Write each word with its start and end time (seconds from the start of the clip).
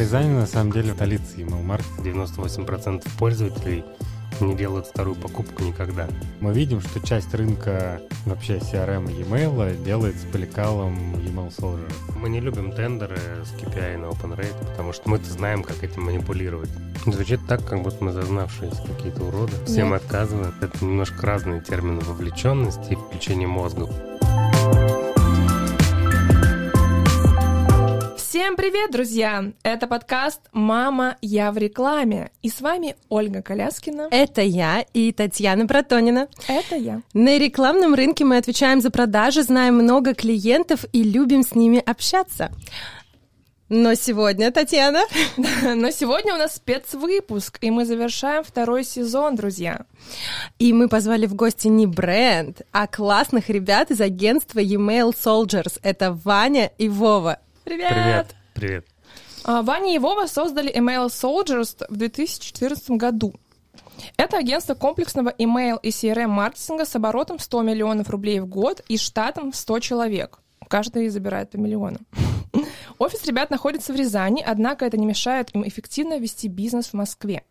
Рязани 0.00 0.30
на 0.30 0.46
самом 0.46 0.72
деле 0.72 0.94
столица 0.94 1.36
email 1.36 1.62
маркета. 1.62 2.00
98% 2.00 3.06
пользователей 3.18 3.84
не 4.40 4.56
делают 4.56 4.86
вторую 4.86 5.14
покупку 5.14 5.62
никогда. 5.62 6.08
Мы 6.40 6.54
видим, 6.54 6.80
что 6.80 7.06
часть 7.06 7.34
рынка 7.34 8.00
вообще 8.24 8.56
CRM 8.56 9.12
и 9.12 9.20
e-mail 9.20 9.84
делается 9.84 10.26
по 10.28 10.38
лекалам 10.38 11.16
email 11.16 11.54
soldier. 11.54 11.92
Мы 12.16 12.30
не 12.30 12.40
любим 12.40 12.72
тендеры 12.72 13.18
с 13.44 13.52
KPI 13.60 13.98
на 13.98 14.06
open 14.06 14.38
rate, 14.38 14.70
потому 14.70 14.94
что 14.94 15.10
мы-то 15.10 15.30
знаем, 15.30 15.62
как 15.62 15.84
этим 15.84 16.04
манипулировать. 16.04 16.70
Звучит 17.04 17.40
так, 17.46 17.62
как 17.66 17.82
будто 17.82 18.02
мы 18.02 18.12
зазнавшиеся 18.12 18.82
какие-то 18.82 19.24
уроды. 19.24 19.52
Всем 19.66 19.90
Нет. 19.90 20.02
отказываем. 20.02 20.54
Это 20.62 20.82
немножко 20.82 21.26
разные 21.26 21.60
термины 21.60 22.00
вовлеченности 22.00 22.92
и 22.92 22.96
включение 22.96 23.48
мозга. 23.48 23.86
Всем 28.50 28.56
привет, 28.56 28.90
друзья! 28.90 29.52
Это 29.62 29.86
подкаст 29.86 30.40
«Мама, 30.52 31.16
я 31.22 31.52
в 31.52 31.56
рекламе». 31.56 32.32
И 32.42 32.48
с 32.48 32.60
вами 32.60 32.96
Ольга 33.08 33.42
Коляскина. 33.42 34.08
Это 34.10 34.42
я 34.42 34.84
и 34.92 35.12
Татьяна 35.12 35.68
Протонина. 35.68 36.26
Это 36.48 36.74
я. 36.74 37.00
На 37.14 37.38
рекламном 37.38 37.94
рынке 37.94 38.24
мы 38.24 38.38
отвечаем 38.38 38.80
за 38.80 38.90
продажи, 38.90 39.44
знаем 39.44 39.76
много 39.76 40.14
клиентов 40.14 40.84
и 40.92 41.04
любим 41.04 41.44
с 41.44 41.54
ними 41.54 41.78
общаться. 41.78 42.50
Но 43.68 43.94
сегодня, 43.94 44.50
Татьяна, 44.50 45.02
Но 45.36 45.92
сегодня 45.92 46.34
у 46.34 46.36
нас 46.36 46.56
спецвыпуск, 46.56 47.58
и 47.60 47.70
мы 47.70 47.86
завершаем 47.86 48.42
второй 48.42 48.82
сезон, 48.82 49.36
друзья. 49.36 49.86
и 50.58 50.72
мы 50.72 50.88
позвали 50.88 51.26
в 51.26 51.36
гости 51.36 51.68
не 51.68 51.86
бренд, 51.86 52.62
а 52.72 52.88
классных 52.88 53.48
ребят 53.48 53.92
из 53.92 54.00
агентства 54.00 54.58
Email 54.58 55.14
Soldiers. 55.14 55.78
Это 55.84 56.18
Ваня 56.24 56.72
и 56.78 56.88
Вова. 56.88 57.38
Привет! 57.62 57.90
Привет. 57.90 58.39
Привет. 58.54 58.86
А, 59.44 59.62
Ваня 59.62 59.94
и 59.94 59.98
Вова 59.98 60.26
создали 60.26 60.74
Email 60.74 61.06
Soldiers 61.08 61.84
в 61.88 61.96
2014 61.96 62.90
году. 62.90 63.34
Это 64.16 64.38
агентство 64.38 64.74
комплексного 64.74 65.30
email 65.30 65.78
и 65.82 65.90
CRM-маркетинга 65.90 66.84
с 66.84 66.96
оборотом 66.96 67.38
100 67.38 67.62
миллионов 67.62 68.10
рублей 68.10 68.40
в 68.40 68.46
год 68.46 68.82
и 68.88 68.96
штатом 68.96 69.52
в 69.52 69.56
100 69.56 69.80
человек. 69.80 70.40
Каждый 70.68 71.08
забирает 71.08 71.50
по 71.50 71.56
миллиону. 71.56 71.98
Офис 72.98 73.24
ребят 73.24 73.50
находится 73.50 73.92
в 73.92 73.96
Рязани, 73.96 74.42
однако 74.46 74.84
это 74.84 74.96
не 74.96 75.06
мешает 75.06 75.54
им 75.54 75.66
эффективно 75.66 76.18
вести 76.18 76.48
бизнес 76.48 76.88
в 76.88 76.94
Москве. 76.94 77.44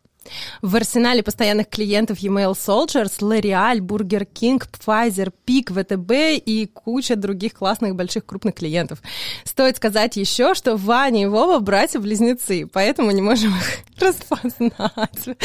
В 0.62 0.76
арсенале 0.76 1.24
постоянных 1.24 1.70
клиентов 1.70 2.20
Email 2.20 2.52
Soldiers 2.52 3.20
L'Oreal, 3.20 3.80
Burger 3.80 4.28
King, 4.32 4.62
Pfizer, 4.72 5.34
Пик, 5.46 5.72
ВТБ 5.72 6.12
и 6.46 6.70
куча 6.72 7.16
других 7.16 7.54
классных 7.54 7.96
больших 7.96 8.26
крупных 8.26 8.56
клиентов. 8.56 9.02
Стоит 9.44 9.78
сказать 9.78 10.18
еще, 10.18 10.54
что 10.54 10.76
Ваня 10.76 11.24
и 11.24 11.26
Вова 11.26 11.60
братья-близнецы, 11.60 12.68
поэтому 12.72 13.12
не 13.12 13.22
можем 13.22 13.56
их 13.58 13.80
распознать. 14.00 15.38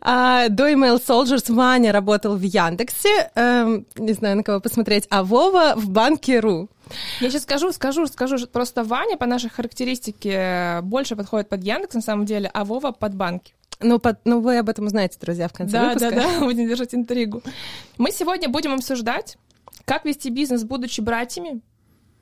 А, 0.00 0.48
до 0.48 0.68
Email 0.70 1.02
Soldiers 1.04 1.52
Ваня 1.52 1.92
работал 1.92 2.36
в 2.36 2.42
Яндексе, 2.42 3.30
эм, 3.34 3.86
не 3.96 4.12
знаю, 4.12 4.36
на 4.36 4.42
кого 4.42 4.60
посмотреть, 4.60 5.06
а 5.10 5.24
Вова 5.24 5.74
в 5.76 5.90
банке 5.90 6.38
РУ. 6.40 6.68
Я 7.20 7.30
сейчас 7.30 7.42
скажу, 7.42 7.72
скажу, 7.72 8.06
скажу, 8.06 8.46
просто 8.46 8.84
Ваня 8.84 9.16
по 9.16 9.26
нашей 9.26 9.50
характеристике 9.50 10.80
больше 10.82 11.16
подходит 11.16 11.48
под 11.48 11.62
Яндекс 11.62 11.94
на 11.94 12.02
самом 12.02 12.26
деле, 12.26 12.50
а 12.52 12.64
Вова 12.64 12.92
под 12.92 13.14
банки. 13.14 13.54
Ну, 13.82 13.98
под- 13.98 14.20
ну, 14.24 14.40
вы 14.40 14.58
об 14.58 14.68
этом 14.68 14.86
узнаете, 14.86 15.18
друзья, 15.20 15.48
в 15.48 15.52
конце 15.52 15.72
Да, 15.78 15.88
выпуска. 15.88 16.10
да, 16.10 16.22
да, 16.22 16.40
будем 16.44 16.68
держать 16.68 16.94
интригу. 16.94 17.42
Мы 17.98 18.10
сегодня 18.12 18.48
будем 18.48 18.72
обсуждать, 18.74 19.36
как 19.84 20.04
вести 20.04 20.30
бизнес, 20.30 20.64
будучи 20.64 21.00
братьями, 21.00 21.60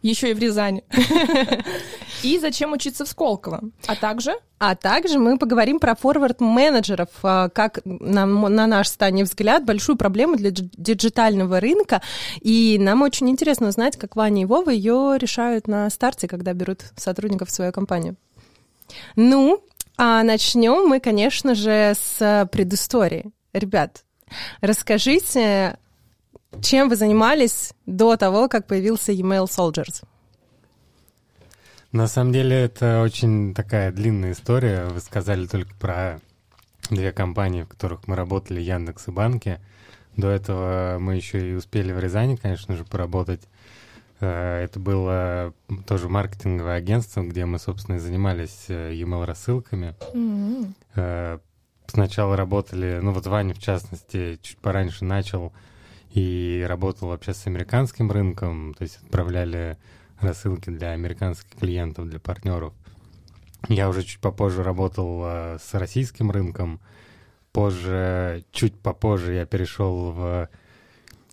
еще 0.03 0.31
и 0.31 0.35
в 0.35 0.39
Рязани, 0.39 0.83
и 2.23 2.39
зачем 2.39 2.73
учиться 2.73 3.05
в 3.05 3.09
Сколково, 3.09 3.61
а 3.87 3.97
также 3.97 4.33
А 4.59 4.75
также 4.75 5.19
мы 5.19 5.37
поговорим 5.39 5.79
про 5.79 5.95
форвард-менеджеров, 5.95 7.09
а, 7.23 7.51
как, 7.51 7.81
на, 7.85 8.25
на 8.25 8.67
наш 8.67 8.89
станет 8.89 9.29
взгляд, 9.29 9.65
большую 9.67 9.97
проблему 9.99 10.37
для 10.37 10.51
дж- 10.51 10.71
диджитального 10.77 11.61
рынка. 11.61 12.01
И 12.41 12.79
нам 12.81 13.03
очень 13.03 13.29
интересно 13.29 13.69
узнать, 13.69 13.99
как 13.99 14.17
Ваня 14.17 14.43
и 14.43 14.45
Вова 14.47 14.71
ее 14.71 15.17
решают 15.19 15.69
на 15.69 15.91
старте, 15.91 16.29
когда 16.29 16.55
берут 16.55 16.81
сотрудников 16.97 17.49
в 17.49 17.53
свою 17.53 17.71
компанию. 17.73 18.17
Ну, 19.17 19.63
а 20.03 20.23
начнем 20.23 20.89
мы, 20.89 20.99
конечно 20.99 21.55
же, 21.55 21.93
с 21.95 22.49
предыстории. 22.51 23.33
Ребят, 23.53 24.07
расскажите, 24.63 25.77
чем 26.63 26.89
вы 26.89 26.97
занимались 26.97 27.75
до 27.85 28.17
того, 28.17 28.49
как 28.49 28.67
появился 28.67 29.13
Email 29.13 29.45
Soldiers? 29.45 30.03
На 31.93 32.07
самом 32.07 32.33
деле 32.33 32.63
это 32.63 33.03
очень 33.03 33.53
такая 33.53 33.93
длинная 33.93 34.33
история. 34.33 34.87
Вы 34.87 35.01
сказали 35.01 35.45
только 35.47 35.75
про 35.75 36.19
две 36.89 37.13
компании, 37.13 37.65
в 37.65 37.69
которых 37.69 38.09
мы 38.09 38.17
работали, 38.17 38.63
Яндекс 38.63 39.09
и 39.09 39.11
Банки. 39.11 39.61
До 40.17 40.29
этого 40.31 40.97
мы 40.99 41.17
еще 41.17 41.47
и 41.47 41.55
успели 41.55 41.93
в 41.93 41.99
Рязани, 41.99 42.37
конечно 42.37 42.75
же, 42.75 42.87
поработать. 42.87 43.43
Э, 44.21 44.63
Это 44.65 44.79
было 44.79 45.55
тоже 45.87 46.09
маркетинговое 46.09 46.75
агентство, 46.77 47.23
где 47.23 47.45
мы, 47.45 47.59
собственно, 47.59 47.97
и 47.97 47.99
занимались 47.99 48.67
э, 48.69 48.93
email 48.95 49.25
рассылками. 49.25 49.95
м, 50.15 50.75
Э, 50.95 51.39
Сначала 51.87 52.37
работали, 52.37 53.01
ну 53.03 53.11
вот 53.11 53.27
Ваня, 53.27 53.53
в 53.53 53.59
частности, 53.59 54.39
чуть 54.43 54.59
пораньше 54.59 55.05
начал 55.05 55.53
и 56.13 56.65
работал 56.69 57.09
вообще 57.09 57.35
с 57.35 57.49
американским 57.49 58.13
рынком, 58.13 58.75
то 58.75 58.83
есть 58.83 58.99
отправляли 59.03 59.77
рассылки 60.21 60.71
для 60.71 60.91
американских 60.93 61.59
клиентов, 61.59 62.09
для 62.09 62.21
партнеров. 62.21 62.73
Я 63.69 63.89
уже 63.89 64.05
чуть 64.05 64.21
попозже 64.21 64.63
работал 64.63 65.25
с 65.59 65.69
российским 65.75 66.31
рынком. 66.31 66.79
Позже, 67.51 68.45
чуть 68.53 68.79
попозже 68.79 69.35
я 69.35 69.45
перешел 69.45 70.13
в 70.13 70.49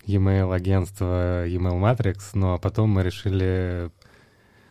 e-mail 0.07 0.53
агентство 0.53 1.45
e-mail 1.47 1.79
Matrix, 1.79 2.31
ну 2.33 2.53
а 2.53 2.57
потом 2.57 2.89
мы 2.89 3.03
решили 3.03 3.91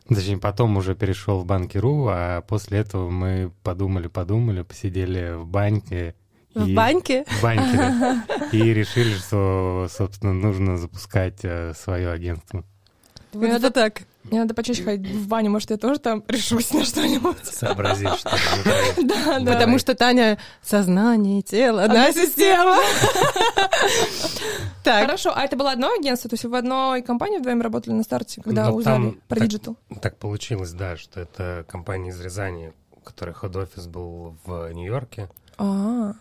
Точнее, 0.09 0.39
потом 0.39 0.77
уже 0.77 0.95
перешел 0.95 1.41
в 1.41 1.47
банки.ру, 1.47 2.07
а 2.09 2.41
после 2.43 2.79
этого 2.79 3.11
мы 3.11 3.51
подумали-подумали, 3.65 4.63
посидели 4.63 5.35
в 5.35 5.47
баньке. 5.47 6.15
В 6.55 6.69
и- 6.69 6.75
банке? 6.75 7.25
В 7.27 7.43
баньке, 7.43 7.77
да. 7.77 8.25
И 8.53 8.73
решили, 8.73 9.15
что, 9.15 9.89
собственно, 9.91 10.33
нужно 10.33 10.79
запускать 10.79 11.41
э, 11.43 11.73
свое 11.75 12.11
агентство. 12.11 12.65
Вот 13.33 13.43
надо- 13.43 13.67
это 13.67 13.71
так. 13.73 14.03
Мне 14.31 14.41
надо 14.41 14.55
почаще 14.55 14.83
ходить 14.83 15.11
в 15.15 15.29
баню, 15.29 15.51
может, 15.51 15.71
я 15.71 15.77
тоже 15.77 15.99
там 16.01 16.25
решусь 16.29 16.73
на 16.73 16.85
что-нибудь. 16.85 17.45
Сообразишь, 17.45 18.19
что. 18.19 18.31
Да, 19.03 19.39
да. 19.41 19.53
Потому 19.53 19.79
что 19.79 19.95
Таня 19.95 20.39
сознание, 20.63 21.43
тело, 21.43 21.85
одна 21.85 22.13
система. 22.13 22.77
Так, 24.85 25.05
Хорошо, 25.07 25.33
а 25.35 25.45
это 25.45 25.57
было 25.57 25.73
одно 25.73 25.93
агентство? 25.93 26.31
То 26.31 26.35
есть 26.35 26.45
вы 26.45 26.51
в 26.51 26.55
одной 26.55 27.03
компании 27.03 27.39
вдвоем 27.39 27.61
работали 27.61 27.93
на 27.93 28.05
старте, 28.05 28.41
когда 28.41 28.69
Ну, 28.69 28.77
узнали 28.77 29.19
про 29.27 29.41
digital? 29.41 29.77
Так 30.01 30.17
получилось, 30.17 30.71
да, 30.73 30.97
что 30.97 31.21
это 31.21 31.65
компания 31.69 32.11
из 32.11 32.21
Рязани, 32.21 32.73
у 32.93 33.01
которой 33.01 33.35
head 33.35 33.56
office 33.56 33.87
был 33.89 34.37
в 34.45 34.73
Нью-Йорке. 34.73 35.29
А, 35.59 36.13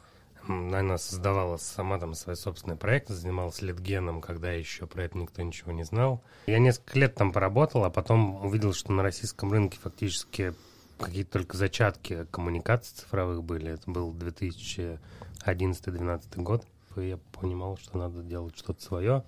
Она 0.48 0.98
создавала 0.98 1.58
сама 1.58 2.00
там 2.00 2.14
свои 2.14 2.36
собственные 2.36 2.78
проекты, 2.78 3.14
занималась 3.14 3.62
литгеном, 3.62 4.22
когда 4.22 4.52
еще 4.52 4.86
про 4.86 5.04
это 5.04 5.18
никто 5.18 5.42
ничего 5.42 5.72
не 5.72 5.84
знал. 5.84 6.24
Я 6.48 6.60
несколько 6.60 7.00
лет 7.00 7.16
там 7.16 7.32
поработал, 7.32 7.84
а 7.84 7.90
потом 7.90 8.46
увидел, 8.46 8.74
что 8.74 8.92
на 8.92 9.04
российском 9.04 9.52
рынке 9.52 9.80
фактически 9.82 10.54
какие-то 11.00 11.34
только 11.34 11.58
зачатки 11.58 12.26
коммуникаций 12.32 12.96
цифровых 12.96 13.44
были. 13.44 13.72
Это 13.72 13.90
был 13.90 14.14
2011-2012 14.14 16.42
год. 16.42 16.66
И 16.98 17.10
я 17.10 17.18
понимал, 17.34 17.78
что 17.78 17.98
надо 17.98 18.24
делать 18.24 18.58
что-то 18.58 18.82
свое, 18.82 19.24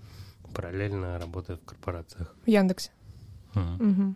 параллельно 0.53 1.19
работая 1.19 1.57
в 1.57 1.65
корпорациях. 1.65 2.33
в 2.45 2.47
Яндексе. 2.47 2.91
Мгм. 3.53 4.15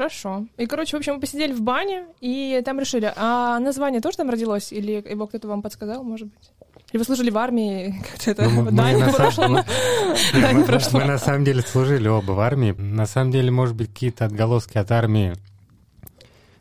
Хорошо. 0.00 0.44
И, 0.58 0.66
короче, 0.66 0.94
в 0.94 0.98
общем, 0.98 1.14
мы 1.14 1.20
посидели 1.20 1.54
в 1.54 1.62
бане, 1.62 2.04
и 2.20 2.60
там 2.66 2.78
решили, 2.78 3.10
а 3.16 3.58
название 3.60 4.02
тоже 4.02 4.18
там 4.18 4.28
родилось? 4.28 4.70
Или 4.70 4.92
его 4.92 5.26
кто-то 5.26 5.48
вам 5.48 5.62
подсказал, 5.62 6.04
может 6.04 6.28
быть? 6.28 6.50
Или 6.92 6.98
вы 6.98 7.04
служили 7.06 7.30
в 7.30 7.38
армии, 7.38 7.94
как-то 8.10 8.30
это 8.32 8.42
Ну, 8.44 8.64
мы- 8.64 8.70
мы 8.72 9.12
прошло? 9.14 9.48
мы- 9.48 9.64
Да, 10.34 10.52
не 10.52 10.58
мы- 10.60 10.64
прошло. 10.66 11.00
Мы 11.00 11.06
на 11.06 11.16
самом 11.16 11.44
деле 11.44 11.62
служили 11.62 12.08
оба 12.08 12.32
в 12.32 12.40
армии. 12.40 12.72
На 12.72 13.06
самом 13.06 13.30
деле, 13.30 13.50
может 13.50 13.74
быть, 13.74 13.88
какие-то 13.88 14.26
отголоски 14.26 14.76
от 14.76 14.90
армии 14.92 15.32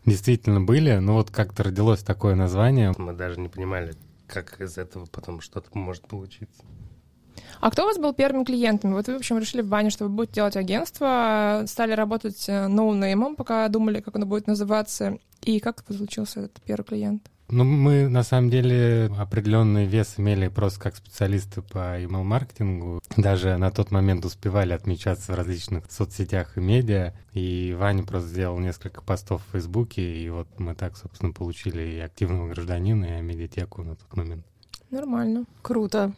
действительно 0.06 0.62
были, 0.62 0.96
но 1.00 1.16
вот 1.16 1.30
как-то 1.30 1.64
родилось 1.64 2.04
такое 2.04 2.36
название. 2.36 2.94
Мы 2.98 3.12
даже 3.12 3.38
не 3.42 3.50
понимали, 3.50 3.96
как 4.28 4.62
из 4.62 4.78
этого 4.78 5.08
потом 5.08 5.42
что-то 5.42 5.68
может 5.78 6.08
получиться. 6.08 6.64
А 7.60 7.72
кто 7.72 7.84
у 7.84 7.86
вас 7.86 7.98
был 7.98 8.14
первыми 8.14 8.44
клиентами? 8.44 8.94
Вот 8.94 9.08
вы, 9.08 9.14
в 9.14 9.18
общем, 9.18 9.38
решили 9.38 9.62
в 9.62 9.68
бане, 9.68 9.90
что 9.90 10.06
вы 10.06 10.10
будете 10.10 10.36
делать 10.36 10.58
агентство, 10.58 11.64
стали 11.68 11.94
работать 11.94 12.46
э, 12.48 12.68
ноунеймом, 12.68 13.36
пока 13.36 13.68
думали, 13.70 14.02
как 14.02 14.16
оно 14.16 14.26
будет 14.26 14.48
называться. 14.48 15.18
И 15.42 15.60
как 15.60 15.84
получился 15.84 16.42
этот 16.42 16.62
первый 16.64 16.84
клиент? 16.84 17.30
Ну, 17.48 17.64
мы 17.64 18.08
на 18.08 18.24
самом 18.24 18.50
деле 18.50 19.12
определенный 19.20 19.86
вес 19.86 20.16
имели 20.18 20.48
просто 20.48 20.80
как 20.80 20.96
специалисты 20.96 21.62
по 21.62 22.02
email-маркетингу. 22.02 23.02
Даже 23.18 23.58
на 23.58 23.70
тот 23.70 23.92
момент 23.92 24.26
успевали 24.26 24.74
отмечаться 24.74 25.32
в 25.32 25.36
различных 25.36 25.92
соцсетях 25.92 26.58
и 26.58 26.62
медиа. 26.62 27.14
И 27.34 27.76
Ваня 27.78 28.04
просто 28.04 28.30
сделал 28.30 28.58
несколько 28.58 29.04
постов 29.04 29.44
в 29.44 29.52
Фейсбуке, 29.52 30.02
и 30.02 30.28
вот 30.30 30.48
мы 30.58 30.74
так, 30.74 30.98
собственно, 30.98 31.34
получили 31.34 31.84
и 31.84 32.00
активного 32.00 32.50
гражданина, 32.50 33.20
и 33.20 33.22
медиатеку 33.22 33.84
на 33.84 33.96
тот 33.96 34.18
момент. 34.18 34.44
Нормально. 34.90 35.46
Круто. 35.62 36.14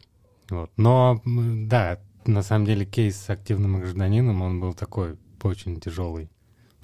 Вот. 0.50 0.70
Но, 0.76 1.20
да, 1.24 1.98
на 2.24 2.42
самом 2.42 2.66
деле 2.66 2.84
кейс 2.84 3.16
с 3.16 3.30
активным 3.30 3.80
гражданином, 3.80 4.42
он 4.42 4.60
был 4.60 4.74
такой 4.74 5.16
очень 5.42 5.80
тяжелый 5.80 6.30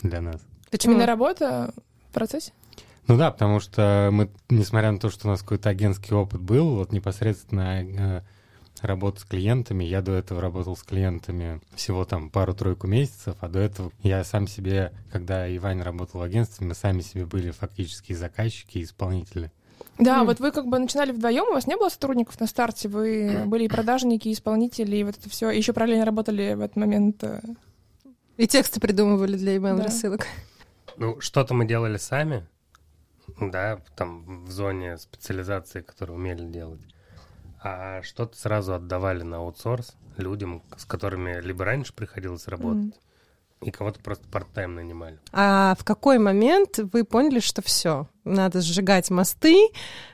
для 0.03 0.21
нас. 0.21 0.41
Почему? 0.71 0.95
Именно 0.95 1.07
работа 1.07 1.73
в 2.11 2.15
процессе? 2.15 2.53
Ну 3.07 3.19
да, 3.19 3.31
потому 3.31 3.61
что 3.61 4.09
мы, 4.13 4.31
несмотря 4.49 4.91
на 4.91 4.99
то, 4.99 5.11
что 5.11 5.29
у 5.29 5.31
нас 5.31 5.43
какой-то 5.43 5.69
агентский 5.69 6.15
опыт 6.15 6.41
был, 6.41 6.77
вот 6.77 6.93
непосредственно 6.93 7.83
э, 7.83 8.23
работа 8.81 9.21
с 9.21 9.25
клиентами, 9.25 9.85
я 9.85 10.01
до 10.01 10.13
этого 10.13 10.41
работал 10.41 10.75
с 10.75 10.83
клиентами 10.83 11.61
всего 11.75 12.07
там 12.07 12.31
пару-тройку 12.31 12.87
месяцев, 12.87 13.37
а 13.41 13.49
до 13.49 13.59
этого 13.59 13.93
я 14.03 14.25
сам 14.25 14.49
себе, 14.49 14.93
когда 15.13 15.55
Иван 15.55 15.83
работал 15.83 16.21
в 16.21 16.23
агентстве, 16.23 16.67
мы 16.67 16.75
сами 16.75 17.03
себе 17.03 17.27
были 17.27 17.51
фактически 17.51 18.15
заказчики 18.15 18.79
и 18.79 18.85
исполнители. 18.85 19.53
Да, 19.99 20.23
mm. 20.23 20.25
вот 20.27 20.41
вы 20.41 20.51
как 20.51 20.67
бы 20.67 20.79
начинали 20.79 21.13
вдвоем, 21.13 21.45
у 21.45 21.53
вас 21.53 21.67
не 21.67 21.77
было 21.77 21.89
сотрудников 21.89 22.39
на 22.41 22.47
старте, 22.47 22.89
вы 22.89 23.45
были 23.47 23.65
и 23.65 23.69
продажники, 23.69 24.29
и 24.29 24.33
исполнители, 24.33 24.97
и 24.97 25.05
вот 25.05 25.17
это 25.17 25.31
все, 25.31 25.51
еще 25.51 25.73
параллельно 25.73 26.05
работали 26.05 26.55
в 26.55 26.61
этот 26.61 26.77
момент. 26.77 27.23
Э. 27.23 27.41
И 28.37 28.49
тексты 28.49 28.81
придумывали 28.81 29.37
для 29.37 29.57
email 29.57 29.81
рассылок. 29.81 30.21
Да. 30.21 30.27
Ну, 30.97 31.21
что-то 31.21 31.55
мы 31.55 31.67
делали 31.67 31.97
сами, 31.97 32.45
да, 33.41 33.81
там 33.97 34.45
в 34.45 34.51
зоне 34.51 34.99
специализации, 34.99 35.81
которые 35.81 36.17
умели 36.17 36.45
делать. 36.45 36.81
А 37.63 38.03
что-то 38.03 38.37
сразу 38.37 38.75
отдавали 38.75 39.23
на 39.23 39.39
аутсорс 39.39 39.97
людям, 40.17 40.63
с 40.77 40.85
которыми 40.85 41.41
либо 41.41 41.65
раньше 41.65 41.93
приходилось 41.93 42.47
работать, 42.49 42.95
mm. 42.95 43.04
И 43.65 43.71
кого-то 43.71 43.99
просто 44.01 44.27
парт-тайм 44.29 44.75
нанимали. 44.75 45.19
А 45.33 45.75
в 45.79 45.85
какой 45.85 46.19
момент 46.19 46.79
вы 46.93 47.05
поняли, 47.05 47.41
что 47.41 47.63
все, 47.63 48.07
надо 48.25 48.61
сжигать 48.61 49.11
мосты, 49.11 49.69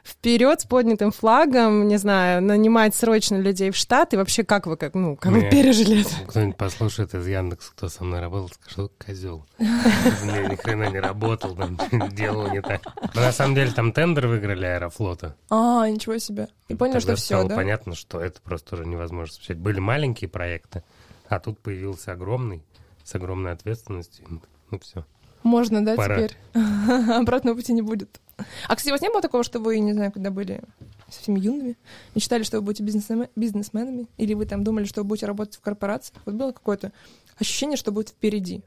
вперед 0.05 0.61
с 0.61 0.64
поднятым 0.64 1.11
флагом, 1.11 1.88
не 1.88 1.97
знаю, 1.97 2.43
нанимать 2.43 2.94
срочно 2.94 3.37
людей 3.37 3.70
в 3.70 3.76
штат, 3.76 4.14
и 4.14 4.17
вообще 4.17 4.44
как 4.44 4.67
вы, 4.67 4.76
как, 4.76 4.94
ну, 4.94 5.17
как 5.17 5.32
Мне 5.32 5.43
вы 5.43 5.50
пережили 5.50 6.02
это? 6.02 6.29
Кто-нибудь 6.29 6.56
послушает 6.56 7.14
из 7.14 7.26
Яндекса, 7.26 7.73
кто 7.73 7.88
со 7.88 8.05
мной 8.05 8.20
работал, 8.20 8.49
скажет, 8.49 8.93
козел. 9.05 9.47
Мне 9.58 9.69
ни 10.50 10.55
хрена 10.55 10.91
не 10.91 11.00
работал, 11.00 11.56
там, 11.56 11.76
делал 12.12 12.50
не 12.50 12.62
так. 12.62 12.82
Но 13.14 13.20
на 13.20 13.32
самом 13.32 13.56
деле 13.56 13.73
там 13.73 13.93
тендер 13.93 14.29
выиграли 14.29 14.67
Аэрофлота. 14.67 15.37
А, 15.50 15.88
ничего 15.88 16.19
себе. 16.19 16.49
И 16.69 16.75
поняли, 16.75 17.00
что 17.00 17.17
все, 17.17 17.43
да? 17.44 17.56
понятно, 17.56 17.97
что 17.97 18.20
это 18.20 18.41
просто 18.41 18.76
уже 18.76 18.87
невозможно. 18.87 19.37
Были 19.56 19.81
маленькие 19.81 20.29
проекты, 20.31 20.85
а 21.29 21.38
тут 21.38 21.61
появился 21.61 22.12
огромный, 22.12 22.64
с 23.10 23.14
огромной 23.14 23.52
ответственностью. 23.52 24.24
Ну, 24.70 24.78
все. 24.78 25.04
Можно, 25.42 25.84
да, 25.84 25.96
Пора. 25.96 26.16
теперь? 26.16 26.36
Обратного 27.12 27.56
пути 27.56 27.72
не 27.72 27.82
будет. 27.82 28.20
А, 28.68 28.76
кстати, 28.76 28.90
у 28.90 28.92
вас 28.92 29.00
не 29.00 29.08
было 29.08 29.20
такого, 29.20 29.42
что 29.42 29.58
вы, 29.58 29.80
не 29.80 29.92
знаю, 29.92 30.12
когда 30.12 30.30
были 30.30 30.62
совсем 31.08 31.34
юными, 31.34 31.76
мечтали, 32.14 32.44
что 32.44 32.58
вы 32.58 32.62
будете 32.62 32.84
бизнесменами? 32.84 34.06
Или 34.16 34.34
вы 34.34 34.46
там 34.46 34.62
думали, 34.62 34.84
что 34.84 35.02
вы 35.02 35.08
будете 35.08 35.26
работать 35.26 35.56
в 35.56 35.60
корпорациях? 35.60 36.22
Вот 36.24 36.36
было 36.36 36.52
какое-то 36.52 36.92
ощущение, 37.38 37.76
что 37.76 37.90
будет 37.90 38.10
впереди? 38.10 38.62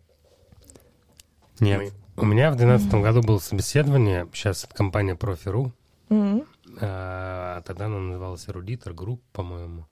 Нет. 1.59 1.93
У 2.17 2.25
меня 2.25 2.51
в 2.51 2.57
2012 2.57 2.93
mm-hmm. 2.93 3.01
году 3.01 3.21
было 3.21 3.39
собеседование, 3.39 4.27
сейчас 4.33 4.65
это 4.65 4.75
компания 4.75 5.15
Profi.ru, 5.15 5.71
mm-hmm. 6.09 6.47
а, 6.81 7.61
тогда 7.61 7.85
она 7.85 7.99
называлась 7.99 8.47
Эрудитор 8.47 8.93
Групп, 8.93 9.21
по-моему. 9.31 9.87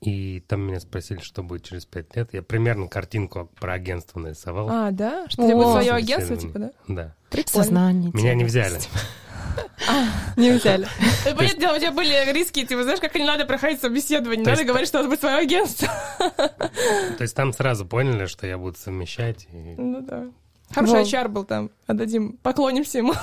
И 0.00 0.40
там 0.46 0.60
меня 0.62 0.78
спросили, 0.78 1.20
что 1.20 1.42
будет 1.42 1.64
через 1.64 1.86
пять 1.86 2.14
лет. 2.16 2.32
Я 2.32 2.42
примерно 2.42 2.86
картинку 2.86 3.50
про 3.58 3.72
агентство 3.72 4.20
нарисовал. 4.20 4.68
А, 4.68 4.90
да? 4.90 5.26
Что 5.28 5.42
у 5.42 5.46
тебя 5.46 5.56
будет 5.56 5.72
свое 5.72 5.92
агентство, 5.92 6.36
типа, 6.36 6.58
да? 6.58 6.70
Да. 6.86 7.14
Прикольно. 7.30 7.64
Сознание. 7.64 8.10
Меня 8.12 8.34
не 8.34 8.44
взяли. 8.44 8.78
Не 10.36 10.52
взяли. 10.52 10.86
Понятное 11.24 11.60
дело, 11.60 11.76
у 11.76 11.78
тебя 11.78 11.92
были 11.92 12.32
риски, 12.32 12.66
типа, 12.66 12.82
знаешь, 12.82 13.00
как 13.00 13.14
не 13.14 13.24
надо 13.24 13.46
проходить 13.46 13.80
собеседование, 13.80 14.44
не 14.44 14.50
надо 14.50 14.64
говорить, 14.64 14.88
что 14.88 14.98
у 14.98 15.00
вас 15.00 15.08
будет 15.08 15.20
свое 15.20 15.36
агентство. 15.36 15.88
То 16.18 17.22
есть 17.22 17.34
там 17.34 17.52
сразу 17.54 17.86
поняли, 17.86 18.26
что 18.26 18.46
я 18.46 18.58
буду 18.58 18.76
совмещать. 18.76 19.48
Ну 19.52 20.02
да. 20.02 20.26
Хороший 20.70 21.00
Вов. 21.00 21.08
HR 21.08 21.28
был 21.28 21.44
там. 21.44 21.70
Отдадим, 21.86 22.38
поклонимся 22.42 22.98
ему. 22.98 23.14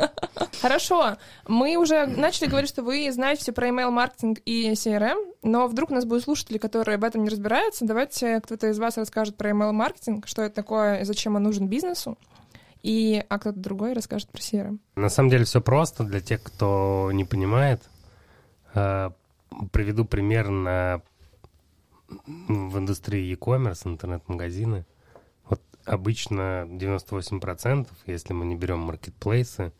Хорошо. 0.62 1.16
Мы 1.46 1.76
уже 1.76 2.06
начали 2.06 2.48
говорить, 2.48 2.70
что 2.70 2.82
вы 2.82 3.10
знаете 3.12 3.42
все 3.42 3.52
про 3.52 3.68
email-маркетинг 3.68 4.40
и 4.44 4.72
CRM, 4.72 5.34
но 5.42 5.66
вдруг 5.66 5.90
у 5.90 5.94
нас 5.94 6.04
будут 6.04 6.24
слушатели, 6.24 6.58
которые 6.58 6.98
в 6.98 7.04
этом 7.04 7.24
не 7.24 7.28
разбираются. 7.28 7.84
Давайте 7.84 8.40
кто-то 8.40 8.68
из 8.68 8.78
вас 8.78 8.96
расскажет 8.96 9.36
про 9.36 9.50
email-маркетинг, 9.50 10.26
что 10.26 10.42
это 10.42 10.54
такое 10.54 11.00
и 11.00 11.04
зачем 11.04 11.36
он 11.36 11.42
нужен 11.42 11.68
бизнесу. 11.68 12.16
И, 12.82 13.24
а 13.28 13.38
кто-то 13.38 13.58
другой 13.58 13.94
расскажет 13.94 14.30
про 14.30 14.40
CRM. 14.40 14.78
На 14.96 15.08
самом 15.08 15.30
деле 15.30 15.44
все 15.44 15.60
просто 15.60 16.04
для 16.04 16.20
тех, 16.20 16.42
кто 16.42 17.10
не 17.12 17.24
понимает. 17.24 17.82
Э, 18.74 19.10
приведу 19.72 20.04
пример 20.04 20.48
на 20.48 21.02
в 22.26 22.78
индустрии 22.78 23.30
e-commerce, 23.30 23.86
интернет-магазины 23.86 24.84
обычно 25.84 26.66
98%, 26.66 27.88
если 28.06 28.32
мы 28.32 28.44
не 28.46 28.56
берем 28.56 28.80
маркетплейсы, 28.80 29.72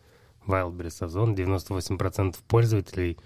Wildberries, 0.46 1.04
Озон, 1.04 1.34
98% 1.34 2.36
пользователей 2.46 3.18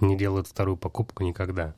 не 0.00 0.16
делают 0.16 0.48
вторую 0.48 0.76
покупку 0.76 1.22
никогда 1.22 1.74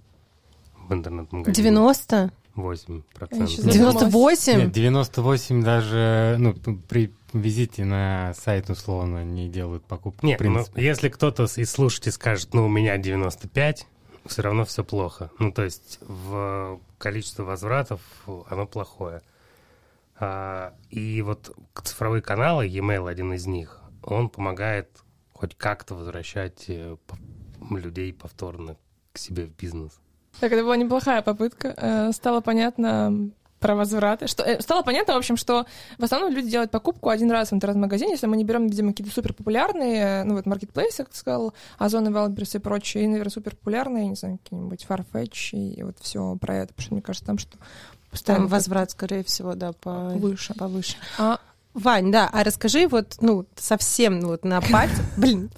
в 0.88 0.92
интернет-магазине. 0.92 1.54
90? 1.54 2.32
8 2.54 3.02
98? 3.14 4.58
Нет, 4.58 4.72
98 4.72 5.62
даже, 5.62 6.36
ну, 6.38 6.54
при 6.88 7.12
визите 7.34 7.84
на 7.84 8.32
сайт, 8.34 8.70
условно, 8.70 9.24
не 9.24 9.48
делают 9.48 9.84
покупку. 9.84 10.26
Нет, 10.26 10.40
ну, 10.40 10.64
если 10.74 11.10
кто-то 11.10 11.44
из 11.44 11.70
слушателей 11.70 12.12
скажет, 12.12 12.54
ну, 12.54 12.64
у 12.64 12.68
меня 12.68 12.96
95, 12.96 13.86
все 14.24 14.42
равно 14.42 14.64
все 14.64 14.84
плохо. 14.84 15.30
Ну, 15.38 15.52
то 15.52 15.64
есть 15.64 15.98
в 16.00 16.80
количество 16.98 17.44
возвратов 17.44 18.00
оно 18.48 18.66
плохое. 18.66 19.20
А, 20.18 20.74
и 20.90 21.20
вот 21.22 21.54
цифровые 21.82 22.22
каналы, 22.22 22.66
e-mail 22.66 23.08
один 23.08 23.32
из 23.32 23.46
них, 23.46 23.80
он 24.02 24.28
помогает 24.28 24.88
хоть 25.32 25.54
как-то 25.56 25.94
возвращать 25.94 26.64
э, 26.68 26.96
людей 27.70 28.12
повторно 28.12 28.76
к 29.12 29.18
себе 29.18 29.44
в 29.44 29.54
бизнес. 29.54 30.00
Так, 30.40 30.52
это 30.52 30.62
была 30.62 30.76
неплохая 30.76 31.22
попытка. 31.22 31.74
Э, 31.76 32.12
стало 32.12 32.40
понятно 32.40 33.30
про 33.58 33.74
возвраты. 33.74 34.26
Что, 34.26 34.42
э, 34.42 34.60
стало 34.60 34.82
понятно, 34.82 35.14
в 35.14 35.18
общем, 35.18 35.36
что 35.36 35.66
в 35.98 36.04
основном 36.04 36.32
люди 36.32 36.50
делают 36.50 36.70
покупку 36.70 37.08
один 37.08 37.30
раз 37.30 37.50
в 37.50 37.54
интернет-магазине, 37.54 38.12
если 38.12 38.26
мы 38.26 38.36
не 38.36 38.44
берем, 38.44 38.66
видимо, 38.66 38.90
какие-то 38.90 39.12
супер 39.12 39.32
популярные, 39.32 40.24
ну 40.24 40.36
вот 40.36 40.46
маркетплейсы, 40.46 40.98
как 40.98 41.10
ты 41.10 41.18
сказал, 41.18 41.54
Озон 41.78 42.08
и 42.08 42.10
Wildberries 42.10 42.56
и 42.56 42.60
прочие, 42.60 43.04
и, 43.04 43.06
наверное, 43.06 43.30
супер 43.30 43.56
популярные, 43.56 44.08
не 44.08 44.16
знаю, 44.16 44.38
какие-нибудь 44.38 44.86
Farfetch 44.88 45.56
и 45.56 45.82
вот 45.82 45.98
все 46.00 46.36
про 46.36 46.56
это, 46.56 46.68
потому 46.68 46.84
что 46.84 46.94
мне 46.94 47.02
кажется, 47.02 47.26
там 47.26 47.38
что 47.38 47.56
там 48.24 48.46
возврат, 48.46 48.90
скорее 48.90 49.24
всего, 49.24 49.54
да, 49.54 49.72
по... 49.72 50.10
выше. 50.10 50.54
повыше. 50.54 50.96
А... 51.18 51.38
Вань, 51.74 52.10
да, 52.10 52.30
а 52.32 52.42
расскажи 52.42 52.88
вот, 52.88 53.16
ну, 53.20 53.44
совсем 53.54 54.22
вот 54.22 54.44
на 54.44 54.62
пальце... 54.62 55.02
Блин. 55.18 55.50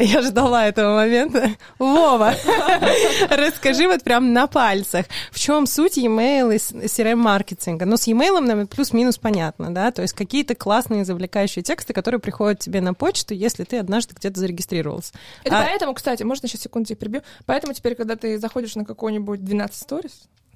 Я 0.00 0.22
ждала 0.22 0.66
этого 0.66 0.96
момента. 0.96 1.50
Вова, 1.78 2.34
расскажи 3.30 3.86
вот 3.86 4.02
прям 4.02 4.32
на 4.32 4.46
пальцах, 4.46 5.06
в 5.30 5.38
чем 5.38 5.66
суть 5.66 5.96
e-mail 5.98 6.54
и 6.54 6.56
CRM-маркетинга? 6.56 7.84
Ну, 7.84 7.96
с 7.96 8.06
e-mail, 8.06 8.40
наверное, 8.40 8.66
плюс-минус 8.66 9.18
понятно, 9.18 9.72
да? 9.72 9.92
То 9.92 10.02
есть 10.02 10.14
какие-то 10.14 10.54
классные 10.54 11.04
завлекающие 11.04 11.62
тексты, 11.62 11.92
которые 11.92 12.20
приходят 12.20 12.60
тебе 12.60 12.80
на 12.80 12.94
почту, 12.94 13.34
если 13.34 13.64
ты 13.64 13.78
однажды 13.78 14.14
где-то 14.14 14.40
зарегистрировался. 14.40 15.12
Это 15.44 15.60
а... 15.60 15.64
поэтому, 15.64 15.94
кстати, 15.94 16.22
можно 16.22 16.48
сейчас 16.48 16.62
секунду 16.62 16.88
тебе 16.88 16.96
прибью? 16.96 17.22
Поэтому 17.46 17.74
теперь, 17.74 17.94
когда 17.94 18.16
ты 18.16 18.38
заходишь 18.38 18.74
на 18.76 18.84
какой-нибудь 18.84 19.44
12 19.44 19.88
stories, 19.88 20.12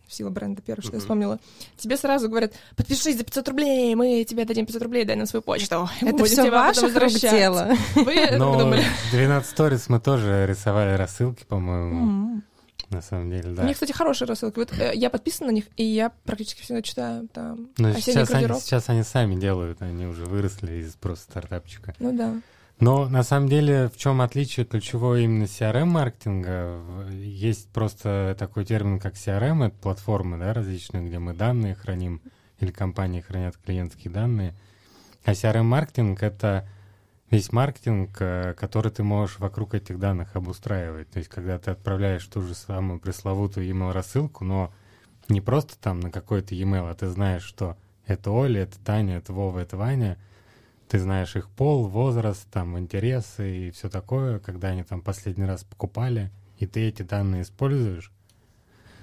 сила 0.08 0.30
бренда, 0.30 0.62
первое, 0.62 0.82
что 0.82 0.92
mm-hmm. 0.92 0.96
я 0.96 1.00
вспомнила, 1.00 1.38
тебе 1.76 1.96
сразу 1.96 2.28
говорят, 2.28 2.52
подпишись 2.76 3.16
за 3.16 3.25
500 3.25 3.48
рублей, 3.48 3.94
мы 3.94 4.25
тебе 4.25 4.44
дадим 4.44 4.66
500 4.66 4.82
рублей, 4.82 5.04
дай 5.04 5.16
на 5.16 5.26
свою 5.26 5.42
почту. 5.42 5.88
Это 6.00 6.25
все 6.25 6.50
ваше 6.50 6.88
рук 6.98 7.12
дело. 7.12 7.75
Вы 7.94 8.30
Но 8.36 8.58
думали? 8.58 8.84
12 9.12 9.58
Stories 9.58 9.84
мы 9.88 10.00
тоже 10.00 10.46
рисовали 10.46 10.96
рассылки, 10.96 11.44
по-моему. 11.44 12.36
Mm-hmm. 12.36 12.42
На 12.90 13.02
самом 13.02 13.30
деле, 13.30 13.50
да. 13.50 13.62
У 13.62 13.66
них, 13.66 13.75
кстати, 13.75 13.90
хорошие 13.90 14.28
рассылки. 14.28 14.58
Вот 14.58 14.72
э, 14.78 14.92
я 14.94 15.10
подписана 15.10 15.50
на 15.50 15.54
них, 15.54 15.64
и 15.76 15.82
я 15.82 16.12
практически 16.25 16.62
всегда 16.62 16.82
читаю 16.82 17.26
там 17.28 17.68
Но 17.78 17.92
сейчас 17.94 18.30
они, 18.30 18.46
сейчас 18.60 18.88
они 18.88 19.02
сами 19.02 19.34
делают, 19.34 19.82
они 19.82 20.06
уже 20.06 20.25
выросли 20.25 20.82
из 20.82 20.92
просто 20.94 21.25
стартапчика. 21.32 21.94
Ну 21.98 22.16
да. 22.16 22.34
Но 22.78 23.09
на 23.09 23.23
самом 23.23 23.49
деле 23.49 23.88
в 23.88 23.97
чем 23.97 24.21
отличие 24.21 24.66
ключевого 24.66 25.18
именно 25.18 25.45
CRM-маркетинга? 25.45 27.09
Есть 27.11 27.71
просто 27.71 28.37
такой 28.38 28.66
термин, 28.66 29.00
как 29.00 29.14
CRM, 29.14 29.66
это 29.66 29.76
платформы 29.76 30.38
да, 30.38 30.52
различные, 30.52 31.06
где 31.06 31.18
мы 31.18 31.33
данные 31.33 31.75
храним, 31.75 32.21
или 32.61 32.71
компании 32.71 33.23
хранят 33.23 33.56
клиентские 33.56 34.12
данные. 34.12 34.54
А 35.25 35.33
CRM-маркетинг— 35.33 36.18
это 36.23 36.68
весь 37.30 37.52
маркетинг, 37.52 38.16
э, 38.21 38.54
который 38.54 38.92
ты 38.92 39.02
можешь 39.02 39.38
вокруг 39.38 39.75
этих 39.75 39.99
данных 39.99 40.37
обустраивать. 40.37 41.11
То 41.11 41.18
есть, 41.18 41.30
когда 41.30 41.59
ты 41.59 41.71
отправляешь 41.71 42.26
ту 42.26 42.42
же 42.42 42.54
самую 42.54 43.00
пресловутую 43.00 43.68
email 43.68 43.92
рассылку, 43.92 44.45
но 44.45 44.73
не 45.28 45.40
просто 45.40 45.78
там 45.78 46.00
на 46.00 46.11
какой-то 46.11 46.54
e-mail, 46.54 46.88
а 46.88 46.95
ты 46.95 47.09
знаешь, 47.09 47.42
что 47.42 47.76
это 48.06 48.30
Оля, 48.30 48.62
это 48.62 48.78
Таня, 48.78 49.16
это 49.16 49.33
Вова, 49.33 49.59
это 49.59 49.76
Ваня. 49.76 50.18
Ты 50.88 51.00
знаешь 51.00 51.35
их 51.35 51.49
пол, 51.50 51.88
возраст, 51.88 52.49
там, 52.50 52.78
интересы 52.78 53.69
и 53.69 53.71
все 53.73 53.88
такое, 53.88 54.38
когда 54.38 54.69
они 54.69 54.85
там 54.85 55.02
последний 55.02 55.45
раз 55.45 55.64
покупали, 55.64 56.31
и 56.59 56.66
ты 56.66 56.88
эти 56.88 57.02
данные 57.02 57.43
используешь 57.43 58.12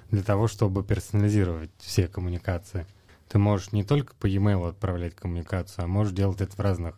для 0.09 0.23
того, 0.23 0.47
чтобы 0.47 0.83
персонализировать 0.83 1.71
все 1.79 2.07
коммуникации. 2.07 2.85
Ты 3.27 3.37
можешь 3.37 3.71
не 3.73 3.83
только 3.83 4.15
по 4.15 4.27
e-mail 4.27 4.69
отправлять 4.69 5.15
коммуникацию, 5.15 5.83
а 5.83 5.87
можешь 5.87 6.13
делать 6.13 6.39
это 6.39 6.55
в 6.55 6.59
разных 6.59 6.97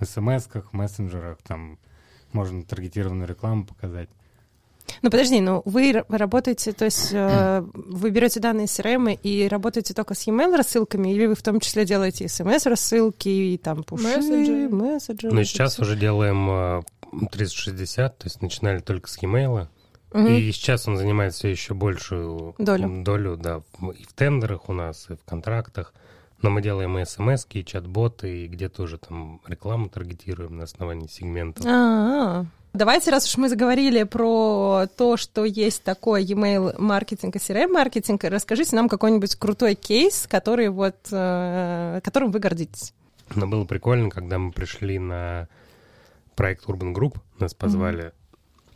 смс-ках, 0.00 0.72
мессенджерах, 0.72 1.38
там 1.42 1.78
можно 2.32 2.62
таргетированную 2.62 3.28
рекламу 3.28 3.64
показать. 3.64 4.10
Ну 5.02 5.10
подожди, 5.10 5.40
ну 5.40 5.62
вы 5.64 6.04
работаете, 6.08 6.72
то 6.72 6.84
есть 6.84 7.10
э, 7.12 7.64
вы 7.74 8.10
берете 8.10 8.40
данные 8.40 8.66
CRM 8.66 9.18
и 9.22 9.48
работаете 9.48 9.94
только 9.94 10.14
с 10.14 10.26
e-mail 10.26 10.56
рассылками, 10.56 11.12
или 11.12 11.26
вы 11.26 11.34
в 11.34 11.42
том 11.42 11.60
числе 11.60 11.84
делаете 11.84 12.28
смс-рассылки 12.28 13.28
и 13.28 13.58
там 13.58 13.82
пуши, 13.82 14.04
мессенджеры? 14.04 14.68
мессенджеры 14.68 15.34
ну 15.34 15.44
сейчас 15.44 15.78
уже 15.78 15.96
делаем 15.96 16.84
360, 17.30 18.12
э, 18.12 18.16
то 18.16 18.26
есть 18.26 18.42
начинали 18.42 18.80
только 18.80 19.08
с 19.08 19.22
e-mail, 19.22 19.68
угу. 20.12 20.26
и 20.26 20.50
сейчас 20.52 20.88
он 20.88 20.96
занимает 20.96 21.34
все 21.34 21.48
еще 21.48 21.74
большую 21.74 22.54
долю, 22.58 23.02
долю 23.04 23.36
да, 23.36 23.62
и 23.80 24.04
в 24.04 24.12
тендерах 24.14 24.68
у 24.68 24.72
нас, 24.72 25.06
и 25.10 25.14
в 25.14 25.24
контрактах. 25.24 25.92
Но 26.42 26.50
мы 26.50 26.60
делаем 26.60 26.98
и 26.98 27.04
смс 27.06 27.46
и 27.50 27.64
чат-боты, 27.64 28.44
и 28.44 28.46
где-то 28.46 28.82
уже 28.82 28.98
там 28.98 29.40
рекламу 29.46 29.88
таргетируем 29.88 30.58
на 30.58 30.64
основании 30.64 31.06
сегментов. 31.06 31.64
А-а-а. 31.64 32.44
Давайте, 32.76 33.10
раз 33.10 33.24
уж 33.24 33.38
мы 33.38 33.48
заговорили 33.48 34.02
про 34.02 34.86
то, 34.98 35.16
что 35.16 35.46
есть 35.46 35.82
такой 35.82 36.22
e-mail 36.24 36.78
маркетинг 36.78 37.34
и 37.34 37.38
CRM 37.38 37.68
маркетинг, 37.68 38.22
расскажите 38.24 38.76
нам 38.76 38.90
какой-нибудь 38.90 39.34
крутой 39.36 39.76
кейс, 39.76 40.26
который 40.28 40.68
вот, 40.68 40.96
э, 41.10 42.00
которым 42.04 42.32
вы 42.32 42.38
гордитесь. 42.38 42.92
Но 43.34 43.46
было 43.46 43.64
прикольно, 43.64 44.10
когда 44.10 44.38
мы 44.38 44.52
пришли 44.52 44.98
на 44.98 45.48
проект 46.34 46.66
Urban 46.66 46.92
Group, 46.92 47.16
нас 47.38 47.54
позвали 47.54 48.12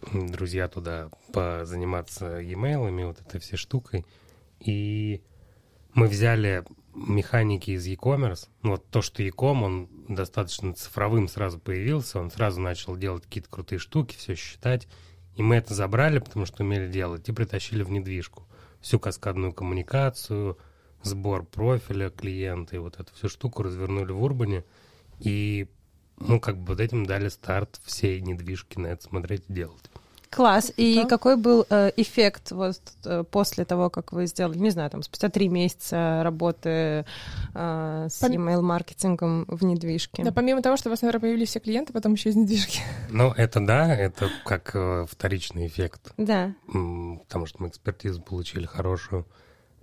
mm-hmm. 0.00 0.30
друзья 0.30 0.66
туда 0.66 1.10
позаниматься 1.34 2.38
e-mailами, 2.40 3.04
вот 3.04 3.20
этой 3.20 3.38
всей 3.38 3.58
штукой, 3.58 4.06
и 4.60 5.20
мы 5.92 6.06
взяли 6.06 6.64
механики 6.94 7.70
из 7.70 7.86
e-commerce, 7.86 8.48
ну, 8.62 8.72
вот 8.72 8.88
то, 8.88 9.02
что 9.02 9.22
e-com, 9.22 9.62
он 9.62 9.88
достаточно 10.08 10.74
цифровым 10.74 11.28
сразу 11.28 11.58
появился, 11.58 12.18
он 12.18 12.30
сразу 12.30 12.60
начал 12.60 12.96
делать 12.96 13.24
какие-то 13.24 13.50
крутые 13.50 13.78
штуки, 13.78 14.16
все 14.16 14.34
считать, 14.34 14.88
и 15.36 15.42
мы 15.42 15.56
это 15.56 15.74
забрали, 15.74 16.18
потому 16.18 16.46
что 16.46 16.62
умели 16.62 16.90
делать, 16.90 17.28
и 17.28 17.32
притащили 17.32 17.82
в 17.82 17.90
недвижку. 17.90 18.46
Всю 18.80 18.98
каскадную 18.98 19.52
коммуникацию, 19.52 20.58
сбор 21.02 21.44
профиля 21.44 22.10
клиента, 22.10 22.76
и 22.76 22.78
вот 22.78 22.98
эту 22.98 23.14
всю 23.14 23.28
штуку 23.28 23.62
развернули 23.62 24.12
в 24.12 24.22
Урбане, 24.22 24.64
и 25.18 25.68
ну, 26.18 26.40
как 26.40 26.58
бы 26.58 26.74
вот 26.74 26.80
этим 26.80 27.06
дали 27.06 27.28
старт 27.28 27.80
всей 27.84 28.20
недвижки 28.20 28.78
на 28.78 28.88
это 28.88 29.02
смотреть 29.02 29.44
и 29.48 29.52
делать. 29.52 29.89
Класс. 30.30 30.72
И 30.76 30.94
да. 30.94 31.08
какой 31.08 31.36
был 31.36 31.66
э, 31.68 31.90
эффект 31.96 32.52
вот 32.52 32.80
э, 33.04 33.24
после 33.28 33.64
того, 33.64 33.90
как 33.90 34.12
вы 34.12 34.26
сделали, 34.26 34.58
не 34.58 34.70
знаю, 34.70 34.88
там 34.88 35.02
спустя 35.02 35.28
три 35.28 35.48
месяца 35.48 36.22
работы 36.22 37.04
э, 37.52 38.06
с 38.08 38.20
Пом... 38.20 38.30
email-маркетингом 38.30 39.44
в 39.48 39.64
недвижке? 39.64 40.22
Да, 40.22 40.30
помимо 40.30 40.62
того, 40.62 40.76
что 40.76 40.88
у 40.88 40.90
вас, 40.90 41.02
наверное, 41.02 41.20
появились 41.20 41.48
все 41.48 41.58
клиенты, 41.58 41.92
потом 41.92 42.12
еще 42.12 42.30
из 42.30 42.36
недвижки. 42.36 42.80
Ну, 43.10 43.32
это 43.32 43.58
да, 43.60 43.94
это 43.94 44.28
как 44.44 44.70
э, 44.74 45.04
вторичный 45.10 45.66
эффект. 45.66 46.12
Да. 46.16 46.54
Потому 46.66 47.46
что 47.46 47.62
мы 47.62 47.68
экспертизу 47.68 48.22
получили 48.22 48.66
хорошую. 48.66 49.26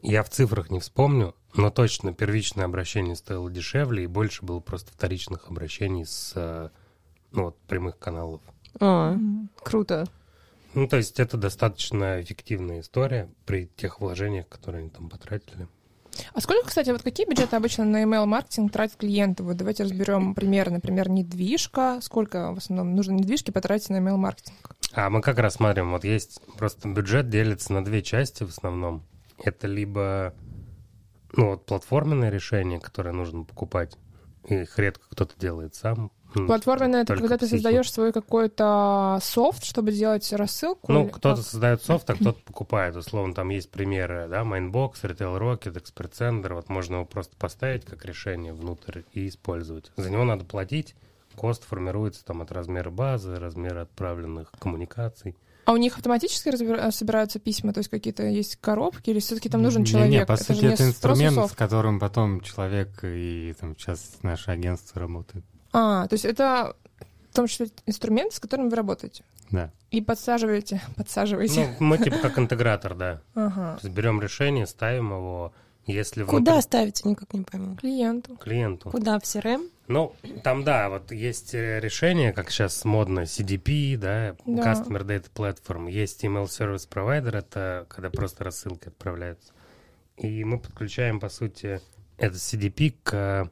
Я 0.02 0.24
в 0.24 0.30
цифрах 0.30 0.70
не 0.72 0.80
вспомню, 0.80 1.36
но 1.56 1.70
точно 1.72 2.14
первичное 2.14 2.66
обращение 2.66 3.18
стоило 3.18 3.52
дешевле, 3.52 4.06
и 4.06 4.08
больше 4.08 4.46
было 4.46 4.62
просто 4.62 4.94
вторичных 4.94 5.50
обращений 5.50 6.06
с 6.06 6.32
э, 6.36 6.70
ну, 7.34 7.46
вот, 7.46 7.58
прямых 7.68 8.00
каналов. 8.00 8.42
А, 8.80 9.14
mm-hmm. 9.14 9.48
круто. 9.62 10.08
Ну, 10.78 10.88
то 10.88 10.98
есть 10.98 11.20
это 11.20 11.38
достаточно 11.38 12.22
эффективная 12.22 12.82
история 12.82 13.32
при 13.48 13.66
тех 13.66 14.00
вложениях, 14.00 14.48
которые 14.48 14.82
они 14.82 14.92
там 14.92 15.10
потратили. 15.10 15.68
А 16.36 16.40
сколько, 16.40 16.68
кстати, 16.68 16.92
вот 16.92 17.02
какие 17.02 17.28
бюджеты 17.28 17.56
обычно 17.56 17.84
на 17.84 18.04
email-маркетинг 18.04 18.72
тратят 18.72 18.98
клиенты? 18.98 19.42
Вот 19.42 19.58
давайте 19.58 19.86
разберем 19.86 20.36
пример, 20.36 20.70
например, 20.70 21.10
недвижка. 21.10 21.98
Сколько 22.04 22.54
в 22.54 22.58
основном 22.58 22.96
нужно 22.96 23.14
недвижки 23.14 23.50
потратить 23.50 23.90
на 23.90 23.98
email-маркетинг? 23.98 24.76
А 24.94 25.10
мы 25.10 25.22
как 25.22 25.40
раз 25.40 25.56
смотрим, 25.56 25.90
вот 25.90 26.04
есть 26.04 26.42
просто 26.60 26.88
бюджет 26.88 27.28
делится 27.28 27.74
на 27.74 27.84
две 27.84 28.04
части 28.04 28.44
в 28.44 28.50
основном. 28.50 29.04
Это 29.44 29.66
либо 29.66 30.36
ну, 31.36 31.48
вот 31.48 31.66
платформенное 31.66 32.30
решение, 32.30 32.80
которое 32.80 33.14
нужно 33.14 33.46
покупать, 33.46 33.98
их 34.48 34.78
редко 34.78 35.06
кто-то 35.10 35.34
делает 35.40 35.74
сам, 35.74 36.12
Платформенное 36.34 37.04
это 37.04 37.16
когда 37.16 37.38
ты 37.38 37.48
создаешь 37.48 37.92
свой 37.92 38.12
какой-то 38.12 39.20
софт, 39.22 39.64
чтобы 39.64 39.92
делать 39.92 40.32
рассылку? 40.34 40.92
Ну, 40.92 41.08
кто-то 41.08 41.42
создает 41.42 41.82
софт, 41.84 42.10
а 42.10 42.16
кто-то 42.20 42.40
покупает. 42.44 42.96
Условно, 42.96 43.34
там 43.34 43.50
есть 43.50 43.72
примеры, 43.72 44.28
да, 44.30 44.42
Mainbox, 44.42 44.94
Retail 45.04 45.40
Rocket, 45.40 45.82
Expert 45.82 46.12
Sender. 46.12 46.54
Вот 46.54 46.70
можно 46.70 46.96
его 46.96 47.06
просто 47.06 47.36
поставить 47.38 47.86
как 47.86 48.06
решение 48.06 48.54
внутрь 48.54 49.02
и 49.14 49.28
использовать. 49.28 49.92
За 49.96 50.10
него 50.10 50.24
надо 50.24 50.46
платить. 50.46 50.96
Кост 51.36 51.64
формируется 51.66 52.26
там 52.26 52.42
от 52.42 52.52
размера 52.52 52.90
базы, 52.90 53.36
размера 53.36 53.82
отправленных 53.82 54.52
коммуникаций. 54.60 55.36
А 55.66 55.74
у 55.74 55.78
них 55.78 55.98
автоматически 55.98 56.48
разбира- 56.48 56.90
собираются 56.92 57.40
письма, 57.40 57.74
то 57.74 57.80
есть 57.80 57.90
какие-то 57.90 58.24
есть 58.24 58.56
коробки, 58.56 59.10
или 59.10 59.20
все-таки 59.20 59.50
там 59.50 59.62
нужен 59.62 59.84
человек? 59.84 60.10
Не, 60.10 60.18
не 60.20 60.26
по 60.26 60.32
это 60.32 60.44
сути, 60.46 60.66
это 60.66 60.88
инструмент, 60.88 61.52
с 61.52 61.52
которым 61.52 62.00
потом 62.00 62.40
человек 62.40 63.00
и 63.04 63.54
там 63.60 63.78
сейчас 63.78 64.18
наше 64.22 64.50
агентство 64.50 65.02
работает. 65.02 65.44
А, 65.74 66.08
то 66.08 66.14
есть 66.14 66.26
это 66.26 66.76
в 67.32 67.36
том 67.36 67.48
числе 67.48 67.68
инструмент, 67.86 68.34
с 68.34 68.40
которым 68.40 68.70
вы 68.70 68.76
работаете? 68.76 69.24
Да. 69.52 69.72
И 69.92 70.02
подсаживаете, 70.02 70.82
подсаживаете. 70.98 71.76
Ну, 71.80 71.86
мы 71.86 71.98
типа 71.98 72.18
как 72.18 72.38
интегратор, 72.40 72.96
да. 72.96 73.22
Ага. 73.36 73.78
То 73.80 73.88
есть 73.88 73.96
берем 73.96 74.22
решение, 74.22 74.68
ставим 74.68 75.12
его, 75.12 75.54
если 75.86 76.24
Куда 76.24 76.54
внутри... 76.54 76.62
ставите, 76.62 77.10
никак 77.10 77.34
не 77.34 77.44
пойму. 77.44 77.76
Клиенту. 77.78 78.36
Клиенту. 78.36 78.90
Куда, 78.90 79.20
в 79.20 79.24
CRM? 79.24 79.70
Ну, 79.88 80.14
там, 80.44 80.66
да, 80.66 80.90
вот 80.90 81.14
есть 81.14 81.56
э, 81.56 81.80
решение, 81.80 82.34
как 82.34 82.52
сейчас 82.52 82.84
модно, 82.84 83.22
CDP, 83.22 83.98
да, 83.98 84.36
да. 84.46 84.74
Customer 84.74 85.06
Data 85.06 85.28
Platform. 85.34 85.90
Есть 85.90 86.26
Email 86.26 86.46
Service 86.46 86.90
Provider, 86.90 87.38
это 87.38 87.86
когда 87.88 88.10
просто 88.10 88.44
рассылки 88.44 88.90
отправляются. 88.90 89.54
И 90.18 90.44
мы 90.44 90.60
подключаем, 90.60 91.22
по 91.22 91.30
сути, 91.30 91.80
этот 92.18 92.40
CDP 92.40 92.96
к 93.04 93.50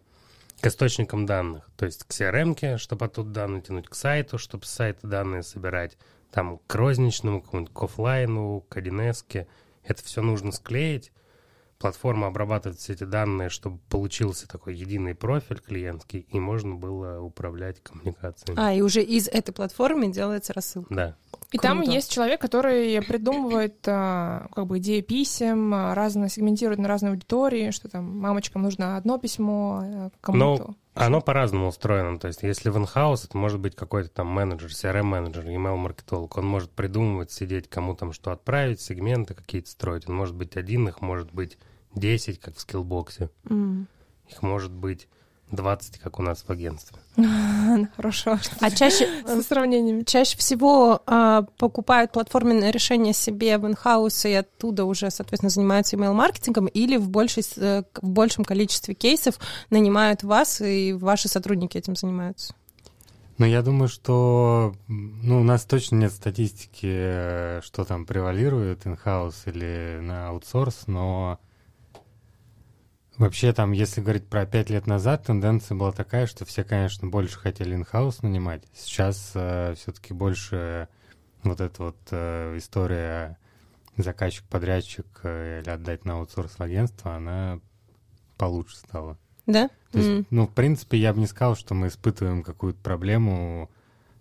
к 0.66 0.68
источникам 0.68 1.28
данных, 1.28 1.70
то 1.78 1.86
есть 1.86 2.06
к 2.06 2.10
CRM, 2.10 2.78
чтобы 2.80 3.06
оттуда 3.06 3.30
данные 3.30 3.62
тянуть, 3.62 3.88
к 3.88 3.94
сайту, 3.94 4.40
чтобы 4.40 4.66
с 4.66 4.72
сайта 4.72 5.06
данные 5.06 5.44
собирать, 5.44 5.96
там 6.32 6.58
к 6.66 6.74
розничному, 6.74 7.44
к 7.44 7.84
офлайну, 7.84 8.66
к 8.68 8.76
1 8.76 9.00
Это 9.00 10.04
все 10.04 10.24
нужно 10.24 10.52
склеить. 10.52 11.12
Платформа 11.78 12.26
обрабатывает 12.26 12.80
все 12.80 12.94
эти 12.94 13.04
данные, 13.04 13.50
чтобы 13.50 13.78
получился 13.90 14.48
такой 14.48 14.74
единый 14.74 15.14
профиль 15.14 15.60
клиентский, 15.60 16.22
и 16.22 16.40
можно 16.40 16.74
было 16.74 17.22
управлять 17.22 17.84
коммуникацией. 17.84 18.58
А, 18.58 18.74
и 18.74 18.82
уже 18.82 19.04
из 19.04 19.28
этой 19.28 19.52
платформы 19.52 20.12
делается 20.12 20.52
рассылка. 20.54 20.92
Да. 20.92 21.16
И 21.56 21.58
Круто. 21.58 21.70
там 21.70 21.82
есть 21.84 22.12
человек, 22.12 22.42
который 22.42 23.02
придумывает 23.02 23.78
а, 23.88 24.50
как 24.54 24.68
бы 24.68 24.80
идеи 24.80 25.00
писем, 25.00 25.74
разно 25.94 26.28
сегментирует 26.28 26.80
на 26.80 26.90
разные 26.90 27.12
аудитории, 27.12 27.72
что 27.72 27.88
там 27.88 28.20
мамочкам 28.20 28.64
нужно 28.64 28.98
одно 28.98 29.18
письмо, 29.18 29.80
а, 29.82 30.10
кому-то. 30.20 30.66
Ну, 30.68 30.76
оно 30.96 31.22
по-разному 31.22 31.70
устроено. 31.70 32.20
То 32.20 32.28
есть, 32.28 32.44
если 32.44 32.70
в 32.70 32.78
in-house, 32.78 33.24
это 33.24 33.38
может 33.38 33.62
быть 33.62 33.74
какой-то 33.74 34.10
там 34.10 34.28
менеджер, 34.28 34.70
CRM-менеджер, 34.70 35.46
email-маркетолог. 35.46 36.38
Он 36.38 36.46
может 36.46 36.72
придумывать, 36.72 37.32
сидеть, 37.32 37.70
кому 37.70 37.96
там 37.96 38.12
что 38.12 38.34
отправить, 38.34 38.82
сегменты 38.82 39.34
какие-то 39.34 39.70
строить. 39.70 40.10
Он 40.10 40.16
может 40.16 40.36
быть 40.36 40.58
один, 40.58 40.90
их 40.90 41.00
может 41.00 41.32
быть 41.32 41.58
10, 41.94 42.42
как 42.42 42.58
в 42.58 42.60
Skillbox 42.60 43.16
е. 43.16 43.30
Mm. 43.46 43.86
Их 44.30 44.42
может 44.42 44.74
быть 44.74 45.08
20, 45.52 46.00
как 46.00 46.20
у 46.20 46.24
нас 46.24 46.44
в 46.46 46.50
агентстве. 46.50 46.98
Хорошо. 47.96 48.40
А 48.60 48.72
чаще 48.72 49.08
со 49.26 49.42
сравнениями. 49.42 50.04
Чаще 50.04 50.38
всего 50.38 51.02
а, 51.06 51.44
покупают 51.58 52.12
платформенное 52.12 52.72
решение 52.72 53.14
себе 53.14 53.58
в 53.58 53.68
in-house 53.68 54.26
и 54.26 54.34
оттуда 54.34 54.86
уже, 54.86 55.12
соответственно, 55.12 55.50
занимаются 55.50 55.96
email-маркетингом 55.96 56.68
или 56.68 56.98
в, 56.98 57.10
большей, 57.10 57.44
э, 57.58 57.84
в 58.02 58.10
большем 58.10 58.44
количестве 58.44 58.94
кейсов 58.94 59.40
нанимают 59.70 60.24
вас 60.24 60.62
и 60.62 60.94
ваши 60.94 61.28
сотрудники 61.28 61.78
этим 61.78 61.96
занимаются? 61.96 62.54
Ну, 63.38 63.46
я 63.46 63.62
думаю, 63.62 63.90
что 63.90 64.74
ну, 64.88 65.42
у 65.42 65.44
нас 65.44 65.66
точно 65.66 65.98
нет 65.98 66.12
статистики, 66.12 66.88
э, 66.90 67.62
что 67.64 67.84
там 67.84 68.06
превалирует 68.06 68.88
инхаус 68.88 69.44
или 69.46 70.00
на 70.02 70.30
аутсорс, 70.30 70.88
но 70.88 71.40
Вообще 73.18 73.54
там, 73.54 73.72
если 73.72 74.02
говорить 74.02 74.28
про 74.28 74.46
пять 74.46 74.70
лет 74.70 74.88
назад, 74.88 75.26
тенденция 75.26 75.76
была 75.76 75.92
такая, 75.92 76.28
что 76.28 76.44
все, 76.44 76.64
конечно, 76.64 77.08
больше 77.08 77.40
хотели 77.40 77.74
инхаус 77.74 78.22
нанимать. 78.22 78.64
Сейчас 78.74 79.32
э, 79.36 79.74
все-таки 79.78 80.14
больше 80.14 80.90
вот 81.44 81.62
эта 81.62 81.84
вот 81.84 81.98
э, 82.12 82.58
история 82.58 83.38
заказчик-подрядчик 83.96 85.06
э, 85.24 85.62
или 85.62 85.70
отдать 85.70 86.04
на 86.04 86.16
аутсорс 86.16 86.60
в 86.60 86.62
агентство, 86.62 87.16
она 87.16 87.60
получше 88.38 88.76
стала. 88.78 89.18
Да? 89.46 89.70
То 89.92 90.00
есть, 90.00 90.10
М. 90.10 90.28
ну, 90.30 90.48
в 90.48 90.54
принципе, 90.54 90.98
я 90.98 91.14
бы 91.14 91.20
не 91.20 91.28
сказал, 91.28 91.56
что 91.56 91.74
мы 91.74 91.88
испытываем 91.88 92.44
какую-то 92.44 92.80
проблему 92.82 93.70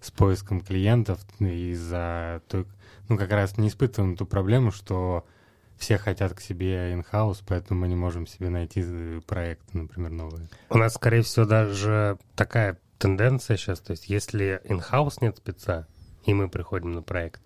с 0.00 0.10
поиском 0.10 0.60
клиентов 0.60 1.18
из-за 1.40 2.42
той... 2.48 2.66
Ну, 3.08 3.18
как 3.18 3.30
раз 3.30 3.56
не 3.56 3.68
испытываем 3.68 4.16
ту 4.16 4.26
проблему, 4.26 4.70
что 4.70 5.26
все 5.84 5.98
хотят 5.98 6.32
к 6.34 6.40
себе 6.40 6.92
инхаус, 6.94 7.42
поэтому 7.46 7.80
мы 7.80 7.88
не 7.88 7.94
можем 7.96 8.26
себе 8.26 8.48
найти 8.48 8.82
э, 8.84 9.20
проекты, 9.26 9.76
например, 9.78 10.10
новые. 10.10 10.48
У 10.70 10.78
нас, 10.78 10.94
скорее 10.94 11.20
всего, 11.22 11.44
даже 11.44 12.18
такая 12.34 12.78
тенденция 12.98 13.56
сейчас. 13.58 13.80
То 13.80 13.90
есть, 13.92 14.08
если 14.08 14.60
in-house 14.64 15.18
нет 15.20 15.36
спеца, 15.36 15.86
и 16.24 16.32
мы 16.32 16.48
приходим 16.48 16.92
на 16.92 17.02
проект, 17.02 17.42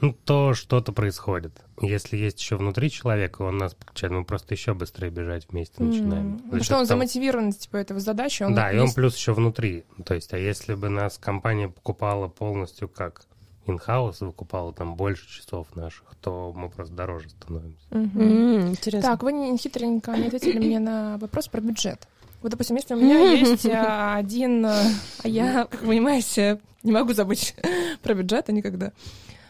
ну, 0.00 0.12
то 0.12 0.54
что-то 0.54 0.92
происходит. 0.92 1.52
Если 1.80 2.16
есть 2.16 2.40
еще 2.40 2.56
внутри 2.56 2.90
человека, 2.90 3.42
он 3.42 3.58
нас 3.58 3.74
подключает, 3.74 4.12
мы 4.12 4.24
просто 4.24 4.54
еще 4.54 4.74
быстрее 4.74 5.10
бежать 5.10 5.46
вместе 5.50 5.82
начинаем. 5.82 6.26
М, 6.26 6.36
За 6.38 6.42
Потому 6.44 6.56
счет 6.58 6.64
что 6.64 6.74
он 6.78 6.86
того- 6.86 6.98
замотивирован, 6.98 7.52
типа, 7.52 7.76
этого 7.76 8.00
задачи. 8.00 8.42
Он 8.42 8.54
да, 8.54 8.72
и 8.72 8.78
он 8.78 8.84
есть- 8.84 8.94
плюс 8.96 9.14
еще 9.16 9.32
внутри. 9.34 9.84
То 10.04 10.14
есть, 10.14 10.32
а 10.32 10.38
если 10.38 10.74
бы 10.74 10.88
нас 10.88 11.18
компания 11.18 11.68
покупала 11.68 12.26
полностью 12.28 12.88
как 12.88 13.26
in-house, 13.66 14.16
выкупала 14.24 14.72
там 14.72 14.94
больше 14.96 15.28
часов 15.28 15.74
наших, 15.76 16.04
то 16.20 16.52
мы 16.56 16.68
просто 16.68 16.92
дороже 16.94 17.30
становимся. 17.30 17.78
Мгм. 17.90 18.20
М, 18.20 18.68
Интересно. 18.70 19.10
Так, 19.10 19.22
вы 19.22 19.32
не- 19.32 19.56
хитренько 19.56 20.12
не 20.16 20.26
ответили 20.26 20.58
мне 20.58 20.78
на 20.78 21.16
вопрос 21.18 21.48
про 21.48 21.60
бюджет. 21.60 22.06
Вот, 22.42 22.50
допустим, 22.50 22.76
если 22.76 22.94
у 22.94 22.96
меня 22.98 23.20
есть 23.20 23.66
а, 23.66 24.16
один, 24.16 24.66
а 24.66 24.82
а 25.22 25.28
я, 25.28 25.64
как 25.70 25.82
вы 25.82 25.88
понимаете, 25.88 26.60
не 26.82 26.90
могу 26.92 27.12
забыть 27.12 27.54
про 28.02 28.14
бюджет 28.14 28.48
никогда. 28.48 28.90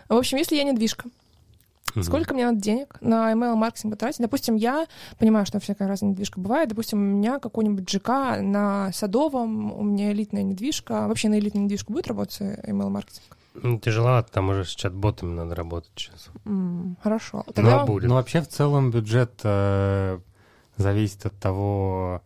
В 0.09 0.16
общем, 0.16 0.37
если 0.37 0.57
я 0.57 0.64
недвижка, 0.64 1.09
Мгм. 1.95 2.04
сколько 2.04 2.33
мне 2.35 2.47
надо 2.47 2.59
денег 2.61 2.97
на 3.02 3.33
email-маркетинг 3.33 3.92
потратить? 3.95 4.21
Допустим, 4.21 4.57
я 4.57 4.87
понимаю, 5.19 5.45
что 5.47 5.59
всякая 5.61 5.88
разная 5.88 6.11
недвижка 6.11 6.40
бывает. 6.40 6.69
Допустим, 6.71 6.99
у 6.99 7.02
меня 7.02 7.38
какой-нибудь 7.38 7.88
ЖК 7.88 8.40
на 8.40 8.90
Садовом, 8.92 9.73
у 9.73 9.83
меня 9.83 10.12
элитная 10.12 10.42
недвижка. 10.42 11.07
Вообще 11.09 11.28
на 11.28 11.38
элитную 11.38 11.64
недвижку 11.64 11.92
будет 11.92 12.07
работать 12.09 12.40
email-маркетинг? 12.40 13.37
Ну, 13.54 13.78
тяжеловато, 13.78 14.32
там 14.32 14.49
уже 14.50 14.64
с 14.64 14.75
чат-ботами 14.75 15.32
надо 15.32 15.54
работать 15.54 15.90
сейчас. 15.94 16.30
М, 16.47 16.97
Хорошо. 17.02 17.44
Но 17.47 17.52
Тогда 17.52 17.85
будет. 17.85 18.09
Ну, 18.09 18.14
вообще, 18.14 18.40
в 18.40 18.49
целом, 18.49 18.90
бюджет 18.90 19.40
э, 19.44 20.18
зависит 20.76 21.26
от 21.26 21.38
того, 21.38 22.23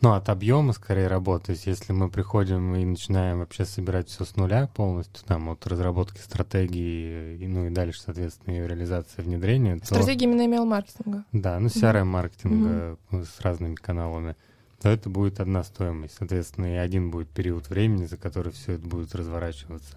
ну, 0.00 0.12
от 0.12 0.28
объема, 0.28 0.72
скорее, 0.72 1.08
работы. 1.08 1.46
То 1.46 1.52
есть, 1.52 1.66
если 1.66 1.92
мы 1.92 2.08
приходим 2.08 2.76
и 2.76 2.84
начинаем 2.84 3.40
вообще 3.40 3.64
собирать 3.64 4.08
все 4.08 4.24
с 4.24 4.36
нуля 4.36 4.68
полностью, 4.68 5.24
там, 5.26 5.48
от 5.48 5.66
разработки 5.66 6.20
стратегии, 6.20 7.36
и, 7.38 7.46
ну, 7.48 7.66
и 7.66 7.70
дальше, 7.70 8.00
соответственно, 8.00 8.54
ее 8.54 8.68
реализация, 8.68 9.24
внедрения, 9.24 9.78
то... 9.78 9.86
стратегия 9.86 10.26
именно 10.26 10.42
email-маркетинга. 10.42 11.24
Да, 11.32 11.58
ну, 11.58 11.66
CRM-маркетинга 11.66 12.96
э, 13.10 13.24
с 13.24 13.40
разными 13.40 13.74
каналами. 13.74 14.36
То 14.80 14.88
это 14.88 15.10
будет 15.10 15.40
одна 15.40 15.64
стоимость. 15.64 16.14
Соответственно, 16.16 16.66
и 16.66 16.76
один 16.76 17.10
будет 17.10 17.28
период 17.28 17.68
времени, 17.68 18.06
за 18.06 18.16
который 18.16 18.52
все 18.52 18.74
это 18.74 18.86
будет 18.86 19.12
разворачиваться. 19.16 19.96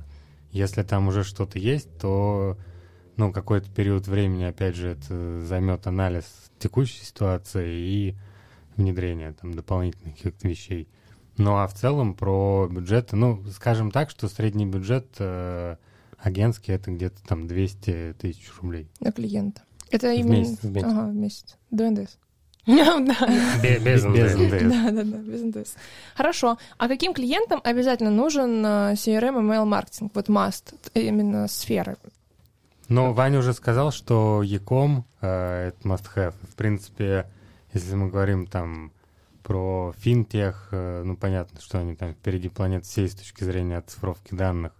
Если 0.51 0.83
там 0.83 1.07
уже 1.07 1.23
что-то 1.23 1.59
есть, 1.59 1.89
то 1.97 2.57
ну, 3.17 3.31
какой-то 3.31 3.69
период 3.69 4.07
времени, 4.07 4.43
опять 4.43 4.75
же, 4.75 4.89
это 4.89 5.41
займет 5.41 5.87
анализ 5.87 6.25
текущей 6.59 7.03
ситуации 7.03 7.69
и 7.69 8.15
внедрение 8.75 9.33
там 9.33 9.53
дополнительных 9.53 10.15
каких-то 10.15 10.47
вещей. 10.47 10.87
Ну 11.37 11.55
а 11.55 11.67
в 11.67 11.73
целом 11.73 12.13
про 12.13 12.67
бюджеты, 12.69 13.15
ну, 13.15 13.43
скажем 13.51 13.91
так, 13.91 14.09
что 14.09 14.27
средний 14.27 14.65
бюджет 14.65 15.07
э, 15.19 15.77
агентский 16.17 16.73
это 16.73 16.91
где-то 16.91 17.23
там 17.27 17.47
200 17.47 18.15
тысяч 18.19 18.51
рублей. 18.61 18.89
на 18.99 19.11
клиента. 19.11 19.61
Это 19.89 20.07
В 20.07 20.15
именно... 20.15 20.37
месяц, 20.37 20.59
в 20.61 20.71
месяц. 20.71 20.87
Ага, 20.87 21.07
в 21.07 21.15
месяц. 21.15 21.57
До 21.69 21.89
НДС. 21.89 22.17
Без 22.67 24.03
НДС. 24.03 24.35
Да, 24.35 24.91
да, 24.91 25.03
да, 25.03 25.17
без 25.17 25.41
НДС. 25.41 25.75
Хорошо. 26.15 26.57
А 26.77 26.87
каким 26.87 27.13
клиентам 27.13 27.59
обязательно 27.63 28.11
нужен 28.11 28.65
э, 28.65 28.93
CRM 28.93 29.39
и 29.39 29.43
mail 29.43 29.65
маркетинг? 29.65 30.11
Вот 30.13 30.29
must, 30.29 30.75
именно 30.93 31.47
сферы. 31.47 31.97
Ну, 32.87 33.13
Ваня 33.13 33.39
уже 33.39 33.53
сказал, 33.53 33.91
что 33.91 34.43
Яком 34.43 35.05
э, 35.21 35.69
это 35.69 35.87
must-have. 35.87 36.35
В 36.49 36.55
принципе, 36.55 37.25
если 37.73 37.95
мы 37.95 38.09
говорим 38.09 38.45
там 38.45 38.91
про 39.43 39.93
финтех, 39.97 40.67
э, 40.71 41.01
ну, 41.03 41.15
понятно, 41.15 41.59
что 41.61 41.79
они 41.79 41.95
там 41.95 42.13
впереди 42.13 42.49
планет 42.49 42.85
всей 42.85 43.09
с 43.09 43.15
точки 43.15 43.43
зрения 43.43 43.77
оцифровки 43.77 44.35
данных. 44.35 44.73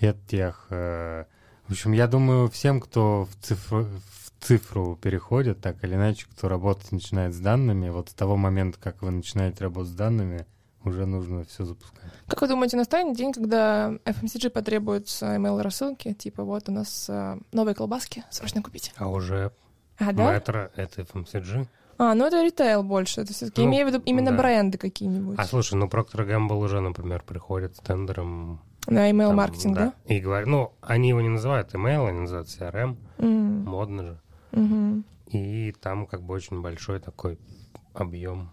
Эдтех. 0.00 0.66
Э, 0.70 1.24
в 1.68 1.72
общем, 1.72 1.92
я 1.92 2.06
думаю, 2.06 2.48
всем, 2.48 2.80
кто 2.80 3.26
в 3.26 3.44
цифру, 3.44 3.86
в 4.24 4.25
цифру 4.40 4.96
переходит, 4.96 5.60
так 5.60 5.82
или 5.84 5.94
иначе, 5.94 6.26
кто 6.30 6.48
работать 6.48 6.92
начинает 6.92 7.34
с 7.34 7.38
данными, 7.38 7.88
вот 7.88 8.10
с 8.10 8.14
того 8.14 8.36
момента, 8.36 8.78
как 8.80 9.02
вы 9.02 9.10
начинаете 9.10 9.64
работать 9.64 9.92
с 9.92 9.94
данными, 9.94 10.46
уже 10.84 11.04
нужно 11.06 11.44
все 11.44 11.64
запускать. 11.64 12.12
Как 12.28 12.40
вы 12.42 12.48
думаете, 12.48 12.76
настанет 12.76 13.16
день, 13.16 13.32
когда 13.32 13.90
FMCG 14.04 14.50
потребуется 14.50 15.34
email 15.34 15.60
рассылки? 15.60 16.12
Типа, 16.12 16.44
вот 16.44 16.68
у 16.68 16.72
нас 16.72 17.06
э, 17.08 17.38
новые 17.52 17.74
колбаски, 17.74 18.24
срочно 18.30 18.62
купите. 18.62 18.92
А 18.96 19.08
уже 19.08 19.50
А, 19.98 20.12
да? 20.12 20.34
метро— 20.34 20.68
это 20.76 21.02
FMCG. 21.02 21.66
А, 21.98 22.14
ну 22.14 22.26
это 22.26 22.42
ритейл 22.44 22.82
больше. 22.84 23.22
Это 23.22 23.32
все-таки 23.32 23.62
Ну, 23.62 23.68
имею 23.68 23.86
в 23.88 23.90
виду 23.90 24.02
именно 24.04 24.30
да. 24.30 24.36
бренды 24.36 24.76
какие-нибудь. 24.78 25.38
А 25.38 25.44
слушай, 25.44 25.74
ну 25.74 25.86
Procter 25.86 26.24
Gamble 26.28 26.62
уже, 26.62 26.80
например, 26.80 27.22
приходит 27.26 27.74
с 27.74 27.78
тендером. 27.80 28.60
На 28.86 29.10
email 29.10 29.28
там, 29.28 29.36
маркетинг, 29.36 29.74
да? 29.76 29.92
И 30.04 30.20
говорят, 30.20 30.46
ну, 30.46 30.72
они 30.82 31.08
его 31.08 31.20
не 31.20 31.30
называют 31.30 31.74
email, 31.74 32.06
они 32.08 32.20
называют 32.20 32.48
CRM, 32.48 32.96
М, 33.18 33.64
модно 33.64 34.02
же. 34.04 34.20
Мгм. 34.56 35.04
И 35.28 35.72
там 35.80 36.06
как 36.06 36.22
бы 36.22 36.34
очень 36.34 36.60
большой 36.62 37.00
такой 37.00 37.38
объем, 37.94 38.52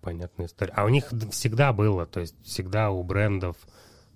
понятная 0.00 0.46
история. 0.46 0.72
А 0.76 0.84
у 0.84 0.88
них 0.88 1.12
всегда 1.30 1.72
было, 1.72 2.06
то 2.06 2.20
есть 2.20 2.34
всегда 2.42 2.90
у 2.90 3.02
брендов, 3.02 3.56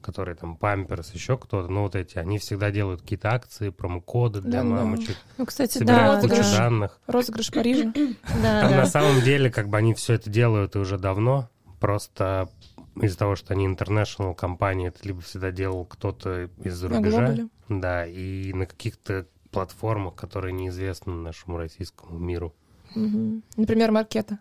которые 0.01 0.35
там 0.35 0.57
Памперс, 0.57 1.13
еще 1.15 1.37
кто-то, 1.39 1.69
ну 1.69 1.83
вот 1.83 1.95
эти, 1.95 2.19
они 2.19 2.39
всегда 2.39 2.71
делают 2.71 3.01
какие-то 3.03 3.31
акции, 3.33 3.71
промокоды 3.71 4.41
для 4.43 4.63
Да-да. 4.63 4.65
мамочек, 4.65 5.17
Ну, 5.39 5.47
кстати, 5.47 5.79
да, 5.79 5.85
собирают 5.85 6.21
кучу 6.21 6.31
розыгрыш. 6.35 6.53
да. 6.53 6.59
данных. 6.59 7.01
Розыгрыш 7.07 7.51
Парижа. 7.53 7.93
Да, 8.43 8.61
Там 8.63 8.71
да. 8.71 8.77
на 8.77 8.87
самом 8.87 9.21
деле 9.23 9.51
как 9.51 9.69
бы 9.69 9.77
они 9.79 9.95
все 9.95 10.15
это 10.15 10.29
делают 10.31 10.77
и 10.77 10.79
уже 10.79 10.99
давно, 10.99 11.49
просто 11.81 12.49
из-за 13.01 13.19
того, 13.19 13.35
что 13.37 13.53
они 13.55 13.67
international 13.67 14.35
компании, 14.35 14.89
это 14.89 15.01
либо 15.07 15.21
всегда 15.21 15.51
делал 15.51 15.85
кто-то 15.85 16.49
из-за 16.63 16.89
рубежа, 16.89 17.37
да, 17.69 18.07
и 18.07 18.53
на 18.53 18.67
каких-то 18.67 19.27
платформах, 19.55 20.15
которые 20.15 20.53
неизвестны 20.53 21.15
нашему 21.15 21.57
российскому 21.57 22.19
миру. 22.19 22.53
Мгм. 22.95 23.43
Например, 23.57 23.91
Маркета. 23.93 24.39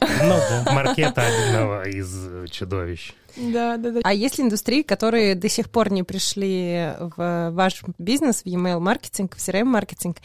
Ну, 0.00 0.38
маркета 0.72 1.22
одного 1.26 1.82
из 1.84 2.50
чудовищ. 2.50 3.14
Да, 3.36 3.76
да, 3.76 3.90
да. 3.90 4.00
А 4.04 4.12
есть 4.12 4.38
ли 4.38 4.44
индустрии, 4.44 4.82
которые 4.82 5.34
до 5.34 5.48
сих 5.48 5.70
пор 5.70 5.90
не 5.90 6.02
пришли 6.02 6.92
в 6.98 7.50
ваш 7.50 7.82
бизнес, 7.98 8.42
в 8.42 8.46
e-mail 8.46 8.80
маркетинг, 8.80 9.34
в 9.34 9.38
CRM 9.38 9.64
маркетинг? 9.64 10.18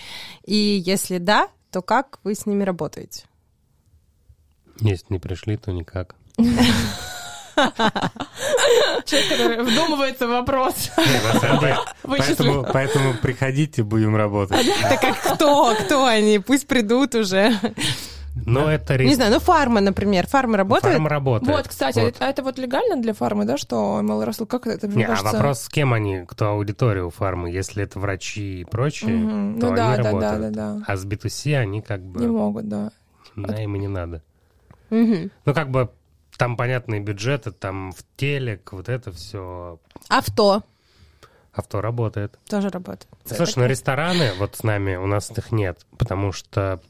И 0.46 0.56
если 0.56 1.18
да, 1.18 1.48
то 1.72 1.82
как 1.82 2.20
вы 2.24 2.36
с 2.36 2.46
ними 2.46 2.64
работаете? 2.64 3.26
Если 4.80 5.08
не 5.10 5.20
пришли, 5.20 5.58
то 5.58 5.72
никак. 5.72 6.16
Человек, 9.06 9.30
который 9.30 9.64
вдумывается 9.64 10.28
в 10.28 10.32
вопрос. 10.32 10.90
Поэтому, 12.04 12.66
поэтому 12.72 13.14
приходите, 13.22 13.84
будем 13.84 14.16
работать. 14.16 14.66
Так 14.90 15.02
как 15.02 15.36
кто? 15.36 15.74
Кто 15.76 16.06
они? 16.06 16.40
Пусть 16.40 16.68
придут 16.68 17.16
уже. 17.16 17.54
Ну, 18.46 18.68
это 18.68 18.94
Не 18.98 19.04
риск. 19.06 19.16
знаю, 19.16 19.34
ну 19.34 19.40
фарма, 19.40 19.82
например. 19.82 20.26
Фарма 20.28 20.58
работает? 20.58 20.94
Фарм 20.94 21.08
работает. 21.08 21.56
Вот, 21.58 21.68
кстати, 21.68 22.00
Вот. 22.00 22.16
а 22.20 22.30
это 22.30 22.42
вот 22.42 22.58
легально 22.58 22.96
для 23.02 23.14
фармы, 23.14 23.44
да, 23.46 23.58
что 23.58 24.00
email 24.02 24.24
рассыл? 24.24 24.46
Как 24.46 24.66
это? 24.66 24.88
Мне 24.88 24.98
Не, 24.98 25.04
а 25.04 25.08
кажется- 25.10 25.34
вопрос, 25.34 25.62
с 25.64 25.70
кем 25.70 25.94
они, 25.94 26.24
кто 26.26 26.50
аудитория 26.52 27.04
у 27.04 27.10
фармы. 27.10 27.52
Если 27.52 27.84
это 27.84 28.00
врачи 28.00 28.62
и 28.62 28.66
прочие, 28.66 29.18
Мгм. 29.18 29.60
то 29.60 29.66
Ну 29.68 29.74
они 29.74 29.76
да, 29.76 29.98
да, 29.98 30.04
да, 30.04 30.12
работают. 30.12 30.54
да, 30.54 30.74
да. 30.76 30.84
А 30.88 30.96
с 30.96 31.06
B2C 31.06 31.56
они 31.58 31.82
как 31.82 32.02
бы... 32.02 32.22
Не 32.22 32.28
могут, 32.28 32.70
да. 32.70 32.92
Да, 33.36 33.62
им 33.62 33.76
и 33.76 33.80
не 33.80 33.88
надо. 33.88 34.22
Мгм. 34.90 35.32
Ну, 35.46 35.54
как 35.54 35.70
бы 35.70 35.90
там 36.40 36.56
понятные 36.56 37.02
бюджеты, 37.02 37.52
там 37.52 37.92
в 37.92 37.98
телек, 38.16 38.72
вот 38.72 38.88
это 38.88 39.12
все. 39.12 39.78
Авто 40.08 40.64
Авто 41.52 41.82
работает. 41.82 42.40
тоже 42.48 42.70
работает. 42.70 43.10
Слушай, 43.26 43.56
ну 43.58 43.66
рестораны, 43.68 44.32
вот 44.40 44.56
с 44.56 44.64
нами, 44.64 44.96
у 44.96 45.06
нас 45.06 45.30
их 45.32 45.52
нет, 45.52 45.86
потому 45.98 46.32
что... 46.32 46.82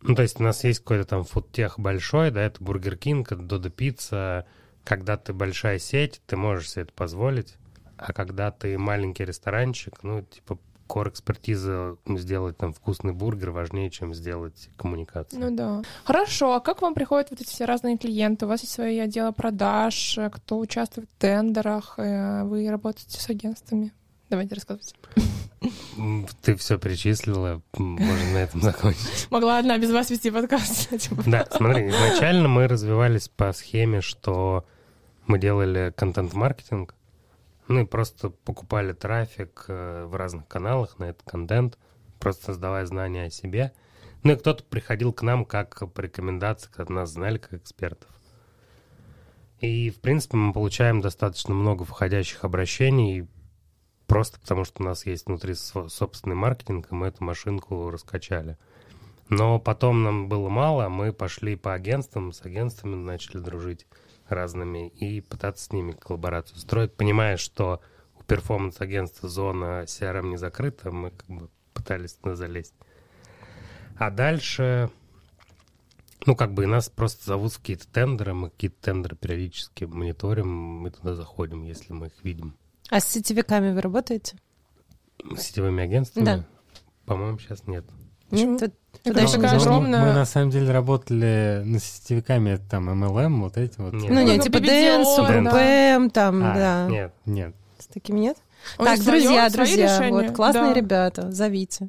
Ну, 0.00 0.14
то 0.14 0.22
есть 0.22 0.38
у 0.38 0.44
нас 0.44 0.62
есть 0.62 0.78
какой-то 0.78 1.04
там 1.04 1.24
foodtech 1.24 1.80
большой, 1.80 2.30
да, 2.30 2.42
это 2.42 2.62
Burger 2.62 2.96
King, 2.96 3.32
это 3.32 3.42
Додо 3.42 3.68
Пицца. 3.68 4.46
Когда 4.84 5.16
ты 5.16 5.32
большая 5.32 5.80
сеть, 5.80 6.22
ты 6.26 6.36
можешь 6.36 6.70
себе 6.70 6.82
это 6.82 6.92
позволить. 6.92 7.56
А 7.96 8.12
когда 8.12 8.52
ты 8.52 8.78
маленький 8.78 9.24
ресторанчик, 9.24 10.04
ну, 10.04 10.22
типа, 10.22 10.60
кор-экспертиза 10.86 11.96
сделать 12.06 12.56
там 12.56 12.72
вкусный 12.72 13.12
бургер 13.12 13.50
важнее, 13.50 13.90
чем 13.90 14.14
сделать 14.14 14.68
коммуникацию. 14.76 15.40
Ну 15.40 15.54
да. 15.54 15.82
Хорошо, 16.04 16.54
а 16.54 16.60
как 16.60 16.82
вам 16.82 16.94
приходят 16.94 17.30
вот 17.30 17.40
эти 17.40 17.48
все 17.48 17.64
разные 17.64 17.98
клиенты? 17.98 18.46
У 18.46 18.48
вас 18.48 18.62
есть 18.62 18.72
свои 18.72 18.98
отделы 18.98 19.32
продаж, 19.32 20.18
э, 20.18 20.30
кто 20.30 20.58
участвует 20.58 21.08
в 21.08 21.20
тендерах, 21.20 21.94
э, 21.98 22.44
вы 22.44 22.68
работаете 22.70 23.20
с 23.20 23.28
агентствами? 23.28 23.92
Давайте 24.28 24.54
рассказывайте. 24.54 24.94
Ты 26.42 26.56
все 26.56 26.78
перечислила, 26.78 27.62
можно 27.76 28.32
на 28.32 28.38
этом 28.38 28.60
закончить. 28.60 29.26
Могла 29.30 29.58
одна 29.58 29.78
без 29.78 29.90
вас 29.90 30.10
вести 30.10 30.30
подкаст. 30.30 30.90
Да, 31.26 31.46
смотри, 31.50 31.88
изначально 31.88 32.48
мы 32.48 32.68
развивались 32.68 33.28
по 33.28 33.52
схеме, 33.52 34.00
что 34.00 34.64
мы 35.26 35.38
делали 35.38 35.92
контент-маркетинг, 35.96 36.94
ну 37.68 37.80
и 37.80 37.84
просто 37.84 38.30
покупали 38.30 38.92
трафик 38.92 39.64
э, 39.68 40.04
в 40.06 40.14
разных 40.14 40.46
каналах 40.46 40.98
на 40.98 41.04
этот 41.04 41.22
контент, 41.28 41.78
просто 42.18 42.46
создавая 42.46 42.86
знания 42.86 43.24
о 43.24 43.30
себе. 43.30 43.72
Ну 44.22 44.32
и 44.32 44.36
кто-то 44.36 44.64
приходил 44.64 45.12
к 45.12 45.22
нам 45.22 45.44
как 45.44 45.92
по 45.92 46.00
рекомендации, 46.00 46.70
когда 46.72 46.94
нас 46.94 47.10
знали 47.10 47.38
как 47.38 47.54
экспертов. 47.54 48.10
И, 49.60 49.90
в 49.90 50.00
принципе, 50.00 50.36
мы 50.36 50.52
получаем 50.52 51.00
достаточно 51.00 51.54
много 51.54 51.84
входящих 51.84 52.44
обращений, 52.44 53.26
просто 54.06 54.38
потому 54.38 54.64
что 54.64 54.82
у 54.82 54.86
нас 54.86 55.06
есть 55.06 55.26
внутри 55.26 55.54
собственный 55.54 56.36
маркетинг, 56.36 56.88
и 56.90 56.94
мы 56.94 57.06
эту 57.08 57.24
машинку 57.24 57.90
раскачали. 57.90 58.58
Но 59.28 59.58
потом 59.58 60.02
нам 60.02 60.28
было 60.28 60.48
мало, 60.48 60.88
мы 60.88 61.12
пошли 61.12 61.56
по 61.56 61.72
агентствам, 61.72 62.32
с 62.32 62.44
агентствами 62.44 62.94
начали 62.94 63.38
дружить 63.38 63.86
разными 64.28 64.88
и 64.88 65.20
пытаться 65.20 65.64
с 65.64 65.72
ними 65.72 65.92
коллаборацию 65.92 66.58
строить, 66.58 66.94
понимая, 66.94 67.36
что 67.36 67.80
у 68.18 68.22
перформанс-агентства 68.22 69.28
зона 69.28 69.84
CRM 69.84 70.28
не 70.28 70.36
закрыта, 70.36 70.90
мы 70.90 71.10
как 71.10 71.28
бы 71.28 71.50
пытались 71.72 72.14
туда 72.14 72.34
залезть. 72.34 72.74
А 73.98 74.10
дальше, 74.10 74.90
ну, 76.26 76.36
как 76.36 76.52
бы 76.52 76.64
и 76.64 76.66
нас 76.66 76.88
просто 76.88 77.24
зовут 77.24 77.52
в 77.52 77.58
какие-то 77.58 77.88
тендеры, 77.88 78.34
мы 78.34 78.50
какие-то 78.50 78.80
тендеры 78.80 79.16
периодически 79.16 79.84
мониторим, 79.84 80.48
мы 80.48 80.90
туда 80.90 81.14
заходим, 81.14 81.62
если 81.62 81.92
мы 81.92 82.08
их 82.08 82.24
видим. 82.24 82.56
А 82.90 83.00
с 83.00 83.08
сетевиками 83.08 83.72
вы 83.72 83.80
работаете? 83.80 84.36
С 85.34 85.42
сетевыми 85.42 85.82
агентствами? 85.82 86.24
Да. 86.24 86.46
По-моему, 87.04 87.38
сейчас 87.38 87.66
нет. 87.66 87.84
Ну, 88.30 88.58
такая 88.58 89.38
мы, 89.38 89.46
огромная... 89.46 90.04
мы 90.04 90.12
на 90.12 90.24
самом 90.24 90.50
деле 90.50 90.72
работали 90.72 91.62
ну, 91.64 91.78
с 91.78 91.84
сетевиками, 91.84 92.56
там, 92.68 92.90
MLM, 93.04 93.40
вот 93.40 93.56
эти 93.56 93.78
вот. 93.78 93.92
Нет. 93.92 94.10
Ну, 94.10 94.20
нет, 94.22 94.38
Ну, 94.38 94.42
типа 94.42 94.60
да. 94.60 95.04
Супрпм, 95.04 96.10
там, 96.10 96.44
А, 96.44 96.54
да. 96.54 96.88
Нет. 96.88 97.12
Нет. 97.24 97.54
С 97.78 97.86
такими 97.86 98.20
нет? 98.20 98.36
У 98.78 98.84
так, 98.84 99.00
друзья, 99.00 99.48
свои 99.48 99.66
друзья, 99.66 100.08
вот 100.10 100.32
классные 100.32 100.74
да. 100.74 100.74
ребята, 100.74 101.30
зовите. 101.30 101.88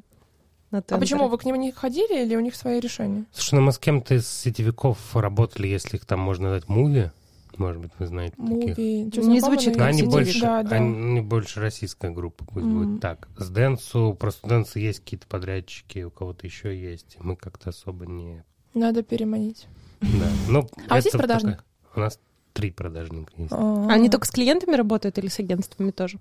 на 0.70 0.78
А 0.78 0.98
почему? 0.98 1.28
Вы 1.28 1.38
к 1.38 1.44
ним 1.44 1.56
не 1.56 1.72
ходили 1.72 2.22
или 2.24 2.36
у 2.36 2.40
них 2.40 2.54
свои 2.54 2.78
решения? 2.78 3.24
Слушай, 3.32 3.56
ну 3.56 3.62
мы 3.62 3.72
с 3.72 3.78
кем-то 3.78 4.14
из 4.14 4.28
сетевиков 4.28 4.98
работали, 5.14 5.66
если 5.66 5.96
их 5.96 6.04
там 6.04 6.20
можно 6.20 6.50
назвать 6.50 6.68
муви. 6.68 7.10
Может 7.58 7.82
быть, 7.82 7.90
вы 7.98 8.06
знаете 8.06 8.36
таких. 8.36 8.48
Муви. 8.78 9.10
Чё, 9.12 9.22
Не 9.22 9.40
знакомы 9.40 9.60
звучит 9.60 9.76
как 9.76 9.88
они 9.88 10.02
больше, 10.04 10.40
Да, 10.40 10.62
да. 10.62 10.76
они 10.76 11.20
больше 11.20 11.60
российская 11.60 12.10
группа, 12.10 12.44
пусть 12.44 12.64
Мгм. 12.66 12.78
будет 12.92 13.00
так. 13.02 13.28
С 13.36 13.48
Дэнсу, 13.50 14.16
просто 14.18 14.46
у 14.46 14.48
Дэнса 14.48 14.78
есть 14.78 15.00
какие-то 15.00 15.26
подрядчики, 15.26 16.04
у 16.04 16.10
кого-то 16.10 16.46
еще 16.46 16.74
есть. 16.78 17.16
Мы 17.20 17.36
как-то 17.36 17.70
особо 17.70 18.06
не... 18.06 18.44
Надо 18.74 19.02
переманить. 19.02 19.66
Да. 20.00 20.28
Ну, 20.48 20.68
А 20.88 20.92
у 20.92 20.94
вас 20.94 21.04
есть 21.04 21.16
продажник? 21.16 21.56
такая- 21.58 21.64
У 21.96 22.00
нас 22.00 22.20
три 22.52 22.70
продажника 22.70 23.32
есть. 23.36 23.52
А. 23.52 23.86
Они 23.90 24.08
только 24.08 24.26
с 24.26 24.30
клиентами 24.30 24.76
работают 24.76 25.18
или 25.18 25.26
с 25.28 25.38
агентствами 25.40 25.90
тоже? 25.90 26.18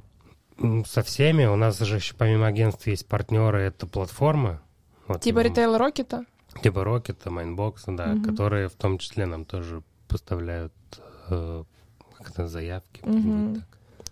Со 0.87 1.03
всеми. 1.03 1.45
У 1.45 1.55
нас 1.55 1.77
же 1.77 1.95
еще 1.97 2.15
помимо 2.15 2.47
агентств 2.47 2.87
есть 2.87 3.05
партнеры, 3.05 3.59
это 3.61 3.85
платформа. 3.85 4.59
Вот 5.07 5.21
Типа 5.21 5.39
именно. 5.41 5.49
ритейл 5.51 5.77
Рокета? 5.77 6.25
Типа 6.63 6.83
Рокета, 6.83 7.29
Майнбокса, 7.29 7.91
да, 7.95 8.07
Мгм. 8.07 8.23
которые 8.23 8.67
в 8.69 8.73
том 8.73 8.97
числе 8.97 9.27
нам 9.27 9.45
тоже 9.45 9.83
поставляют 10.07 10.73
э, 10.97 11.01
как 11.29 12.29
это, 12.31 12.47
заявки. 12.47 13.01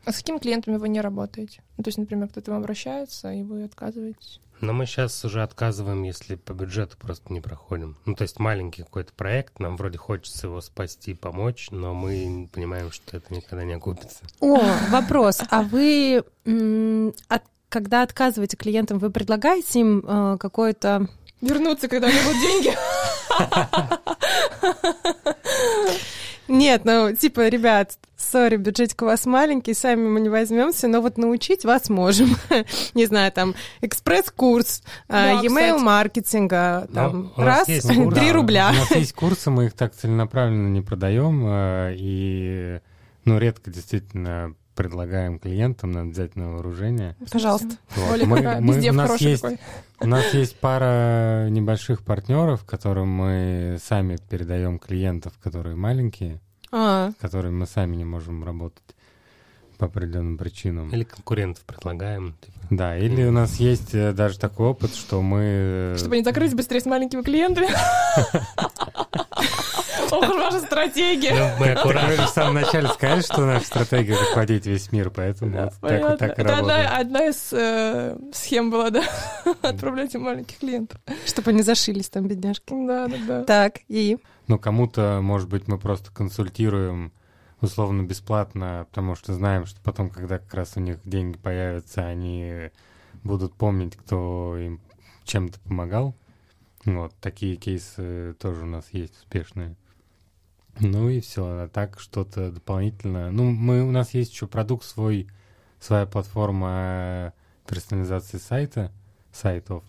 А 0.06 0.12
с 0.12 0.18
какими 0.18 0.38
клиентами 0.38 0.78
вы 0.78 0.88
не 0.90 1.02
работаете? 1.02 1.64
Ну, 1.78 1.84
то 1.84 1.88
есть, 1.88 1.98
например, 1.98 2.28
кто-то 2.30 2.52
вам 2.52 2.60
обращается, 2.62 3.32
и 3.34 3.42
вы 3.42 3.64
отказываетесь? 3.64 4.40
Но 4.62 4.72
мы 4.72 4.86
сейчас 4.86 5.26
уже 5.26 5.42
отказываем, 5.44 6.04
если 6.04 6.36
по 6.36 6.54
бюджету 6.54 6.96
просто 6.98 7.34
не 7.34 7.42
проходим. 7.42 7.98
Ну, 8.06 8.16
то 8.16 8.22
есть 8.22 8.40
маленький 8.40 8.84
какой-то 8.84 9.12
проект, 9.14 9.60
нам 9.60 9.76
вроде 9.78 9.98
хочется 9.98 10.48
его 10.48 10.62
спасти, 10.62 11.14
помочь, 11.14 11.70
но 11.72 11.94
мы 11.94 12.48
понимаем, 12.54 12.92
что 12.92 13.18
это 13.18 13.34
никогда 13.34 13.66
не 13.66 13.74
окупится. 13.74 14.20
О, 14.40 14.62
вопрос. 14.92 15.42
А 15.50 15.62
вы, 15.64 16.24
от- 17.28 17.44
когда 17.68 18.04
отказываете 18.04 18.56
клиентам, 18.58 19.00
вы 19.00 19.10
предлагаете 19.10 19.80
им 19.82 20.04
э, 20.08 20.38
какое-то... 20.40 21.08
Вернуться, 21.42 21.88
когда 21.90 22.08
у 22.08 22.12
них 22.12 22.24
будут 22.24 22.42
деньги? 22.42 22.74
Нет, 26.48 26.82
ну, 26.86 27.14
типа, 27.16 27.48
ребят, 27.48 27.98
сори, 28.18 28.58
бюджетик 28.58 29.02
у 29.02 29.06
вас 29.06 29.26
маленький, 29.26 29.74
сами 29.74 30.08
мы 30.08 30.20
не 30.20 30.30
возьмемся, 30.30 30.88
но 30.88 31.02
вот 31.02 31.18
научить 31.18 31.66
вас 31.66 31.90
можем. 31.90 32.36
Не 32.94 33.06
знаю, 33.06 33.32
там, 33.32 33.56
экспресс-курс, 33.82 34.84
э, 35.08 35.12
Да, 35.12 35.32
e-mail 35.42 35.74
кстати. 35.76 35.84
маркетинга, 35.84 36.88
там, 36.94 37.34
у 37.36 37.42
нас 37.42 37.68
раз, 37.68 37.86
три. 37.86 38.06
Да, 38.06 38.34
рубля. 38.34 38.70
У 38.72 38.76
нас 38.76 38.92
есть 38.92 39.14
курсы, 39.14 39.50
мы 39.50 39.66
их 39.66 39.74
так 39.74 39.94
целенаправленно 39.96 40.68
не 40.68 40.82
продаем, 40.82 41.44
э, 41.48 41.96
и, 41.98 42.80
ну, 43.26 43.38
редко 43.38 43.72
действительно 43.72 44.56
предлагаем 44.76 45.40
клиентам, 45.40 45.92
надо 45.92 46.10
взять 46.10 46.36
на 46.36 46.52
вооружение. 46.52 47.16
Пожалуйста. 47.32 47.70
Вот. 47.96 48.22
Мы- 48.24 48.60
мы- 48.62 48.74
везде 48.76 48.92
у 48.92 48.94
нас 48.94 49.20
есть 49.22 49.42
такой. 49.42 49.60
У 50.02 50.08
нас 50.08 50.34
есть 50.34 50.60
пара 50.60 51.48
небольших 51.50 52.04
партнеров, 52.04 52.64
которым 52.66 53.08
мы 53.10 53.78
сами 53.82 54.18
передаем 54.30 54.78
клиентов, 54.80 55.34
которые 55.42 55.76
маленькие, 55.76 56.42
А, 56.72 57.12
с 57.18 57.22
которыми 57.22 57.54
мы 57.56 57.66
сами 57.68 57.96
не 57.96 58.04
можем 58.06 58.44
работать 58.44 58.84
по 59.78 59.88
определенным 59.88 60.38
причинам. 60.38 60.90
Или 60.92 61.04
конкурентов 61.04 61.64
предлагаем. 61.66 62.36
типа. 62.42 62.58
Да, 62.70 62.98
или 62.98 63.24
у 63.26 63.32
нас 63.32 63.56
есть 63.58 63.94
э, 63.94 64.14
даже 64.14 64.40
такой 64.40 64.68
опыт, 64.68 64.94
что 64.96 65.22
мы... 65.22 65.96
Чтобы 65.98 66.18
не 66.18 66.24
закрыть 66.24 66.54
быстрее 66.56 66.80
с 66.80 66.86
маленькими 66.86 67.22
клиентами. 67.22 67.68
Ох 70.16 70.28
ваша 70.30 70.60
стратегия. 70.60 71.34
Ну, 71.34 71.50
мы 71.60 71.72
аккуратно. 71.72 72.16
же 72.16 72.22
в 72.24 72.30
самом 72.30 72.56
начале 72.56 72.88
сказали, 72.88 73.22
что 73.22 73.46
наша 73.46 73.66
стратегия 73.66 74.16
захватить 74.16 74.66
весь 74.66 74.92
мир, 74.92 75.10
поэтому 75.10 75.54
так, 75.54 75.74
вот 75.82 76.20
так 76.20 76.38
работает. 76.38 76.90
одна 76.92 77.28
из 77.28 77.50
э, 77.52 78.18
схем 78.34 78.72
была, 78.72 78.90
да? 78.90 79.04
Отправлять 79.62 80.16
маленьких 80.16 80.60
клиентов. 80.60 81.00
чтобы 81.26 81.52
они 81.52 81.62
зашились 81.62 82.10
там, 82.10 82.28
бедняжки. 82.28 82.74
Да, 82.88 83.08
да, 83.08 83.18
да. 83.28 83.44
Так, 83.44 83.80
и? 83.88 84.18
Ну, 84.48 84.60
кому-то, 84.60 85.20
может 85.22 85.50
быть, 85.50 85.68
мы 85.68 85.78
просто 85.78 86.12
консультируем 86.12 87.12
условно 87.62 88.04
бесплатно, 88.04 88.86
потому 88.90 89.16
что 89.16 89.34
знаем, 89.34 89.66
что 89.66 89.80
потом, 89.82 90.10
когда 90.10 90.38
как 90.38 90.54
раз 90.54 90.74
у 90.76 90.80
них 90.80 91.00
деньги 91.04 91.38
появятся, 91.38 92.06
они 92.06 92.70
будут 93.24 93.54
помнить, 93.56 93.96
кто 93.96 94.58
им 94.58 94.80
чем-то 95.24 95.60
помогал. 95.62 96.16
Вот, 96.86 97.14
такие 97.20 97.56
кейсы 97.56 98.36
тоже 98.40 98.64
у 98.64 98.68
нас 98.68 98.86
есть 98.92 99.18
успешные. 99.18 99.76
Ну 100.80 101.10
и 101.10 101.20
все, 101.22 101.46
а 101.46 101.68
так 101.68 102.00
что-то 102.00 102.52
дополнительно. 102.52 103.32
Ну, 103.32 103.52
мы, 103.52 103.84
у 103.84 103.92
нас 103.92 104.14
есть 104.14 104.32
еще 104.34 104.48
продукт 104.48 104.86
свой, 104.86 105.28
своя 105.80 106.06
платформа 106.06 107.34
персонализации 107.68 108.38
сайта, 108.38 108.92
сайтов. 109.32 109.84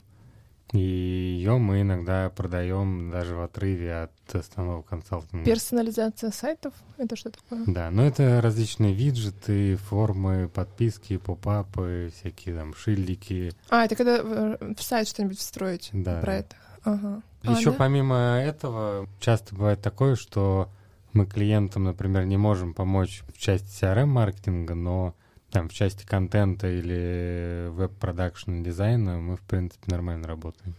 И 0.73 0.79
ее 0.79 1.59
мы 1.59 1.83
иногда 1.83 2.29
продаем 2.31 3.11
даже 3.11 3.37
в 3.37 3.43
отрыве 3.43 4.03
от 4.03 4.35
основного 4.35 4.83
консалтинга. 4.83 5.45
Персонализация 5.45 6.33
сайтов. 6.33 6.75
Это 6.99 7.15
что 7.15 7.31
такое? 7.31 7.63
Да, 7.67 7.91
но 7.91 8.05
это 8.05 8.41
различные 8.41 8.93
виджеты, 8.93 9.77
формы, 9.77 10.49
подписки, 10.49 11.19
pop-up 11.19 11.89
ы, 11.89 12.13
всякие 12.17 12.57
там 12.57 12.75
шильдики. 12.75 13.53
А, 13.71 13.85
это 13.85 13.95
когда 13.95 14.23
в 14.25 14.83
сайт 14.83 15.07
что-нибудь 15.07 15.39
встроить 15.39 15.91
Да. 15.93 16.21
про 16.21 16.35
это. 16.37 16.57
Ага. 16.83 17.23
А, 17.45 17.53
Еще 17.53 17.71
да? 17.71 17.77
помимо 17.77 18.17
этого, 18.17 19.09
часто 19.21 19.55
бывает 19.55 19.81
такое, 19.81 20.17
что 20.17 20.69
мы 21.17 21.27
клиентам, 21.27 21.85
например, 21.85 22.25
не 22.27 22.37
можем 22.37 22.75
помочь 22.75 23.23
в 23.35 23.39
части 23.39 23.85
CRM-маркетинга, 23.85 24.75
но 24.75 25.15
там 25.51 25.69
в 25.69 25.73
части 25.73 26.05
контента 26.05 26.69
или 26.69 27.69
web-production 27.71 28.63
дизайна 28.63 29.19
мы, 29.19 29.37
в 29.37 29.43
принципе, 29.43 29.91
нормально 29.91 30.29
работаем. 30.29 30.75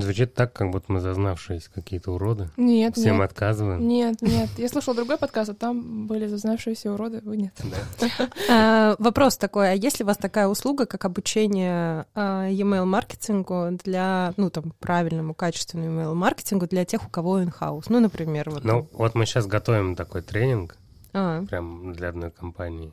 Звучит 0.00 0.34
так, 0.34 0.52
как 0.52 0.70
будто 0.70 0.92
мы 0.92 1.00
зазнавшиеся 1.00 1.70
какие-то 1.72 2.12
уроды. 2.12 2.50
Нет, 2.56 2.96
Всем 2.96 3.16
нет. 3.18 3.30
отказываем. 3.30 3.86
Нет, 3.86 4.20
нет. 4.22 4.50
Я 4.58 4.68
слушала 4.68 4.94
другой 4.94 5.16
подкаст, 5.16 5.50
а 5.50 5.54
там 5.54 6.06
были 6.06 6.26
зазнавшиеся 6.26 6.92
уроды, 6.92 7.20
вы 7.24 7.36
нет. 7.36 7.54
А, 8.50 8.94
Вопрос 8.98 9.36
такой, 9.36 9.70
а 9.70 9.74
есть 9.74 9.98
ли 9.98 10.04
у 10.04 10.06
вас 10.06 10.16
такая 10.16 10.46
услуга, 10.48 10.86
как 10.86 11.04
обучение 11.04 12.06
а, 12.14 12.46
e-mail 12.48 12.84
маркетингу 12.84 13.78
для, 13.84 14.32
ну, 14.36 14.50
там, 14.50 14.72
правильному, 14.78 15.34
качественному 15.34 16.00
email 16.00 16.14
маркетингу 16.14 16.66
для 16.66 16.84
тех, 16.84 17.06
у 17.06 17.10
кого 17.10 17.40
in-house? 17.40 17.86
Ну, 17.88 18.00
например, 18.00 18.50
вот. 18.50 18.64
Ну, 18.64 18.88
вот 18.92 19.14
мы 19.14 19.26
сейчас 19.26 19.46
готовим 19.46 19.96
такой 19.96 20.22
тренинг, 20.22 20.76
А, 21.12 21.42
прям 21.46 21.92
для 21.92 22.08
одной 22.10 22.30
компании. 22.30 22.92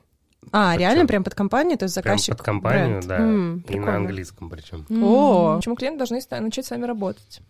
А, 0.51 0.71
Причем 0.73 0.79
реально 0.79 1.05
прям 1.07 1.23
под 1.23 1.35
компанию, 1.35 1.77
то 1.77 1.83
есть 1.83 1.95
Прям 1.95 2.03
заказчик 2.05 2.35
под 2.37 2.45
компанию, 2.45 2.97
бренд. 2.97 3.07
да. 3.07 3.17
М, 3.17 3.57
и 3.57 3.61
прикольно. 3.61 3.85
на 3.91 3.97
английском 3.97 4.49
причем. 4.49 4.85
О. 5.03 5.55
Почему 5.57 5.75
клиенты 5.75 5.97
должны 5.99 6.19
начать 6.41 6.65
с 6.65 6.69
вами 6.71 6.85
работать? 6.85 7.41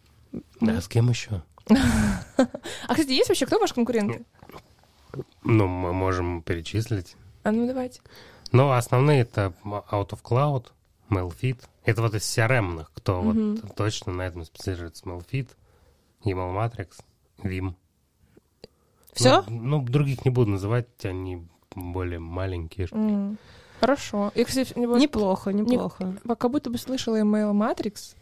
Да, 0.61 0.81
с 0.81 0.87
кем 0.87 1.09
еще? 1.09 1.43
А, 1.67 2.93
кстати, 2.93 3.11
есть 3.11 3.29
вообще 3.29 3.45
кто 3.45 3.59
ваш 3.59 3.73
конкурент? 3.73 4.25
Ну, 5.43 5.67
мы 5.67 5.93
можем 5.93 6.41
перечислить. 6.41 7.15
А 7.43 7.51
ну 7.51 7.67
давайте. 7.67 8.01
Но 8.51 8.71
основные 8.73 9.21
это 9.21 9.53
Out 9.63 10.09
of 10.09 10.21
Cloud, 10.23 10.67
MailFit. 11.09 11.59
Это 11.85 12.01
вот 12.01 12.15
из 12.15 12.23
CRM-ных, 12.23 12.91
кто 12.93 13.21
вот 13.21 13.75
точно 13.75 14.13
на 14.13 14.21
этом 14.23 14.43
специализируется. 14.45 15.05
MailFit, 15.05 15.49
Email 16.25 16.53
Matrix, 16.53 16.89
Vim. 17.43 17.73
Все? 19.13 19.43
Ну, 19.47 19.61
ну, 19.79 19.81
других 19.83 20.25
не 20.25 20.31
буду 20.31 20.51
называть, 20.51 20.87
они 21.03 21.45
более 21.75 22.19
маленькие. 22.19 22.87
М, 22.91 23.37
Хорошо. 23.79 24.31
Я, 24.35 24.45
кстати, 24.45 24.73
не- 24.77 24.87
вот 24.87 24.99
Неплохо, 24.99 25.51
неплохо. 25.51 26.15
как 26.37 26.51
будто 26.51 26.69
бы 26.69 26.77
слышала 26.77 27.19
email 27.19 27.51
Matrix. 27.51 28.15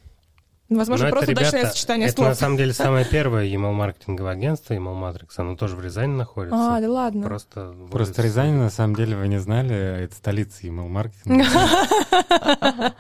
Ну, 0.70 0.78
Возможно, 0.78 1.04
Но 1.04 1.08
это, 1.10 1.18
просто 1.18 1.32
удачное 1.34 1.60
ребята, 1.60 1.76
сочетание 1.76 2.08
это 2.08 2.16
слов. 2.16 2.28
на 2.30 2.36
самом 2.36 2.56
деле 2.58 2.72
самое 2.74 3.04
первое 3.06 3.46
email-маркетинговое 3.46 4.32
агентство, 4.32 4.74
Email 4.74 4.98
Matrix. 5.02 5.28
Оно 5.36 5.58
тоже 5.58 5.76
в 5.76 5.82
Рязани 5.84 6.14
находится. 6.16 6.78
А, 6.78 6.80
да 6.80 6.90
ладно. 6.90 7.24
Просто, 7.28 7.76
Просто 7.92 8.22
Рязань, 8.22 8.54
на 8.54 8.70
самом 8.70 8.96
деле, 8.96 9.18
вы 9.18 9.28
не 9.28 9.38
знали, 9.38 9.76
это 9.76 10.16
столица 10.16 10.66
email 10.66 10.88
маркетинга. 10.88 11.44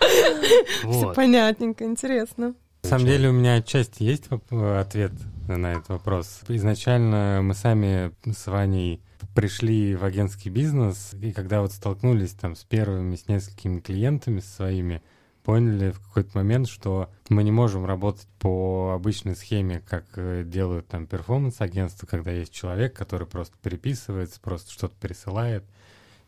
Все 0.89 1.13
понятненько, 1.13 1.85
интересно. 1.85 2.55
На 2.83 2.89
самом 2.89 3.05
деле 3.05 3.29
у 3.29 3.31
меня 3.31 3.55
отчасти 3.55 4.03
есть 4.03 4.25
ответ 4.29 5.11
на 5.47 5.73
этот 5.73 5.89
вопрос. 5.89 6.41
Изначально 6.49 7.39
мы 7.41 7.53
сами 7.53 8.11
с 8.29 8.47
Ваней 8.47 9.01
пришли 9.33 9.95
в 9.95 10.03
агентский 10.03 10.51
бизнес, 10.51 11.13
и 11.21 11.31
когда 11.31 11.61
вот 11.61 11.71
столкнулись 11.71 12.33
там 12.33 12.55
с 12.55 12.63
первыми, 12.63 13.15
с 13.15 13.27
несколькими 13.27 13.79
клиентами 13.79 14.39
своими, 14.39 15.01
поняли 15.43 15.91
в 15.91 15.99
какой-то 15.99 16.37
момент, 16.37 16.67
что 16.67 17.09
мы 17.29 17.43
не 17.43 17.51
можем 17.51 17.85
работать 17.85 18.27
по 18.39 18.91
обычной 18.93 19.35
схеме, 19.35 19.81
как 19.87 20.05
э, 20.15 20.43
делают 20.45 20.87
там 20.87 21.07
перформанс-агентства, 21.07 22.05
когда 22.05 22.31
есть 22.31 22.53
человек, 22.53 22.95
который 22.95 23.27
просто 23.27 23.55
переписывается, 23.61 24.39
просто 24.39 24.71
что-то 24.71 24.95
пересылает 24.99 25.63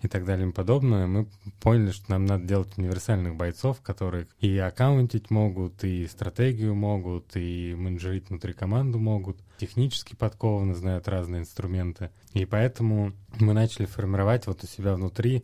и 0.04 0.08
так 0.08 0.26
далее 0.26 0.50
и 0.50 0.52
подобное, 0.52 1.08
мы 1.08 1.28
поняли, 1.62 1.92
что 1.92 2.12
нам 2.12 2.26
надо 2.26 2.46
делать 2.46 2.78
универсальных 2.78 3.36
бойцов, 3.36 3.82
которые 3.82 4.28
и 4.40 4.58
аккаунтить 4.58 5.30
могут, 5.30 5.84
и 5.84 6.08
стратегию 6.08 6.76
могут, 6.76 7.36
и 7.36 7.74
менеджерить 7.76 8.30
внутри 8.30 8.54
команду 8.54 9.00
могут, 9.00 9.38
технически 9.58 10.16
подкованы, 10.16 10.76
знают 10.76 11.08
разные 11.08 11.42
инструменты. 11.42 12.10
И 12.34 12.46
поэтому 12.46 13.14
мы 13.40 13.54
начали 13.54 13.86
формировать 13.86 14.48
вот 14.48 14.64
у 14.64 14.68
себя 14.68 14.96
внутри 14.96 15.44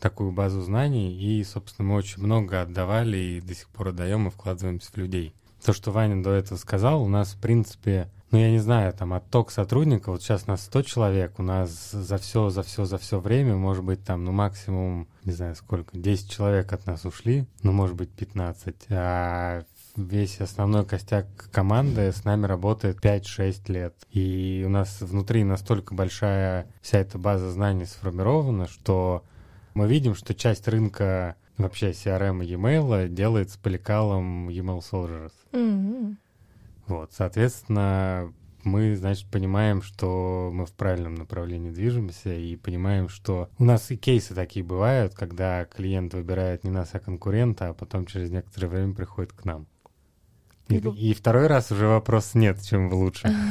такую 0.00 0.32
базу 0.32 0.62
знаний, 0.62 1.14
и, 1.14 1.44
собственно, 1.44 1.88
мы 1.88 1.94
очень 1.94 2.22
много 2.22 2.62
отдавали 2.62 3.18
и 3.18 3.40
до 3.40 3.54
сих 3.54 3.68
пор 3.68 3.88
отдаем 3.88 4.26
и 4.26 4.30
вкладываемся 4.30 4.90
в 4.90 4.96
людей. 4.96 5.34
То, 5.64 5.72
что 5.74 5.92
Ваня 5.92 6.22
до 6.22 6.30
этого 6.32 6.56
сказал, 6.58 7.02
у 7.02 7.08
нас, 7.08 7.34
в 7.34 7.40
принципе, 7.40 8.10
ну, 8.30 8.38
я 8.38 8.50
не 8.50 8.58
знаю, 8.58 8.92
там, 8.92 9.12
отток 9.12 9.50
сотрудников, 9.50 10.08
вот 10.08 10.22
сейчас 10.22 10.46
нас 10.46 10.62
100 10.62 10.82
человек, 10.82 11.38
у 11.38 11.42
нас 11.42 11.90
за 11.90 12.18
все, 12.18 12.50
за 12.50 12.62
все, 12.62 12.84
за 12.84 12.98
все 12.98 13.18
время, 13.18 13.56
может 13.56 13.84
быть, 13.84 14.04
там, 14.04 14.24
ну, 14.24 14.32
максимум, 14.32 15.08
не 15.24 15.32
знаю, 15.32 15.56
сколько, 15.56 15.96
10 15.96 16.30
человек 16.30 16.72
от 16.72 16.86
нас 16.86 17.04
ушли, 17.04 17.46
ну, 17.62 17.72
может 17.72 17.96
быть, 17.96 18.10
15, 18.10 18.86
а 18.90 19.64
весь 19.96 20.40
основной 20.40 20.84
костяк 20.84 21.26
команды 21.50 22.12
с 22.12 22.24
нами 22.24 22.46
работает 22.46 23.04
5-6 23.04 23.72
лет. 23.72 23.94
И 24.12 24.62
у 24.64 24.68
нас 24.68 25.00
внутри 25.00 25.44
настолько 25.44 25.94
большая 25.94 26.66
вся 26.80 26.98
эта 26.98 27.18
база 27.18 27.50
знаний 27.50 27.86
сформирована, 27.86 28.68
что 28.68 29.24
мы 29.74 29.88
видим, 29.88 30.14
что 30.14 30.34
часть 30.34 30.68
рынка 30.68 31.36
вообще 31.58 31.90
CRM 31.90 32.44
и 32.44 32.52
e-mail 32.52 33.08
делается 33.08 33.58
по 33.58 33.68
лекалам 33.68 34.48
e-mail 34.48 34.80
soldiers. 34.80 35.32
М, 35.52 36.18
Вот, 36.90 37.12
соответственно, 37.12 38.32
мы, 38.64 38.96
значит, 38.96 39.26
понимаем, 39.30 39.80
что 39.80 40.50
мы 40.52 40.66
в 40.66 40.72
правильном 40.72 41.14
направлении 41.14 41.70
движемся 41.70 42.34
и 42.34 42.56
понимаем, 42.56 43.08
что 43.08 43.48
у 43.58 43.64
нас 43.64 43.90
и 43.92 43.96
кейсы 43.96 44.34
такие 44.34 44.64
бывают, 44.64 45.14
когда 45.14 45.64
клиент 45.64 46.14
выбирает 46.14 46.64
не 46.64 46.70
нас, 46.70 46.90
а 46.92 46.98
конкурента, 46.98 47.68
а 47.68 47.74
потом 47.74 48.06
через 48.06 48.30
некоторое 48.30 48.66
время 48.66 48.94
приходит 48.94 49.32
к 49.32 49.44
нам. 49.44 49.66
И, 50.68 50.74
Либо- 50.74 50.92
и 50.94 51.14
второй 51.14 51.46
раз 51.46 51.70
уже 51.70 51.86
вопрос 51.86 52.34
нет, 52.34 52.60
чем 52.62 52.88
вы 52.88 52.96
лучше. 52.96 53.32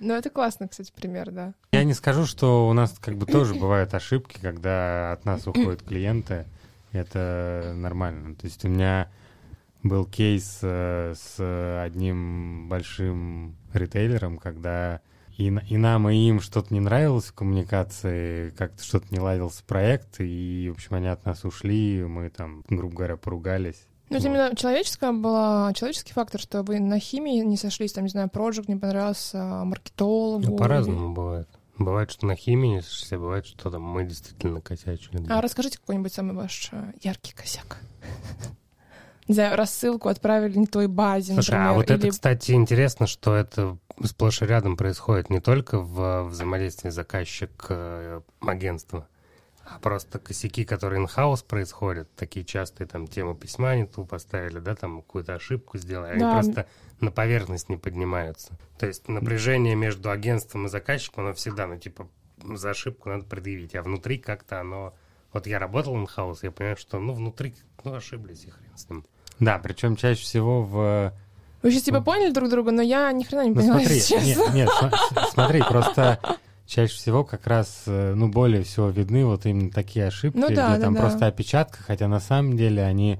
Ну, 0.00 0.14
это 0.14 0.30
классно, 0.30 0.66
кстати, 0.66 0.92
пример, 0.92 1.30
да. 1.30 1.54
Я 1.70 1.84
не 1.84 1.94
скажу, 1.94 2.26
что 2.26 2.68
у 2.68 2.72
нас 2.72 2.96
как 3.00 3.16
бы 3.16 3.24
тоже 3.24 3.54
бывают 3.54 3.94
ошибки, 3.94 4.36
когда 4.40 5.12
от 5.12 5.24
нас 5.24 5.46
уходят 5.46 5.82
клиенты. 5.82 6.44
Это 6.90 7.72
нормально. 7.76 8.34
То 8.34 8.46
есть 8.46 8.64
у 8.64 8.68
меня 8.68 9.08
был 9.82 10.04
кейс 10.04 10.58
э, 10.62 11.14
с 11.16 11.82
одним 11.84 12.68
большим 12.68 13.56
ритейлером, 13.72 14.38
когда 14.38 15.00
и, 15.36 15.54
и 15.68 15.76
нам, 15.76 16.08
и 16.08 16.16
им 16.16 16.40
что-то 16.40 16.72
не 16.72 16.80
нравилось 16.80 17.26
в 17.26 17.34
коммуникации, 17.34 18.50
как-то 18.50 18.82
что-то 18.82 19.06
не 19.10 19.20
ладился 19.20 19.62
проект, 19.64 20.20
и, 20.20 20.70
в 20.70 20.76
общем, 20.76 20.96
они 20.96 21.08
от 21.08 21.24
нас 21.26 21.44
ушли, 21.44 22.02
мы 22.04 22.30
там, 22.30 22.64
грубо 22.68 22.96
говоря, 22.96 23.16
поругались. 23.16 23.86
Ну, 24.08 24.18
это 24.18 24.28
именно 24.28 24.54
человеческая 24.54 25.12
была, 25.12 25.72
человеческий 25.74 26.12
фактор, 26.12 26.40
что 26.40 26.62
вы 26.62 26.78
на 26.78 26.98
химии 27.00 27.40
не 27.40 27.56
сошлись, 27.56 27.92
там, 27.92 28.04
не 28.04 28.10
знаю, 28.10 28.30
проект 28.30 28.68
не 28.68 28.76
понравился 28.76 29.38
маркетологу. 29.64 30.50
Ну, 30.50 30.56
по-разному 30.56 31.12
бывает. 31.12 31.48
Бывает, 31.76 32.10
что 32.10 32.24
на 32.26 32.36
химии 32.36 32.76
не 32.76 32.82
сошлись, 32.82 33.12
а 33.12 33.18
бывает, 33.18 33.46
что 33.46 33.70
там 33.70 33.82
мы 33.82 34.04
действительно 34.04 34.62
косячили. 34.62 35.26
А 35.28 35.42
расскажите 35.42 35.78
какой-нибудь 35.78 36.12
самый 36.12 36.34
ваш 36.34 36.70
э, 36.72 36.92
яркий 37.02 37.34
косяк. 37.34 37.80
Не 39.28 39.34
знаю, 39.34 39.56
рассылку 39.56 40.08
отправили 40.08 40.56
не 40.58 40.66
той 40.66 40.86
базе, 40.86 41.34
Слушай, 41.34 41.50
например. 41.50 41.68
а 41.68 41.72
вот 41.74 41.90
это, 41.90 42.02
или- 42.06 42.10
кстати, 42.10 42.52
интересно, 42.52 43.06
что 43.06 43.34
это 43.34 43.76
сплошь 44.04 44.42
и 44.42 44.46
рядом 44.46 44.76
происходит 44.76 45.30
не 45.30 45.40
только 45.40 45.80
в 45.80 46.24
взаимодействии 46.28 46.90
заказчик-агентства, 46.90 49.08
а 49.64 49.78
просто 49.80 50.18
косяки, 50.20 50.64
которые 50.64 51.04
in-house 51.04 51.44
происходят, 51.44 52.08
такие 52.14 52.44
частые 52.44 52.86
там 52.86 53.08
тему 53.08 53.34
письма 53.34 53.74
не 53.74 53.84
ту 53.86 54.04
поставили, 54.04 54.60
да, 54.60 54.76
там 54.76 55.02
какую-то 55.02 55.34
ошибку 55.34 55.76
сделали, 55.78 56.12
они 56.12 56.20
Да. 56.20 56.30
просто 56.32 56.66
на 57.00 57.10
поверхность 57.10 57.68
не 57.68 57.76
поднимаются. 57.76 58.56
То 58.78 58.86
есть 58.86 59.08
напряжение 59.08 59.74
между 59.74 60.10
агентством 60.10 60.66
и 60.66 60.68
заказчиком, 60.68 61.24
оно 61.24 61.34
всегда, 61.34 61.66
ну, 61.66 61.76
типа, 61.78 62.06
за 62.54 62.70
ошибку 62.70 63.08
надо 63.08 63.24
предъявить, 63.24 63.74
а 63.74 63.82
внутри 63.82 64.18
как-то 64.18 64.60
оно... 64.60 64.94
Вот 65.32 65.46
я 65.48 65.58
работал 65.58 65.96
in-house, 65.96 66.38
я 66.42 66.52
понимаю, 66.52 66.76
что, 66.76 67.00
ну, 67.00 67.12
внутри, 67.12 67.54
ну, 67.84 67.94
ошиблись, 67.94 68.44
и 68.44 68.50
хрен 68.50 68.76
с 68.76 68.88
ним. 68.88 69.04
Да, 69.40 69.58
причем 69.58 69.96
чаще 69.96 70.22
всего 70.22 70.62
в 70.62 71.12
Вы 71.62 71.70
сейчас 71.70 71.82
типа 71.82 72.00
поняли 72.00 72.32
друг 72.32 72.48
друга, 72.50 72.70
но 72.72 72.82
я 72.82 73.10
ни 73.12 73.24
хрена 73.24 73.42
не 73.44 73.50
Ну 73.50 73.56
поняла, 73.56 73.78
смотри, 73.80 73.94
если 73.96 74.14
честно. 74.14 74.40
нет, 74.52 74.54
нет, 74.54 74.68
см- 74.80 75.30
смотри, 75.32 75.62
просто 75.62 76.18
чаще 76.66 76.94
всего 76.94 77.22
как 77.24 77.46
раз, 77.46 77.82
э, 77.86 78.14
ну, 78.14 78.28
более 78.28 78.62
всего 78.64 78.88
видны 78.88 79.24
вот 79.24 79.46
именно 79.46 79.70
такие 79.70 80.06
ошибки, 80.06 80.36
Ну 80.38 80.48
да, 80.48 80.70
где 80.70 80.76
да, 80.76 80.80
там 80.80 80.94
да. 80.94 81.00
просто 81.00 81.26
опечатка, 81.26 81.78
хотя 81.82 82.08
на 82.08 82.18
самом 82.20 82.56
деле 82.56 82.82
они, 82.82 83.18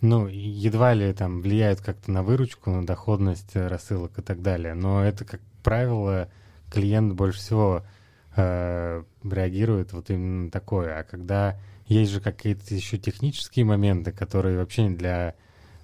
ну, 0.00 0.26
едва 0.28 0.94
ли 0.94 1.12
там 1.12 1.42
влияют 1.42 1.80
как-то 1.80 2.10
на 2.10 2.22
выручку, 2.22 2.70
на 2.70 2.86
доходность 2.86 3.50
э, 3.54 3.66
рассылок 3.66 4.18
и 4.18 4.22
так 4.22 4.40
далее. 4.40 4.74
Но 4.74 5.04
это, 5.04 5.24
как 5.24 5.40
правило, 5.62 6.28
клиент 6.70 7.12
больше 7.14 7.38
всего 7.40 7.82
э, 8.36 9.02
реагирует 9.24 9.92
вот 9.92 10.08
именно 10.10 10.44
на 10.44 10.50
такое. 10.50 11.00
А 11.00 11.02
когда 11.02 11.56
есть 11.88 12.12
же 12.12 12.20
какие-то 12.20 12.74
еще 12.74 12.98
технические 12.98 13.64
моменты, 13.64 14.12
которые 14.12 14.58
вообще 14.58 14.84
не 14.84 14.96
для... 14.96 15.34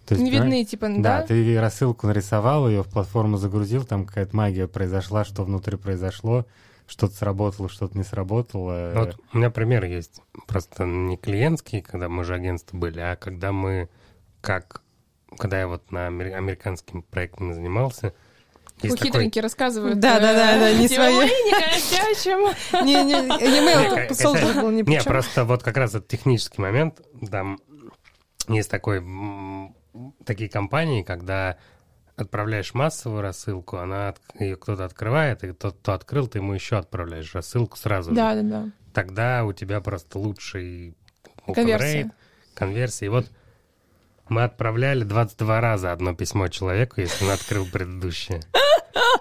то 0.06 0.14
есть, 0.14 0.22
Не 0.24 0.30
видны, 0.30 0.64
типа, 0.64 0.88
да, 0.88 1.20
да? 1.20 1.22
ты 1.26 1.58
рассылку 1.58 2.06
нарисовал, 2.06 2.68
ее 2.68 2.82
в 2.82 2.88
платформу 2.88 3.36
загрузил, 3.36 3.84
там 3.84 4.06
какая-то 4.06 4.36
магия 4.36 4.68
произошла, 4.68 5.24
что 5.24 5.44
внутри 5.44 5.76
произошло, 5.76 6.46
что-то 6.86 7.14
сработало, 7.14 7.68
что-то 7.68 7.96
не 7.96 8.04
сработало. 8.04 8.92
Ну, 8.94 9.00
Вот 9.00 9.16
у 9.32 9.38
меня 9.38 9.50
пример 9.50 9.84
есть. 9.84 10.20
Просто 10.46 10.84
не 10.84 11.16
клиентский, 11.16 11.80
когда 11.80 12.08
мы 12.08 12.24
же 12.24 12.34
агентство 12.34 12.76
были, 12.76 13.00
а 13.00 13.16
когда 13.16 13.52
мы 13.52 13.88
как... 14.40 14.82
Когда 15.36 15.58
я 15.58 15.66
вот 15.66 15.90
на 15.90 16.06
амер- 16.06 16.34
американским 16.34 17.02
проектом 17.02 17.54
занимался, 17.54 18.14
Есть 18.82 18.96
такой... 18.96 19.12
хитренький 19.12 19.40
рассказывают. 19.40 19.98
Да, 20.00 20.18
да, 20.20 20.34
да, 20.34 20.58
да, 20.58 20.72
не 20.72 20.88
свои. 20.88 21.14
не 21.14 21.52
косячим. 21.52 22.84
Не-не, 22.84 23.22
Не, 23.22 23.58
e-mail 23.58 24.08
косяк- 24.08 24.60
был 24.60 24.70
Не, 24.70 24.96
чем. 24.96 25.04
просто 25.04 25.44
вот 25.44 25.62
как 25.62 25.76
раз 25.76 25.90
этот 25.90 26.08
технический 26.08 26.60
момент, 26.60 27.00
там 27.30 27.58
есть 28.48 28.70
такой, 28.70 29.02
такие 30.24 30.50
компании, 30.50 31.02
когда 31.02 31.56
отправляешь 32.16 32.74
массовую 32.74 33.22
рассылку, 33.22 33.78
она 33.78 34.14
ее 34.38 34.56
кто-то 34.56 34.84
открывает, 34.84 35.42
и 35.44 35.52
тот, 35.52 35.76
кто 35.78 35.92
открыл, 35.92 36.26
ты 36.26 36.38
ему 36.38 36.52
еще 36.52 36.76
отправляешь 36.76 37.34
рассылку 37.34 37.76
сразу 37.76 38.10
же. 38.10 38.16
Да, 38.16 38.34
да, 38.34 38.42
да. 38.42 38.68
Тогда 38.92 39.44
у 39.44 39.52
тебя 39.52 39.80
просто 39.80 40.18
лучший 40.18 40.96
Конверсия. 41.52 42.02
rate, 42.04 42.10
конверсия. 42.54 43.06
И 43.06 43.08
вот 43.08 43.26
мы 44.28 44.44
отправляли 44.44 45.04
22 45.04 45.60
раза 45.60 45.92
одно 45.92 46.14
письмо 46.14 46.48
человеку, 46.48 47.00
если 47.00 47.24
он 47.24 47.30
открыл 47.32 47.66
предыдущее. 47.66 48.40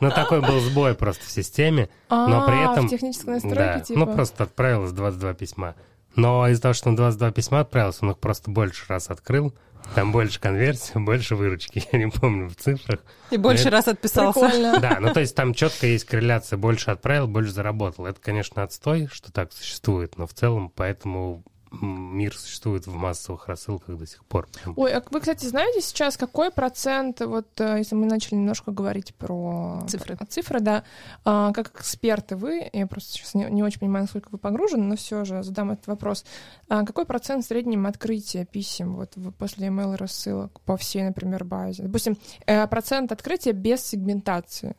Ну, 0.02 0.10
такой 0.10 0.42
был 0.42 0.60
сбой 0.60 0.96
просто 0.96 1.24
в 1.26 1.30
системе. 1.30 1.90
Но 2.10 2.46
при 2.46 2.56
А, 2.56 2.72
этом... 2.74 2.88
в 2.88 2.90
технической 2.90 3.34
настройке, 3.36 3.56
Да, 3.60 3.80
типа? 3.80 4.00
ну 4.00 4.14
просто 4.14 4.44
отправилось 4.44 4.92
22 4.92 5.34
письма. 5.34 5.76
Но 6.16 6.48
из-за 6.50 6.62
того, 6.62 6.74
что 6.74 6.90
он 6.90 6.96
22 6.96 7.32
письма 7.32 7.60
отправился, 7.62 8.00
он 8.06 8.12
их 8.12 8.20
просто 8.20 8.52
больше 8.52 8.86
раз 8.88 9.10
открыл. 9.10 9.54
Там 9.96 10.12
больше 10.12 10.40
конверсии, 10.40 10.92
больше 10.98 11.36
выручки. 11.36 11.84
Я 11.92 12.00
не 12.00 12.10
помню 12.10 12.50
в 12.50 12.56
цифрах. 12.56 13.00
И 13.32 13.38
больше 13.38 13.64
Это- 13.64 13.72
раз 13.72 13.88
отписался. 13.88 14.40
Прикольно. 14.40 14.80
Да, 14.80 14.98
ну 15.02 15.12
то 15.14 15.20
есть 15.20 15.36
там 15.36 15.54
четко 15.54 15.88
есть 15.88 16.06
корреляция. 16.06 16.58
Больше 16.58 16.92
отправил, 16.92 17.28
больше 17.28 17.52
заработал. 17.52 18.06
Это, 18.06 18.20
конечно, 18.22 18.64
отстой, 18.64 19.10
что 19.12 19.32
так 19.32 19.52
существует. 19.54 20.18
Но 20.18 20.28
в 20.28 20.34
целом 20.34 20.72
поэтому 20.74 21.44
мир 21.82 22.38
существует 22.38 22.88
в 22.88 22.94
массовых 22.94 23.48
рассылках 23.48 23.98
до 23.98 24.06
сих 24.06 24.24
пор. 24.26 24.48
Ой, 24.76 24.94
а 24.94 25.04
вы, 25.10 25.20
кстати, 25.20 25.46
знаете 25.46 25.82
сейчас, 25.82 26.18
какой 26.18 26.52
процент, 26.52 27.22
вот 27.22 27.48
э, 27.60 27.80
если 27.80 27.96
мы 27.96 28.06
начали 28.06 28.36
немножко 28.36 28.72
говорить 28.72 29.14
про 29.16 29.84
Цифры. 29.88 30.16
про 30.16 30.26
цифры, 30.26 30.60
да, 30.60 30.84
а, 31.26 31.52
как 31.52 31.72
эксперты 31.72 32.36
вы, 32.36 32.70
я 32.72 32.88
просто 32.88 33.14
сейчас 33.14 33.34
не, 33.34 33.46
не 33.46 33.64
очень 33.64 33.80
понимаю, 33.80 34.04
насколько 34.04 34.30
вы 34.32 34.38
погружены, 34.38 34.84
но 34.84 34.96
все 34.96 35.26
же 35.26 35.44
задам 35.44 35.72
этот 35.72 35.88
вопрос. 35.88 36.26
А 36.70 36.86
какой 36.86 37.06
процент 37.06 37.44
в 37.44 37.48
среднем 37.48 37.86
открытия 37.88 38.46
писем 38.46 38.96
вот 38.96 39.16
после 39.38 39.68
email 39.68 39.96
рассылок 39.96 40.60
по 40.62 40.78
всей, 40.78 41.04
например, 41.04 41.44
базе? 41.44 41.84
Допустим, 41.84 42.18
э, 42.46 42.68
процент 42.68 43.12
открытия 43.12 43.52
без 43.52 43.84
сегментации. 43.84 44.76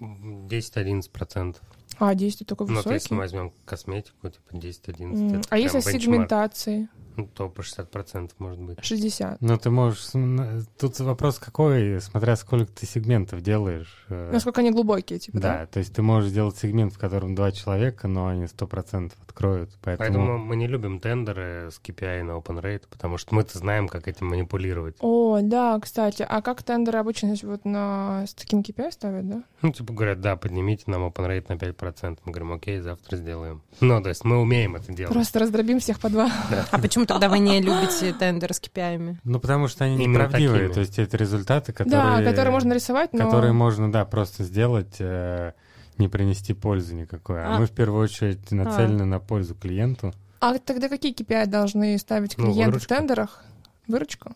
10-11%. 0.00 1.56
А, 1.98 2.14
действие 2.14 2.46
такой 2.46 2.66
Ну, 2.66 2.72
то 2.74 2.78
высокий. 2.78 2.94
если 2.94 3.14
мы 3.14 3.20
возьмем 3.20 3.52
косметику, 3.64 4.28
типа 4.30 4.52
10-11. 4.56 5.20
М, 5.20 5.40
это 5.40 5.48
А 5.50 5.58
если 5.58 5.72
прям 5.72 5.82
с 5.82 5.86
бенчмарк. 5.86 6.02
сегментацией? 6.02 6.88
Ну, 7.20 7.26
то 7.34 7.48
по 7.48 7.60
60% 7.60 8.30
может 8.38 8.60
быть. 8.60 8.78
60. 8.84 9.40
Ну, 9.40 9.56
ты 9.58 9.70
можешь... 9.70 10.00
с- 10.04 10.14
н- 10.14 10.66
Тут 10.78 10.98
вопрос 11.00 11.38
какой, 11.38 12.00
смотря 12.00 12.36
сколько 12.36 12.72
ты 12.72 12.86
сегментов 12.86 13.42
делаешь. 13.42 14.06
э, 14.08 14.30
Насколько 14.32 14.60
они 14.60 14.70
глубокие, 14.70 15.18
типа, 15.18 15.38
да? 15.38 15.58
Да, 15.60 15.66
то 15.66 15.78
есть 15.80 15.92
ты 15.94 16.02
можешь 16.02 16.30
сделать 16.30 16.56
сегмент, 16.56 16.94
в 16.94 16.98
котором 16.98 17.34
два 17.34 17.52
человека, 17.52 18.08
но 18.08 18.28
они 18.28 18.46
сто 18.46 18.66
процентов 18.66 19.18
откроют. 19.22 19.70
Поэтому, 19.82 20.08
Поэтому 20.08 20.38
мы 20.38 20.56
не 20.56 20.66
любим 20.66 20.98
тендеры 21.00 21.70
с 21.70 21.80
KPI 21.82 22.22
на 22.22 22.32
open 22.32 22.60
rate, 22.62 22.84
потому 22.88 23.18
что 23.18 23.34
мы-то 23.34 23.58
знаем, 23.58 23.88
как 23.88 24.08
этим 24.08 24.28
манипулировать. 24.28 24.96
О, 25.00 25.40
да, 25.42 25.78
кстати. 25.80 26.24
А 26.28 26.40
как 26.42 26.62
тендеры 26.62 26.98
обычно 26.98 27.34
вот 27.42 27.64
на 27.64 28.24
с 28.26 28.34
таким 28.34 28.60
KPI 28.60 28.92
ставят, 28.92 29.28
да? 29.28 29.42
Ну, 29.62 29.72
типа 29.72 29.92
говорят, 29.92 30.20
да, 30.20 30.36
поднимите 30.36 30.84
нам 30.86 31.02
open 31.06 31.26
rate 31.28 31.46
на 31.48 31.54
5%. 31.54 32.18
Мы 32.24 32.32
говорим, 32.32 32.52
окей, 32.52 32.80
завтра 32.80 33.16
сделаем. 33.16 33.62
Ну, 33.80 34.02
то 34.02 34.08
есть 34.08 34.24
мы 34.24 34.38
умеем 34.40 34.76
это 34.76 34.92
делать. 34.92 35.12
Просто 35.12 35.38
раздробим 35.38 35.80
всех 35.80 36.00
по 36.00 36.08
два. 36.08 36.30
А 36.70 36.78
почему 36.78 37.04
тогда 37.12 37.28
вы 37.28 37.38
не 37.38 37.60
любите 37.60 38.12
тендеры 38.12 38.54
с 38.54 38.60
KPI? 38.60 39.16
Ну, 39.24 39.40
потому 39.40 39.68
что 39.68 39.84
они 39.84 39.96
Именно 40.04 40.24
неправдивые. 40.24 40.60
такими. 40.60 40.72
То 40.74 40.80
есть 40.80 40.98
это 40.98 41.16
результаты, 41.16 41.72
которые... 41.72 42.18
Да, 42.24 42.30
которые 42.30 42.52
можно 42.52 42.70
нарисовать, 42.70 43.12
но... 43.12 43.24
Которые 43.24 43.52
можно, 43.52 43.90
да, 43.92 44.04
просто 44.04 44.44
сделать, 44.44 44.96
э, 44.98 45.52
не 45.98 46.08
принести 46.08 46.54
пользы 46.54 46.94
никакой. 46.94 47.42
А, 47.42 47.56
А. 47.56 47.58
мы 47.58 47.66
в 47.66 47.70
первую 47.72 48.02
очередь 48.02 48.50
нацелены 48.50 49.04
на 49.04 49.20
пользу 49.20 49.54
клиенту. 49.54 50.12
А 50.40 50.56
тогда 50.58 50.88
какие 50.88 51.14
KPI 51.14 51.46
должны 51.46 51.98
ставить 51.98 52.36
Ну, 52.38 52.44
клиенты 52.44 52.62
в 52.62 52.66
выручка. 52.74 52.94
тендерах? 52.96 53.44
Выручку? 53.86 54.32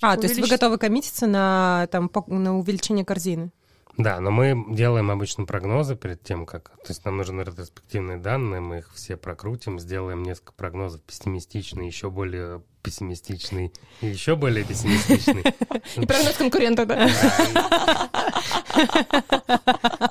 А, 0.00 0.16
то 0.16 0.22
есть 0.26 0.38
вы 0.40 0.48
готовы 0.48 0.76
коммититься 0.78 1.26
на, 1.26 1.86
там, 1.90 2.10
на 2.26 2.58
увеличение 2.58 3.04
корзины? 3.04 3.50
Да, 3.96 4.20
но 4.20 4.32
мы 4.32 4.74
делаем 4.74 5.10
обычно 5.10 5.44
прогнозы 5.44 5.94
перед 5.94 6.22
тем, 6.22 6.46
как... 6.46 6.70
То 6.70 6.88
есть 6.88 7.04
нам 7.04 7.16
нужны 7.16 7.42
ретроспективные 7.42 8.18
данные, 8.18 8.60
мы 8.60 8.78
их 8.78 8.92
все 8.92 9.16
прокрутим, 9.16 9.78
сделаем 9.78 10.24
несколько 10.24 10.52
прогнозов 10.52 11.00
пессимистичный, 11.02 11.86
еще 11.86 12.10
более 12.10 12.62
пессимистичный 12.82 13.72
и 14.00 14.06
еще 14.06 14.34
более 14.34 14.64
пессимистичный. 14.64 15.42
И 15.96 16.06
прогноз 16.06 16.36
конкурента, 16.36 16.86
да? 16.86 17.08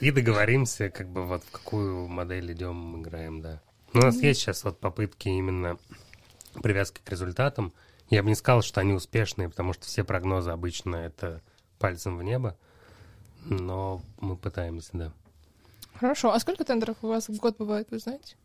И 0.00 0.12
договоримся, 0.12 0.90
как 0.90 1.08
бы 1.08 1.26
вот 1.26 1.42
в 1.42 1.50
какую 1.50 2.06
модель 2.06 2.52
идем, 2.52 3.02
играем, 3.02 3.42
да. 3.42 3.60
Но 3.92 4.02
у 4.02 4.04
нас 4.04 4.22
есть 4.22 4.40
сейчас 4.40 4.62
вот 4.62 4.78
попытки 4.78 5.28
именно 5.28 5.76
привязки 6.62 7.00
к 7.04 7.10
результатам. 7.10 7.72
Я 8.08 8.22
бы 8.22 8.28
не 8.28 8.36
сказал, 8.36 8.62
что 8.62 8.80
они 8.80 8.92
успешные, 8.92 9.48
потому 9.48 9.72
что 9.72 9.86
все 9.86 10.04
прогнозы 10.04 10.50
обычно 10.50 10.96
это 10.96 11.42
пальцем 11.78 12.16
в 12.16 12.22
небо. 12.22 12.56
Но 13.48 14.02
мы 14.20 14.36
пытаемся, 14.36 14.90
да. 14.92 15.12
Хорошо. 15.94 16.32
А 16.32 16.38
сколько 16.38 16.64
тендеров 16.64 16.96
у 17.02 17.08
вас 17.08 17.28
в 17.28 17.36
год 17.36 17.56
бывает, 17.58 17.88
вы 17.90 17.98
знаете? 17.98 18.36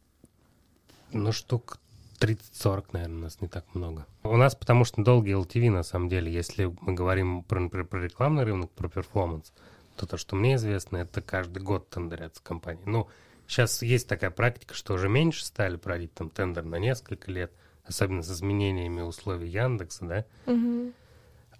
Ну, 1.11 1.31
штук 1.31 1.77
30-40, 2.19 2.85
наверное, 2.93 3.17
у 3.17 3.21
нас 3.21 3.41
не 3.41 3.47
так 3.47 3.65
много. 3.75 4.05
У 4.23 4.35
нас 4.37 4.55
потому 4.55 4.85
что 4.85 5.03
долгий 5.03 5.33
LTV, 5.33 5.69
на 5.69 5.83
самом 5.83 6.09
деле. 6.09 6.31
Если 6.31 6.73
мы 6.81 6.93
говорим 6.93 7.43
про, 7.43 7.59
например, 7.59 7.85
про 7.85 8.01
рекламный 8.01 8.43
рынок, 8.43 8.71
про 8.71 8.87
перформанс, 8.87 9.51
то 9.95 10.07
то, 10.07 10.17
что 10.17 10.35
мне 10.35 10.55
известно, 10.55 10.97
это 10.97 11.21
каждый 11.21 11.61
год 11.61 11.89
тендерятся 11.89 12.41
компании. 12.41 12.83
Ну, 12.85 13.07
сейчас 13.47 13.81
есть 13.81 14.07
такая 14.07 14.31
практика, 14.31 14.73
что 14.73 14.93
уже 14.93 15.09
меньше 15.09 15.45
стали 15.45 15.75
проводить 15.75 16.13
там 16.13 16.29
тендер 16.29 16.63
на 16.63 16.77
несколько 16.77 17.29
лет, 17.29 17.51
особенно 17.83 18.23
с 18.23 18.31
изменениями 18.31 19.01
условий 19.01 19.49
Яндекса, 19.49 20.05
да. 20.05 20.25
Мгм. 20.51 20.93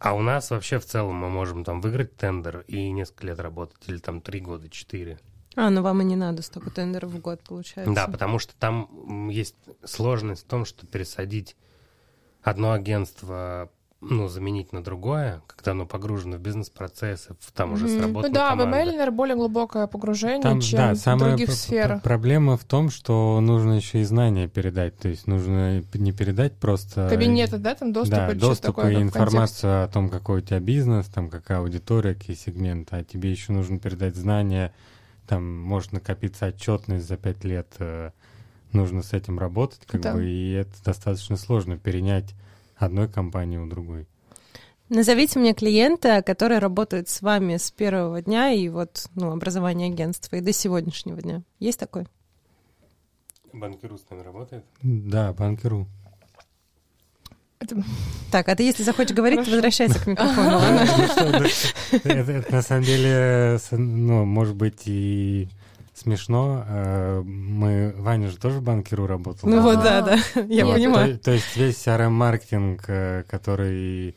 А 0.04 0.14
у 0.16 0.22
нас 0.22 0.52
вообще 0.52 0.80
в 0.80 0.86
целом 0.86 1.16
мы 1.16 1.30
можем 1.30 1.64
там 1.64 1.80
выиграть 1.80 2.18
тендер 2.18 2.66
и 2.68 2.92
несколько 2.92 3.28
лет 3.28 3.40
работать, 3.40 3.78
или 3.88 4.00
там 4.00 4.20
три 4.20 4.42
года, 4.42 4.70
четыре. 4.70 5.18
А, 5.56 5.70
ну 5.70 5.82
вам 5.82 6.02
и 6.02 6.04
не 6.04 6.18
надо 6.18 6.42
столько 6.42 6.72
тендеров 6.72 7.12
в 7.12 7.22
год, 7.22 7.42
получается. 7.48 7.94
Да, 7.94 8.08
потому 8.08 8.38
что 8.38 8.54
там 8.56 9.30
есть 9.30 9.56
сложность 9.86 10.44
в 10.44 10.48
том, 10.48 10.66
что 10.66 10.86
пересадить 10.86 11.56
одно 12.42 12.74
агентство, 12.74 13.72
ну, 14.10 14.28
заменить 14.28 14.74
на 14.74 14.84
другое, 14.84 15.42
когда 15.48 15.72
оно 15.72 15.86
погружено 15.86 16.38
в 16.38 16.40
бизнес-процессы, 16.40 17.36
в 17.40 17.52
там 17.52 17.74
уже 17.74 17.86
Мгм. 17.86 17.98
сработана 17.98 18.28
Ну 18.28 18.34
да, 18.34 18.46
в 18.48 18.50
команда. 18.58 18.78
email, 18.78 18.86
наверное, 18.86 19.12
более 19.12 19.36
глубокое 19.36 19.88
погружение, 19.88 20.42
Там, 20.42 20.60
чем 20.62 20.78
да, 20.78 20.94
в 20.94 21.18
других 21.20 21.48
пр- 21.48 21.56
сферах. 21.56 22.02
пр- 22.02 22.02
проблема 22.02 22.58
в 22.58 22.64
том, 22.64 22.90
что 22.90 23.40
нужно 23.42 23.74
еще 23.74 24.02
и 24.02 24.04
знания 24.04 24.48
передать. 24.48 24.98
То 24.98 25.08
есть 25.10 25.28
нужно 25.28 25.84
не 25.94 26.12
передать 26.12 26.54
просто... 26.58 27.08
Кабинеты, 27.10 27.58
да, 27.58 27.76
там 27.76 27.94
доступы? 27.94 28.16
да, 28.18 28.26
что-то 28.30 28.40
доступ 28.40 28.66
такое, 28.66 28.92
и 28.92 29.02
информацию 29.02 29.84
о 29.84 29.88
том, 29.88 30.10
какой 30.10 30.40
у 30.40 30.42
тебя 30.42 30.60
бизнес, 30.60 31.08
там 31.08 31.30
какая 31.30 31.60
аудитория, 31.60 32.14
какие 32.14 32.36
сегменты, 32.36 32.96
а 32.98 33.04
тебе 33.04 33.32
еще 33.32 33.52
нужно 33.54 33.80
передать 33.80 34.16
знания, 34.16 34.74
там 35.28 35.60
может 35.60 35.94
накопиться 35.94 36.48
отчетность 36.48 37.08
за 37.08 37.16
пять 37.18 37.44
лет, 37.44 37.68
э, 37.80 38.12
нужно 38.74 39.02
с 39.04 39.14
этим 39.14 39.40
работать, 39.40 39.82
как 39.86 40.02
Да. 40.02 40.14
бы, 40.14 40.26
и 40.26 40.52
это 40.52 40.72
достаточно 40.84 41.38
сложно 41.38 41.78
перенять 41.78 42.34
одной 42.86 43.08
компании 43.08 43.58
у 43.58 43.68
другой. 43.68 44.08
Назовите 44.90 45.40
мне 45.40 45.54
клиента, 45.54 46.22
который 46.22 46.60
работает 46.60 47.10
с 47.10 47.22
вами 47.22 47.58
с 47.58 47.72
первого 47.72 48.22
дня 48.22 48.52
и 48.52 48.70
вот, 48.70 49.10
ну, 49.16 49.32
образования 49.32 49.88
агентства 49.88 50.36
и 50.36 50.42
до 50.42 50.54
сегодняшнего 50.54 51.22
дня. 51.22 51.42
Есть 51.60 51.80
такой? 51.80 52.06
Банкиру 53.52 53.98
с 53.98 54.10
нами 54.10 54.22
работает? 54.22 54.66
Да, 54.82 55.34
банкиру. 55.34 55.88
Так, 58.32 58.50
а 58.50 58.56
ты, 58.56 58.64
если 58.64 58.84
захочешь 58.84 59.16
говорить, 59.16 59.40
Хорошо. 59.40 59.52
возвращайся 59.52 60.00
к 60.00 60.08
микрофону. 60.08 60.52
Ну 60.52 60.60
да, 60.60 62.10
Это 62.14 62.52
на 62.52 62.62
самом 62.62 62.84
деле, 62.84 63.60
ну, 63.72 64.26
может 64.26 64.56
быть, 64.56 64.82
и 64.86 65.48
смешно. 66.04 66.64
Э, 66.68 67.22
Мы, 67.24 67.94
Ваня 67.98 68.30
же 68.30 68.38
тоже 68.38 68.60
в 68.60 68.64
банкиру 68.64 69.08
работал. 69.08 69.50
Ну 69.50 69.62
вот, 69.62 69.82
да, 69.82 70.02
да, 70.02 70.18
я 70.48 70.66
понимаю. 70.66 71.18
То, 71.18 71.32
есть 71.32 71.56
весь 71.58 71.76
CRM-маркетинг, 71.88 72.84
э, 72.88 73.24
который 73.30 74.16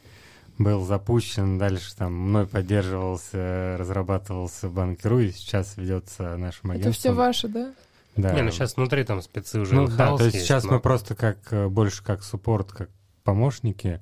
был 0.59 0.85
запущен, 0.85 1.59
дальше 1.59 1.95
там 1.97 2.15
мной 2.15 2.47
поддерживался, 2.47 3.77
разрабатывался 3.79 4.69
в 4.69 4.73
банкиру, 4.75 5.21
и 5.21 5.31
сейчас 5.31 5.77
ведется 5.77 6.37
нашим 6.37 6.71
Это 6.71 6.81
агентством. 6.81 6.93
все 6.93 7.13
ваше, 7.13 7.49
да? 7.49 7.73
Да. 8.17 8.33
Не, 8.33 8.43
ну 8.43 8.51
сейчас 8.51 8.77
внутри 8.77 9.05
там 9.05 9.21
спецы 9.21 9.61
уже 9.61 9.75
Ну 9.75 9.89
да, 9.89 10.17
то 10.17 10.25
есть 10.25 10.41
сейчас 10.41 10.65
но- 10.65 10.73
мы 10.75 10.81
просто 10.81 11.15
как 11.15 11.37
э, 11.51 11.69
больше 11.69 12.03
как 12.03 12.23
суппорт, 12.23 12.73
как 12.73 12.89
помощники, 13.25 14.01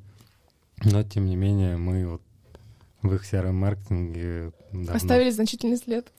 но 0.84 1.02
тем 1.02 1.26
не 1.26 1.34
менее 1.34 1.76
мы 1.76 2.06
вот 2.06 2.22
в 3.04 3.14
их 3.14 3.22
CRM-маркетинге 3.30 4.52
давно. 4.72 4.92
Оставили 4.94 5.30
значительный 5.30 5.76
след. 5.76 6.10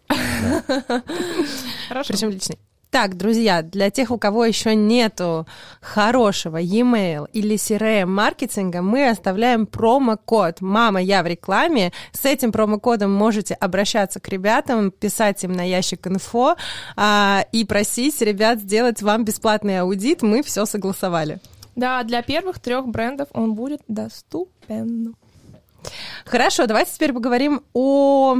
Хорошо. 1.89 2.13
Причем 2.13 2.29
личный. 2.29 2.59
Так, 2.91 3.17
друзья, 3.17 3.61
для 3.61 3.89
тех, 3.89 4.09
у 4.11 4.17
кого 4.17 4.45
еще 4.45 4.73
нету 4.73 5.45
хорошего 5.81 6.55
e-mail 6.55 7.27
или 7.33 7.55
CRM-маркетинга, 7.55 8.81
мы 8.81 9.09
оставляем 9.09 9.65
промокод 9.65 10.61
«Мама, 10.61 11.01
я 11.01 11.21
в 11.21 11.27
рекламе». 11.27 11.91
С 12.13 12.23
этим 12.23 12.53
промокодом 12.53 13.11
можете 13.11 13.55
обращаться 13.55 14.21
к 14.21 14.29
ребятам, 14.29 14.91
писать 14.91 15.43
им 15.43 15.51
на 15.51 15.67
ящик 15.67 16.07
инфо 16.07 16.55
а, 16.95 17.45
и 17.51 17.65
просить 17.65 18.21
ребят 18.21 18.59
сделать 18.59 19.01
вам 19.01 19.25
бесплатный 19.25 19.81
аудит. 19.81 20.21
Мы 20.21 20.41
все 20.41 20.65
согласовали. 20.65 21.39
Да, 21.75 22.01
для 22.03 22.21
первых 22.21 22.59
трех 22.59 22.87
брендов 22.87 23.27
он 23.33 23.55
будет 23.55 23.81
доступен. 23.89 25.15
Хорошо, 26.25 26.67
давайте 26.67 26.91
теперь 26.93 27.13
поговорим 27.13 27.63
о 27.73 28.37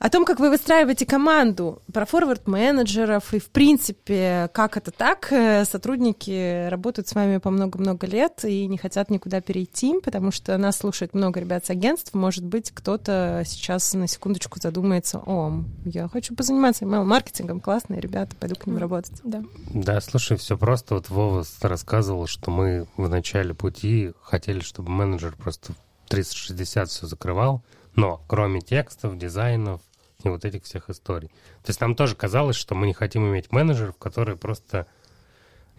О 0.00 0.10
том, 0.10 0.26
как 0.26 0.38
вы 0.38 0.50
выстраиваете 0.50 1.06
команду, 1.06 1.80
про 1.90 2.04
форвард-менеджеров 2.04 3.32
и, 3.32 3.38
в 3.38 3.48
принципе, 3.48 4.50
как 4.52 4.76
это 4.76 4.90
так, 4.90 5.32
э, 5.32 5.64
сотрудники 5.64 6.68
работают 6.68 7.08
с 7.08 7.14
вами 7.14 7.38
по 7.38 7.48
много-много 7.48 8.06
лет 8.06 8.44
и 8.44 8.66
не 8.66 8.76
хотят 8.76 9.08
никуда 9.08 9.40
перейти, 9.40 9.98
потому 10.04 10.30
что 10.30 10.58
нас 10.58 10.76
слушает 10.76 11.14
много 11.14 11.40
ребят 11.40 11.64
с 11.64 11.70
агентств. 11.70 12.12
Может 12.12 12.44
быть, 12.44 12.70
кто-то 12.70 13.44
сейчас 13.46 13.94
на 13.94 14.06
секундочку 14.06 14.60
задумается, 14.60 15.22
о, 15.24 15.62
я 15.86 16.08
хочу 16.08 16.34
позаниматься 16.34 16.84
email-маркетингом, 16.84 17.60
классные 17.60 18.00
ребята, 18.00 18.36
пойду 18.36 18.56
к 18.56 18.66
ним 18.66 18.76
работать. 18.76 19.22
Да. 19.24 19.42
Да, 19.72 20.00
слушай, 20.02 20.36
все 20.36 20.58
просто. 20.58 20.96
Вот 20.96 21.08
Вова 21.08 21.44
рассказывал, 21.62 22.26
что 22.26 22.50
мы 22.50 22.86
в 22.98 23.08
начале 23.08 23.54
пути 23.54 24.12
хотели, 24.20 24.60
чтобы 24.60 24.90
менеджер 24.90 25.34
просто 25.34 25.72
360 26.08 26.88
все 26.88 27.06
закрывал, 27.06 27.62
но 27.94 28.22
кроме 28.26 28.60
текстов, 28.60 29.16
дизайнов, 29.18 29.80
и 30.22 30.28
вот 30.28 30.44
этих 30.44 30.64
всех 30.64 30.90
историй. 30.90 31.28
То 31.28 31.68
есть 31.68 31.80
нам 31.80 31.94
тоже 31.94 32.16
казалось, 32.16 32.56
что 32.56 32.74
мы 32.74 32.86
не 32.86 32.94
хотим 32.94 33.28
иметь 33.28 33.52
менеджеров, 33.52 33.96
которые 33.96 34.36
просто 34.36 34.86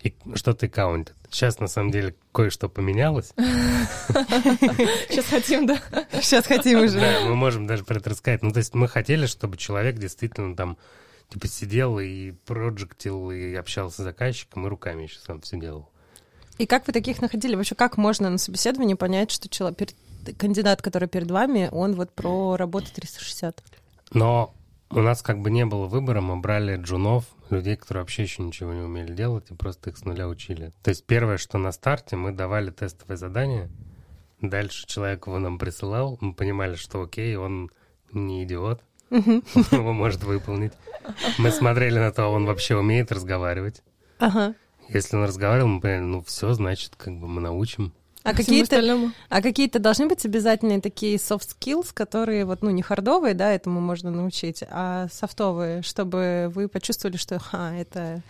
и 0.02 0.14
что-то 0.36 0.68
аккаунтят. 0.68 1.16
Сейчас, 1.32 1.60
на 1.60 1.68
самом 1.68 1.90
деле, 1.90 2.16
кое-что 2.32 2.70
поменялось. 2.70 3.34
Сейчас 3.38 5.26
хотим, 5.26 5.66
да? 5.66 5.82
Сейчас 6.14 6.46
хотим 6.46 6.84
уже. 6.84 7.00
Да, 7.00 7.22
мы 7.22 7.36
можем 7.36 7.66
даже 7.66 7.84
про 7.84 7.98
это 7.98 8.12
рассказать. 8.12 8.44
Ну, 8.44 8.52
то 8.52 8.60
есть 8.60 8.76
мы 8.76 8.88
хотели, 8.88 9.26
чтобы 9.26 9.58
человек 9.58 9.98
действительно 9.98 10.56
там 10.56 10.78
типа 11.30 11.48
сидел 11.48 11.98
и 12.00 12.32
проектил, 12.46 13.32
и 13.32 13.56
общался 13.56 14.02
с 14.02 14.04
заказчиком, 14.04 14.68
и 14.68 14.70
руками 14.70 15.04
еще 15.04 15.18
сам 15.20 15.42
все 15.42 15.60
делал. 15.60 15.90
И 16.58 16.68
как 16.68 16.88
вы 16.88 16.94
таких 16.94 17.22
находили? 17.22 17.56
Вообще, 17.56 17.76
как 17.76 17.98
можно 17.98 18.30
на 18.30 18.38
собеседовании 18.38 18.94
понять, 18.94 19.32
что 19.32 19.50
человек, 19.50 19.90
кандидат, 20.34 20.82
который 20.82 21.08
перед 21.08 21.30
вами, 21.30 21.70
он 21.72 21.94
вот 21.94 22.12
про 22.12 22.56
работу 22.58 22.88
360? 22.94 23.64
Но 24.14 24.54
у 24.90 25.02
нас 25.02 25.22
как 25.22 25.40
бы 25.42 25.52
не 25.52 25.66
было 25.66 25.86
выбора, 25.88 26.22
мы 26.22 26.38
брали 26.38 26.78
джунов, 26.78 27.26
людей, 27.50 27.76
которые 27.76 28.04
вообще 28.04 28.24
еще 28.24 28.44
ничего 28.44 28.74
не 28.74 28.82
умели 28.82 29.14
делать, 29.14 29.50
и 29.50 29.54
просто 29.54 29.90
их 29.90 29.98
с 29.98 30.06
нуля 30.06 30.28
учили. 30.28 30.74
То 30.84 30.90
есть 30.90 31.06
первое, 31.06 31.38
что 31.38 31.58
на 31.58 31.72
старте, 31.72 32.16
мы 32.16 32.32
давали 32.32 32.72
тестовое 32.72 33.18
задание, 33.18 33.70
дальше 34.42 34.86
человек 34.88 35.28
его 35.28 35.40
нам 35.40 35.60
присылал, 35.60 36.18
мы 36.22 36.34
понимали, 36.34 36.76
что 36.76 37.02
окей, 37.02 37.36
он 37.36 37.72
не 38.12 38.44
идиот, 38.44 38.82
он 39.10 39.44
его 39.72 39.94
может 39.94 40.24
выполнить. 40.24 40.74
Мы 41.38 41.52
смотрели 41.52 42.00
на 42.00 42.12
то, 42.12 42.28
он 42.28 42.46
вообще 42.46 42.76
умеет 42.76 43.12
разговаривать. 43.12 43.84
Ага. 44.20 44.56
Если 44.90 45.16
он 45.16 45.24
разговаривал, 45.24 45.68
мы 45.68 45.82
поняли, 45.82 46.02
ну 46.02 46.22
все, 46.22 46.54
значит, 46.54 46.96
как 46.96 47.18
бы 47.18 47.28
мы 47.28 47.42
научим. 47.42 47.94
А 48.26 48.34
какие-то, 48.34 49.12
а 49.30 49.42
какие-то 49.42 49.78
должны 49.78 50.08
быть 50.08 50.26
обязательные 50.26 50.82
такие 50.82 51.18
soft 51.18 51.56
skills, 51.60 51.90
которые 51.94 52.46
вот, 52.46 52.64
ну, 52.64 52.72
не 52.72 52.82
хардовые, 52.82 53.36
да, 53.36 53.52
этому 53.52 53.80
можно 53.82 54.10
научить, 54.10 54.64
а 54.68 55.08
софтовые, 55.12 55.84
чтобы 55.84 56.52
вы 56.54 56.68
почувствовали, 56.68 57.18
что, 57.18 57.38
ха, 57.38 57.72
это 57.76 58.24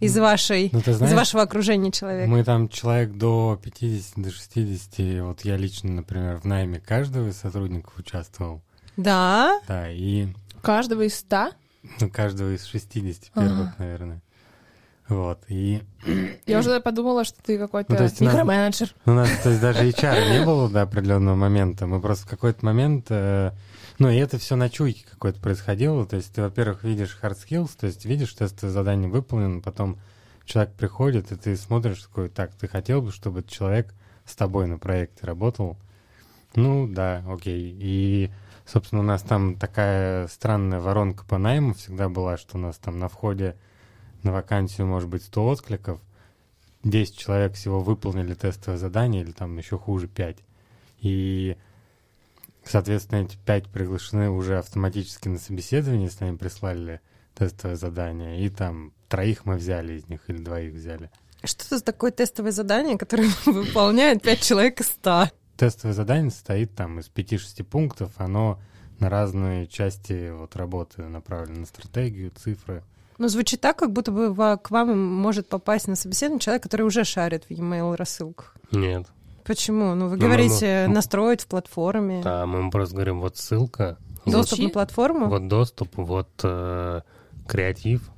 из 0.00 0.16
вашей, 0.16 0.70
ну, 0.72 0.80
знаешь, 0.80 1.02
из 1.02 1.14
вашего 1.14 1.42
окружения 1.42 1.92
человек. 1.92 2.28
Мы 2.28 2.42
там 2.44 2.70
человек 2.70 3.12
до 3.12 3.60
50, 3.62 4.24
до 4.24 4.30
60, 4.30 5.22
вот 5.22 5.42
я 5.42 5.58
лично, 5.58 5.90
например, 5.90 6.38
в 6.38 6.44
найме 6.46 6.80
каждого 6.80 7.28
из 7.28 7.36
сотрудников 7.36 7.92
участвовал. 7.98 8.62
Да? 8.96 9.60
Да, 9.68 9.90
и... 9.90 10.28
Каждого 10.62 11.02
из 11.02 11.16
100? 11.16 11.50
Ну, 12.00 12.08
каждого 12.08 12.54
из 12.54 12.64
60 12.64 13.32
первых, 13.34 13.60
ага. 13.60 13.74
наверное. 13.78 14.22
Вот, 15.08 15.40
и... 15.48 15.82
Я 16.46 16.60
уже 16.60 16.80
подумала, 16.80 17.24
что 17.24 17.42
ты 17.42 17.58
какой-то 17.58 17.92
ну, 17.92 18.26
микроменеджер. 18.26 18.88
Нас, 18.88 18.96
ну, 19.04 19.12
у 19.12 19.16
нас, 19.16 19.30
то 19.42 19.50
есть 19.50 19.60
даже 19.60 19.88
HR 19.88 20.38
не 20.38 20.44
было 20.44 20.70
до 20.70 20.82
определенного 20.82 21.34
момента. 21.34 21.86
Мы 21.86 22.00
просто 22.00 22.26
в 22.26 22.30
какой-то 22.30 22.64
момент... 22.64 23.06
Э, 23.10 23.52
ну, 23.98 24.08
и 24.08 24.16
это 24.16 24.38
все 24.38 24.56
на 24.56 24.70
чуйке 24.70 25.04
какое-то 25.10 25.40
происходило. 25.40 26.06
То 26.06 26.16
есть 26.16 26.32
ты, 26.32 26.42
во-первых, 26.42 26.84
видишь 26.84 27.18
hard 27.22 27.36
skills, 27.36 27.70
то 27.78 27.86
есть 27.86 28.04
видишь, 28.04 28.32
тестовое 28.32 28.72
задание 28.72 29.08
выполнено, 29.08 29.60
потом 29.60 29.98
человек 30.44 30.74
приходит, 30.74 31.32
и 31.32 31.36
ты 31.36 31.56
смотришь 31.56 32.02
такой, 32.02 32.28
так, 32.28 32.52
ты 32.54 32.68
хотел 32.68 33.02
бы, 33.02 33.12
чтобы 33.12 33.42
человек 33.42 33.94
с 34.24 34.34
тобой 34.34 34.66
на 34.66 34.78
проекте 34.78 35.26
работал? 35.26 35.76
Ну, 36.54 36.86
да, 36.86 37.24
окей. 37.28 37.76
И, 37.78 38.30
собственно, 38.66 39.00
у 39.00 39.04
нас 39.04 39.22
там 39.22 39.56
такая 39.56 40.26
странная 40.28 40.80
воронка 40.80 41.24
по 41.24 41.38
найму 41.38 41.74
всегда 41.74 42.08
была, 42.08 42.36
что 42.36 42.58
у 42.58 42.60
нас 42.60 42.76
там 42.78 42.98
на 42.98 43.08
входе 43.08 43.56
на 44.22 44.32
вакансию 44.32 44.86
может 44.86 45.08
быть 45.08 45.24
100 45.24 45.46
откликов, 45.46 46.00
10 46.84 47.16
человек 47.16 47.54
всего 47.54 47.80
выполнили 47.80 48.34
тестовое 48.34 48.78
задание, 48.78 49.22
или 49.22 49.32
там 49.32 49.56
еще 49.56 49.78
хуже 49.78 50.08
5. 50.08 50.38
И, 51.00 51.56
соответственно, 52.64 53.20
эти 53.20 53.36
5 53.44 53.68
приглашены 53.68 54.30
уже 54.30 54.58
автоматически 54.58 55.28
на 55.28 55.38
собеседование, 55.38 56.10
с 56.10 56.20
нами 56.20 56.36
прислали 56.36 57.00
тестовое 57.34 57.76
задание, 57.76 58.44
и 58.44 58.48
там 58.48 58.92
троих 59.08 59.44
мы 59.46 59.56
взяли 59.56 59.94
из 59.94 60.08
них 60.08 60.20
или 60.28 60.38
двоих 60.38 60.74
взяли. 60.74 61.10
Что 61.44 61.64
это 61.64 61.78
за 61.78 61.84
такое 61.84 62.10
тестовое 62.10 62.52
задание, 62.52 62.98
которое 62.98 63.28
выполняет 63.46 64.22
5 64.22 64.40
человек 64.40 64.80
из 64.80 64.88
100? 64.88 65.30
Тестовое 65.56 65.94
задание 65.94 66.30
состоит 66.30 66.74
там 66.74 66.98
из 66.98 67.10
5-6 67.14 67.64
пунктов, 67.64 68.12
оно 68.16 68.60
на 68.98 69.08
разные 69.08 69.66
части 69.66 70.30
вот 70.30 70.56
работы 70.56 71.02
направлено, 71.02 71.60
на 71.60 71.66
стратегию, 71.66 72.30
цифры. 72.30 72.82
Но 73.22 73.28
звучит 73.28 73.60
так, 73.60 73.78
как 73.78 73.92
будто 73.92 74.10
бы 74.10 74.34
к 74.58 74.72
вам 74.72 74.98
может 75.00 75.48
попасть 75.48 75.86
на 75.86 75.94
собеседование 75.94 76.40
человек, 76.40 76.64
который 76.64 76.82
уже 76.82 77.04
шарит 77.04 77.44
в 77.44 77.50
e-mail 77.52 77.94
рассылках. 77.94 78.56
Нет. 78.72 79.06
Почему? 79.44 79.94
Ну, 79.94 80.08
вы 80.08 80.16
ну, 80.16 80.26
говорите, 80.26 80.86
ну, 80.88 80.94
настроить 80.94 81.42
в 81.42 81.46
платформе. 81.46 82.20
Да, 82.24 82.46
мы 82.46 82.68
просто 82.68 82.96
говорим, 82.96 83.20
вот 83.20 83.36
ссылка. 83.36 83.96
Доступ 84.26 84.58
вот, 84.58 84.64
на 84.64 84.70
платформу? 84.70 85.28
Вот 85.28 85.46
доступ, 85.46 85.98
вот 85.98 86.30
э, 86.42 87.02
креатив. 87.46 88.10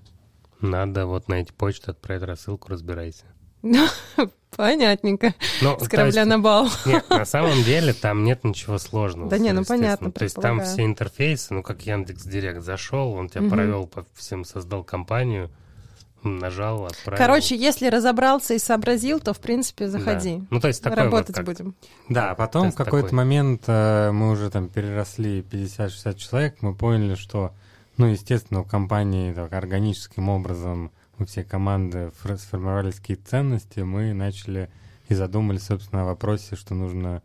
Надо 0.62 1.04
вот 1.04 1.28
найти 1.28 1.52
почту, 1.52 1.90
отправить 1.90 2.22
рассылку, 2.22 2.70
разбирайся. 2.70 3.26
Понятненько. 4.56 5.34
Но, 5.62 5.78
С 5.78 5.88
корабля 5.88 6.22
есть, 6.22 6.28
на 6.28 6.38
бал. 6.38 6.68
Нет, 6.86 7.08
на 7.10 7.24
самом 7.24 7.62
деле 7.64 7.92
там 7.92 8.24
нет 8.24 8.44
ничего 8.44 8.78
сложного. 8.78 9.30
Да 9.30 9.38
не, 9.38 9.52
ну 9.52 9.64
понятно. 9.64 10.12
То 10.12 10.24
есть 10.24 10.36
там 10.36 10.62
все 10.62 10.84
интерфейсы, 10.84 11.54
ну 11.54 11.62
как 11.62 11.82
Яндекс 11.82 12.24
Директ 12.24 12.62
зашел, 12.62 13.12
он 13.12 13.28
тебя 13.28 13.42
угу. 13.42 13.50
провел 13.50 13.86
по 13.86 14.06
всем, 14.14 14.44
создал 14.44 14.84
компанию, 14.84 15.50
нажал, 16.22 16.86
отправил. 16.86 17.18
Короче, 17.18 17.56
если 17.56 17.88
разобрался 17.88 18.54
и 18.54 18.58
сообразил, 18.58 19.20
то 19.20 19.34
в 19.34 19.38
принципе 19.38 19.88
заходи. 19.88 20.38
Да. 20.38 20.46
Ну 20.50 20.60
то 20.60 20.68
есть 20.68 20.82
такой 20.82 21.04
Работать 21.04 21.28
вот 21.28 21.36
как... 21.36 21.44
будем. 21.44 21.74
Да, 22.08 22.30
а 22.30 22.34
потом 22.34 22.72
в 22.72 22.74
какой-то 22.74 23.08
такой. 23.08 23.16
момент 23.16 23.62
э, 23.66 24.10
мы 24.12 24.30
уже 24.30 24.50
там 24.50 24.68
переросли 24.68 25.40
50-60 25.42 26.16
человек, 26.16 26.56
мы 26.60 26.74
поняли, 26.74 27.14
что, 27.14 27.52
ну 27.96 28.06
естественно, 28.06 28.60
у 28.60 28.64
компании 28.64 29.32
так 29.32 29.52
органическим 29.52 30.28
образом 30.28 30.90
у 31.18 31.24
всей 31.24 31.44
команды 31.44 32.12
сформировались 32.36 32.96
какие-то 32.96 33.28
ценности, 33.28 33.80
мы 33.80 34.12
начали 34.12 34.70
и 35.08 35.14
задумали, 35.14 35.58
собственно, 35.58 36.02
о 36.02 36.06
вопросе, 36.06 36.56
что 36.56 36.74
нужно 36.74 37.22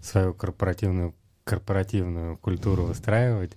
свою 0.00 0.34
корпоративную, 0.34 1.14
корпоративную 1.44 2.38
культуру 2.38 2.84
выстраивать, 2.84 3.52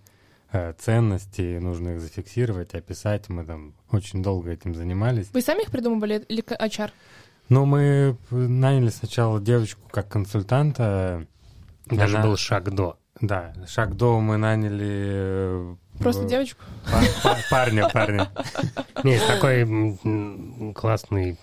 э, 0.52 0.74
ценности, 0.78 1.58
нужно 1.60 1.90
их 1.90 2.02
зафиксировать, 2.02 2.74
описать. 2.74 3.30
Мы 3.30 3.46
там 3.46 3.74
очень 3.92 4.22
долго 4.22 4.52
этим 4.52 4.76
занимались. 4.76 5.30
Вы 5.34 5.42
сами 5.42 5.64
их 5.64 5.72
придумывали 5.72 6.24
или 6.28 6.44
HR? 6.44 6.92
Ну, 7.50 7.66
мы 7.66 8.18
наняли 8.30 8.90
сначала 8.90 9.40
девочку 9.42 9.82
как 9.90 10.10
консультанта. 10.10 11.28
Даже 11.86 12.18
Она... 12.18 12.26
был 12.26 12.38
шаг 12.38 12.74
до. 12.74 12.98
Да, 13.20 13.54
шаг 13.68 13.96
до 13.96 14.20
мы 14.20 14.38
наняли 14.38 14.90
э, 14.90 15.76
Просто 16.00 16.26
девочку? 16.26 16.62
Парня, 17.50 17.90
парня. 17.90 18.32
Есть 19.04 19.28
такой 19.28 20.74
классный 20.74 21.38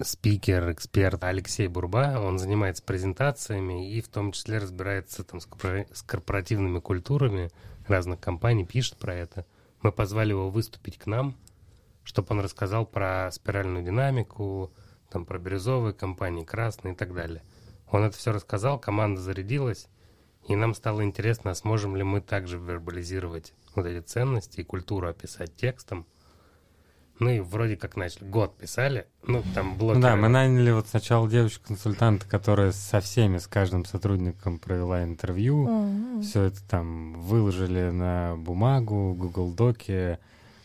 спикер, 0.00 0.72
эксперт 0.72 1.22
Алексей 1.24 1.68
Бурба. 1.68 2.18
Он 2.18 2.38
занимается 2.38 2.82
презентациями 2.82 3.90
и 3.92 4.00
в 4.00 4.08
том 4.08 4.32
числе 4.32 4.58
разбирается 4.58 5.24
там 5.24 5.40
с 5.40 6.02
корпоративными 6.02 6.80
культурами 6.80 7.50
разных 7.86 8.20
компаний, 8.20 8.64
пишет 8.64 8.96
про 8.96 9.14
это. 9.14 9.46
Мы 9.82 9.92
позвали 9.92 10.30
его 10.30 10.50
выступить 10.50 10.98
к 10.98 11.06
нам, 11.06 11.36
чтобы 12.04 12.28
он 12.30 12.40
рассказал 12.40 12.86
про 12.86 13.30
спиральную 13.32 13.84
динамику, 13.84 14.72
там 15.10 15.24
про 15.26 15.38
бирюзовые 15.38 15.92
компании, 15.92 16.44
красные 16.44 16.94
и 16.94 16.96
так 16.96 17.14
далее. 17.14 17.42
Он 17.90 18.04
это 18.04 18.16
все 18.16 18.32
рассказал, 18.32 18.78
команда 18.78 19.20
зарядилась, 19.20 19.88
и 20.48 20.56
нам 20.56 20.74
стало 20.74 21.04
интересно, 21.04 21.52
а 21.52 21.54
сможем 21.54 21.96
ли 21.96 22.02
мы 22.02 22.20
также 22.20 22.58
вербализировать 22.58 23.54
вот 23.74 23.86
эти 23.86 24.04
ценности 24.04 24.60
и 24.60 24.64
культуру 24.64 25.08
описать 25.08 25.54
текстом. 25.54 26.06
Ну 27.18 27.30
и 27.30 27.40
вроде 27.40 27.76
как 27.76 27.94
начали. 27.94 28.24
Год 28.24 28.56
писали. 28.56 29.06
Ну, 29.24 29.44
там 29.54 29.78
блокеры. 29.78 30.02
Да, 30.02 30.16
мы 30.16 30.28
наняли 30.28 30.72
вот 30.72 30.88
сначала 30.88 31.28
девочку-консультанта, 31.28 32.26
которая 32.26 32.72
со 32.72 33.00
всеми, 33.00 33.38
с 33.38 33.46
каждым 33.46 33.84
сотрудником 33.84 34.58
провела 34.58 35.04
интервью. 35.04 35.68
Mm-hmm. 35.68 36.22
Все 36.22 36.42
это 36.44 36.66
там 36.68 37.20
выложили 37.20 37.90
на 37.90 38.34
бумагу, 38.36 39.14
Google 39.14 39.52
Доки. 39.52 40.18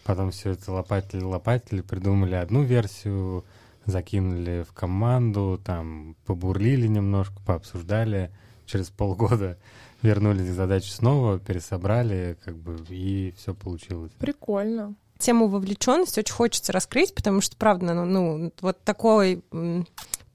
Потом 0.03 0.31
все 0.31 0.51
это 0.51 0.71
лопатили-лопатили, 0.71 1.81
придумали 1.81 2.33
одну 2.35 2.63
версию, 2.63 3.45
закинули 3.85 4.65
в 4.67 4.73
команду, 4.73 5.61
там 5.63 6.15
побурлили 6.25 6.87
немножко, 6.87 7.35
пообсуждали 7.45 8.31
через 8.67 8.89
полгода 8.89 9.57
вернулись 10.01 10.49
к 10.49 10.53
задаче 10.53 10.91
снова, 10.91 11.39
пересобрали, 11.39 12.37
как 12.43 12.55
бы, 12.55 12.77
и 12.89 13.33
все 13.37 13.53
получилось. 13.53 14.11
Прикольно. 14.19 14.93
Тему 15.17 15.47
вовлеченности 15.47 16.19
очень 16.19 16.35
хочется 16.35 16.71
раскрыть, 16.71 17.15
потому 17.15 17.41
что, 17.41 17.57
правда, 17.57 17.95
ну, 17.95 18.05
ну 18.05 18.53
вот 18.61 18.83
такой 18.83 19.43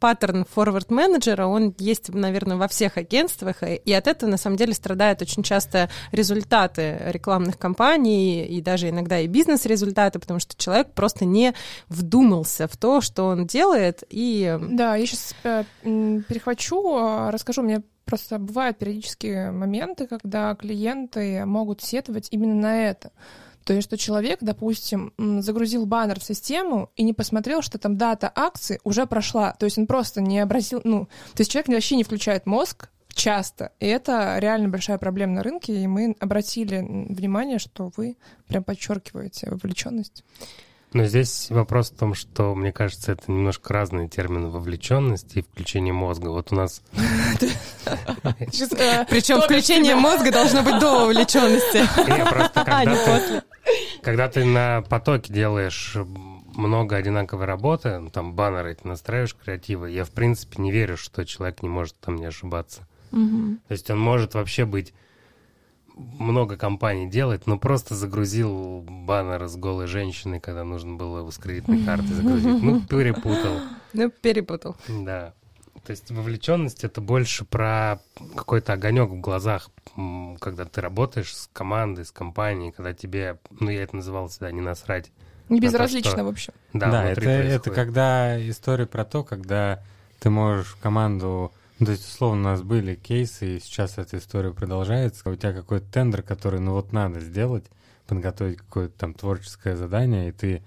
паттерн 0.02 0.44
форвард-менеджера, 0.52 1.46
он 1.46 1.76
есть, 1.78 2.08
наверное, 2.08 2.56
во 2.56 2.66
всех 2.66 2.96
агентствах, 2.96 3.62
и 3.62 3.92
от 3.92 4.08
этого, 4.08 4.28
на 4.28 4.36
самом 4.36 4.56
деле, 4.56 4.74
страдают 4.74 5.22
очень 5.22 5.44
часто 5.44 5.90
результаты 6.10 6.98
рекламных 7.04 7.56
кампаний, 7.56 8.44
и 8.44 8.60
даже 8.60 8.88
иногда 8.88 9.20
и 9.20 9.28
бизнес-результаты, 9.28 10.18
потому 10.18 10.40
что 10.40 10.56
человек 10.56 10.92
просто 10.92 11.24
не 11.24 11.54
вдумался 11.88 12.66
в 12.66 12.76
то, 12.76 13.00
что 13.00 13.28
он 13.28 13.46
делает, 13.46 14.02
и... 14.10 14.58
Да, 14.60 14.96
я 14.96 15.06
сейчас 15.06 15.36
э, 15.44 15.62
перехвачу, 15.84 16.96
а, 16.96 17.30
расскажу, 17.30 17.62
мне 17.62 17.84
просто 18.04 18.38
бывают 18.38 18.78
периодические 18.78 19.50
моменты, 19.50 20.06
когда 20.06 20.54
клиенты 20.54 21.44
могут 21.44 21.82
сетовать 21.82 22.28
именно 22.30 22.54
на 22.54 22.82
это. 22.88 23.12
То 23.64 23.74
есть, 23.74 23.86
что 23.86 23.96
человек, 23.96 24.38
допустим, 24.40 25.12
загрузил 25.40 25.86
баннер 25.86 26.18
в 26.18 26.24
систему 26.24 26.90
и 26.96 27.02
не 27.02 27.12
посмотрел, 27.12 27.62
что 27.62 27.78
там 27.78 27.96
дата 27.96 28.30
акции 28.34 28.80
уже 28.84 29.06
прошла. 29.06 29.52
То 29.52 29.66
есть 29.66 29.78
он 29.78 29.86
просто 29.86 30.20
не 30.20 30.40
обратил, 30.40 30.80
ну, 30.84 31.06
то 31.34 31.40
есть 31.40 31.50
человек 31.50 31.68
вообще 31.68 31.96
не 31.96 32.04
включает 32.04 32.46
мозг 32.46 32.90
часто. 33.14 33.72
И 33.78 33.86
это 33.86 34.38
реально 34.38 34.68
большая 34.68 34.98
проблема 34.98 35.34
на 35.34 35.42
рынке, 35.42 35.76
и 35.76 35.86
мы 35.86 36.16
обратили 36.18 36.78
внимание, 36.78 37.58
что 37.58 37.92
вы 37.96 38.16
прям 38.48 38.64
подчеркиваете 38.64 39.50
вовлеченность. 39.50 40.24
Но 40.92 41.04
здесь 41.06 41.48
вопрос 41.50 41.90
в 41.90 41.96
том, 41.96 42.14
что, 42.14 42.54
мне 42.54 42.70
кажется, 42.72 43.12
это 43.12 43.30
немножко 43.30 43.72
разные 43.72 44.08
термины 44.08 44.48
вовлеченности 44.48 45.38
и 45.38 45.42
включение 45.42 45.94
мозга. 45.94 46.28
Вот 46.28 46.52
у 46.52 46.54
нас... 46.54 46.82
Причем 49.08 49.40
включение 49.40 49.94
мозга 49.94 50.30
должно 50.30 50.62
быть 50.62 50.78
до 50.78 51.06
вовлеченности. 51.06 51.82
А, 52.54 53.42
когда 54.02 54.28
ты 54.28 54.44
на 54.44 54.82
потоке 54.82 55.32
делаешь 55.32 55.96
много 56.54 56.96
одинаковой 56.96 57.46
работы, 57.46 57.98
ну, 57.98 58.10
там 58.10 58.34
баннеры 58.34 58.72
эти 58.72 58.86
настраиваешь 58.86 59.34
креативы, 59.34 59.90
я 59.90 60.04
в 60.04 60.10
принципе 60.10 60.60
не 60.60 60.70
верю, 60.70 60.96
что 60.96 61.24
человек 61.24 61.62
не 61.62 61.68
может 61.68 61.94
там 62.00 62.16
не 62.16 62.26
ошибаться. 62.26 62.86
То 63.68 63.72
есть 63.72 63.90
он 63.90 63.98
может 63.98 64.34
вообще 64.34 64.64
быть 64.64 64.94
много 65.96 66.56
компаний 66.56 67.08
делать, 67.08 67.46
но 67.46 67.58
просто 67.58 67.94
загрузил 67.94 68.82
баннер 68.82 69.46
с 69.46 69.56
голой 69.56 69.86
женщиной, 69.86 70.40
когда 70.40 70.64
нужно 70.64 70.96
было 70.96 71.28
с 71.30 71.38
кредитной 71.38 71.84
карты 71.84 72.08
загрузить. 72.08 72.62
Ну, 72.62 72.80
перепутал. 72.88 73.60
Ну, 73.92 74.10
перепутал. 74.10 74.76
Да. 74.88 75.34
То 75.84 75.90
есть 75.90 76.10
вовлеченность 76.10 76.84
это 76.84 77.00
больше 77.00 77.44
про 77.44 77.98
какой-то 78.36 78.74
огонек 78.74 79.10
в 79.10 79.20
глазах, 79.20 79.68
когда 80.40 80.64
ты 80.64 80.80
работаешь 80.80 81.34
с 81.36 81.50
командой, 81.52 82.04
с 82.04 82.12
компанией, 82.12 82.70
когда 82.70 82.92
тебе, 82.92 83.38
ну 83.58 83.68
я 83.68 83.82
это 83.82 83.96
называл 83.96 84.28
всегда, 84.28 84.52
не 84.52 84.60
насрать. 84.60 85.10
Не 85.48 85.60
безразлично, 85.60 86.12
то, 86.12 86.16
что... 86.16 86.24
в 86.24 86.28
общем. 86.28 86.52
Да, 86.72 86.90
да 86.90 87.10
это, 87.10 87.28
это 87.28 87.70
когда 87.70 88.48
история 88.48 88.86
про 88.86 89.04
то, 89.04 89.24
когда 89.24 89.82
ты 90.20 90.30
можешь 90.30 90.76
команду 90.80 91.52
то 91.84 91.92
есть, 91.92 92.06
условно, 92.06 92.40
у 92.40 92.44
нас 92.44 92.62
были 92.62 92.94
кейсы, 92.94 93.56
и 93.56 93.60
сейчас 93.60 93.98
эта 93.98 94.18
история 94.18 94.52
продолжается. 94.52 95.28
У 95.28 95.36
тебя 95.36 95.52
какой-то 95.52 95.86
тендер, 95.90 96.22
который, 96.22 96.60
ну 96.60 96.72
вот 96.72 96.92
надо 96.92 97.20
сделать, 97.20 97.64
подготовить 98.06 98.58
какое-то 98.58 98.98
там 98.98 99.14
творческое 99.14 99.76
задание, 99.76 100.28
и 100.28 100.32
ты 100.32 100.62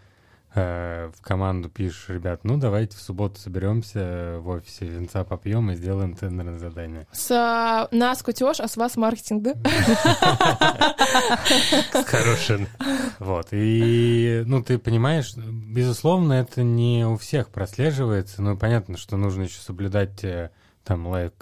э, 0.55 1.11
в 1.15 1.21
команду 1.21 1.69
пишешь, 1.69 2.09
ребят, 2.09 2.43
ну 2.43 2.57
давайте 2.57 2.97
в 2.97 3.01
субботу 3.01 3.39
соберемся 3.39 4.37
в 4.39 4.47
офисе, 4.49 4.85
венца 4.85 5.23
попьем 5.23 5.69
и 5.71 5.75
сделаем 5.75 6.15
тендерное 6.15 6.57
задание. 6.57 7.07
С 7.11 7.29
а, 7.31 7.87
нас 7.91 8.23
кутеж, 8.23 8.59
а 8.59 8.67
с 8.67 8.77
вас 8.77 8.95
маркетинг, 8.95 9.43
да? 9.43 9.53
Хороший. 12.07 12.67
Вот, 13.19 13.49
и, 13.51 14.43
ну, 14.45 14.63
ты 14.63 14.79
понимаешь, 14.79 15.35
безусловно, 15.35 16.33
это 16.33 16.63
не 16.63 17.05
у 17.05 17.17
всех 17.17 17.49
прослеживается, 17.49 18.41
но 18.41 18.55
понятно, 18.55 18.97
что 18.97 19.17
нужно 19.17 19.43
еще 19.43 19.59
соблюдать 19.59 20.23
э, 20.23 20.51
там 20.85 21.07
life, 21.07 21.33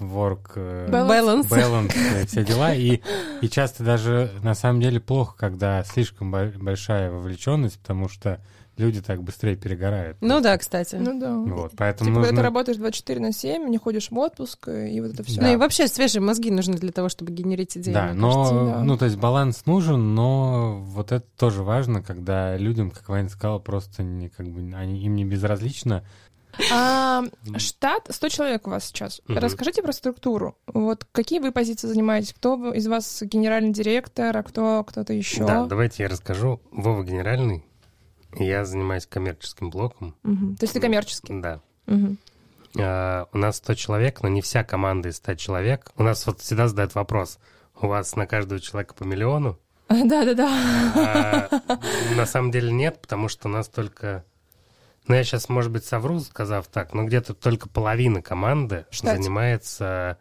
work, 0.00 0.52
э, 0.56 0.88
balance, 0.90 1.48
balance 1.48 1.92
э, 1.94 2.26
все 2.26 2.44
дела. 2.44 2.74
И, 2.74 3.00
и 3.40 3.48
часто 3.48 3.84
даже 3.84 4.32
на 4.42 4.54
самом 4.54 4.80
деле 4.80 5.00
плохо, 5.00 5.34
когда 5.36 5.84
слишком 5.84 6.30
большая 6.30 7.10
вовлеченность, 7.10 7.78
потому 7.78 8.08
что 8.08 8.40
люди 8.76 9.00
так 9.00 9.22
быстрее 9.22 9.56
перегорают. 9.56 10.16
Ну 10.20 10.40
да, 10.40 10.56
кстати. 10.58 10.96
Ну 10.96 11.18
да. 11.20 11.32
Вот, 11.32 11.72
поэтому 11.76 12.10
типа, 12.10 12.18
нужно... 12.18 12.28
когда 12.28 12.40
ты 12.40 12.44
работаешь 12.44 12.78
24 12.78 13.20
на 13.20 13.32
7, 13.32 13.68
не 13.68 13.78
ходишь 13.78 14.10
в 14.10 14.18
отпуск, 14.18 14.68
э, 14.68 14.90
и 14.90 15.00
вот 15.00 15.12
это 15.12 15.22
все. 15.22 15.40
Да. 15.40 15.46
Ну 15.46 15.52
и 15.52 15.56
вообще 15.56 15.86
свежие 15.88 16.22
мозги 16.22 16.50
нужны 16.50 16.76
для 16.76 16.92
того, 16.92 17.08
чтобы 17.08 17.32
генерить 17.32 17.76
идеи. 17.76 17.92
Да, 17.92 18.12
но, 18.14 18.32
кажется, 18.32 18.54
да. 18.54 18.84
ну 18.84 18.96
то 18.96 19.04
есть 19.04 19.16
баланс 19.16 19.66
нужен, 19.66 20.14
но 20.14 20.80
вот 20.80 21.12
это 21.12 21.26
тоже 21.36 21.62
важно, 21.62 22.02
когда 22.02 22.56
людям, 22.56 22.90
как 22.90 23.08
Ваня 23.08 23.28
сказала, 23.28 23.58
просто 23.58 24.02
не, 24.02 24.28
как 24.28 24.48
бы, 24.48 24.74
они, 24.74 25.04
им 25.04 25.14
не 25.14 25.24
безразлично, 25.24 26.04
а, 26.70 27.24
штат 27.56 28.06
100 28.08 28.28
человек 28.28 28.66
у 28.66 28.70
вас 28.70 28.86
сейчас. 28.86 29.20
Угу. 29.28 29.38
Расскажите 29.38 29.82
про 29.82 29.92
структуру. 29.92 30.56
Вот 30.66 31.06
какие 31.12 31.38
вы 31.38 31.52
позиции 31.52 31.88
занимаетесь? 31.88 32.32
Кто 32.32 32.72
из 32.72 32.86
вас 32.86 33.22
генеральный 33.22 33.72
директор, 33.72 34.36
а 34.36 34.42
кто 34.42 34.84
кто-то 34.84 35.12
еще? 35.12 35.46
Да, 35.46 35.66
давайте 35.66 36.02
я 36.02 36.08
расскажу. 36.08 36.60
Вова 36.70 37.02
генеральный. 37.04 37.64
Я 38.34 38.64
занимаюсь 38.64 39.06
коммерческим 39.06 39.70
блоком. 39.70 40.14
Угу. 40.24 40.56
То 40.56 40.64
есть 40.64 40.72
ты 40.72 40.80
коммерческий? 40.80 41.40
Да. 41.40 41.60
Угу. 41.86 42.16
А, 42.78 43.26
у 43.32 43.38
нас 43.38 43.56
100 43.56 43.74
человек, 43.74 44.22
но 44.22 44.28
не 44.28 44.40
вся 44.40 44.64
команда 44.64 45.08
из 45.10 45.16
100 45.16 45.34
человек. 45.34 45.90
У 45.96 46.02
нас 46.02 46.26
вот 46.26 46.40
всегда 46.40 46.68
задают 46.68 46.94
вопрос. 46.94 47.38
У 47.80 47.86
вас 47.86 48.16
на 48.16 48.26
каждого 48.26 48.60
человека 48.60 48.94
по 48.94 49.04
миллиону? 49.04 49.58
Да-да-да. 49.88 50.48
А, 50.94 51.60
на 52.16 52.26
самом 52.26 52.50
деле 52.50 52.72
нет, 52.72 53.00
потому 53.00 53.28
что 53.28 53.48
у 53.48 53.50
нас 53.50 53.68
только 53.68 54.24
ну, 55.08 55.14
я 55.14 55.24
сейчас, 55.24 55.48
может 55.48 55.72
быть, 55.72 55.84
совру, 55.84 56.20
сказав 56.20 56.68
так, 56.68 56.94
но 56.94 57.04
где-то 57.04 57.34
только 57.34 57.68
половина 57.68 58.22
команды 58.22 58.86
Штате. 58.90 59.22
занимается... 59.22 60.18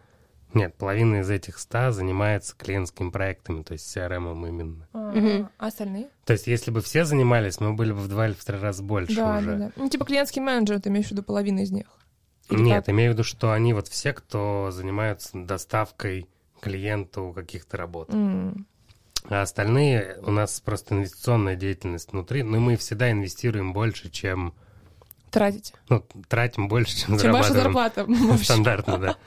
Нет, 0.53 0.75
половина 0.75 1.21
из 1.21 1.29
этих 1.29 1.57
ста 1.59 1.93
занимается 1.93 2.55
клиентскими 2.57 3.09
проектами, 3.09 3.63
то 3.63 3.71
есть 3.71 3.95
CRM 3.95 4.47
именно. 4.49 4.85
А, 4.91 5.11
угу. 5.11 5.49
а 5.57 5.67
остальные? 5.67 6.09
То 6.25 6.33
есть, 6.33 6.45
если 6.45 6.71
бы 6.71 6.81
все 6.81 7.05
занимались, 7.05 7.61
мы 7.61 7.73
были 7.73 7.93
бы 7.93 7.99
в 7.99 8.09
два 8.09 8.27
или 8.27 8.33
в 8.33 8.43
три 8.43 8.57
раза 8.57 8.83
больше 8.83 9.15
да, 9.15 9.37
уже. 9.37 9.51
Да, 9.51 9.57
да. 9.57 9.71
Ну, 9.77 9.87
типа 9.87 10.03
клиентский 10.03 10.41
менеджер, 10.41 10.81
ты 10.81 10.89
имеешь 10.89 11.07
в 11.07 11.11
виду 11.11 11.23
половину 11.23 11.61
из 11.61 11.71
них? 11.71 11.85
Или 12.49 12.63
Нет, 12.63 12.85
как? 12.85 12.93
имею 12.93 13.11
в 13.11 13.13
виду, 13.13 13.23
что 13.23 13.53
они 13.53 13.73
вот 13.73 13.87
все, 13.87 14.11
кто 14.11 14.71
занимаются 14.71 15.29
доставкой 15.37 16.27
клиенту 16.59 17.31
каких-то 17.33 17.77
работ. 17.77 18.09
Mm. 18.09 18.65
А 19.29 19.41
остальные 19.41 20.17
у 20.23 20.31
нас 20.31 20.59
просто 20.59 20.95
инвестиционная 20.95 21.55
деятельность 21.55 22.11
внутри, 22.11 22.43
но 22.43 22.59
мы 22.59 22.75
всегда 22.75 23.11
инвестируем 23.11 23.71
больше, 23.71 24.09
чем 24.09 24.53
Тратите? 25.31 25.73
Ну, 25.87 26.05
тратим 26.27 26.67
больше, 26.67 26.97
чем, 26.97 27.17
чем 27.17 27.31
ваша 27.31 27.53
зарплата. 27.53 28.05
Стандартно, 28.43 28.97
да. 28.97 29.17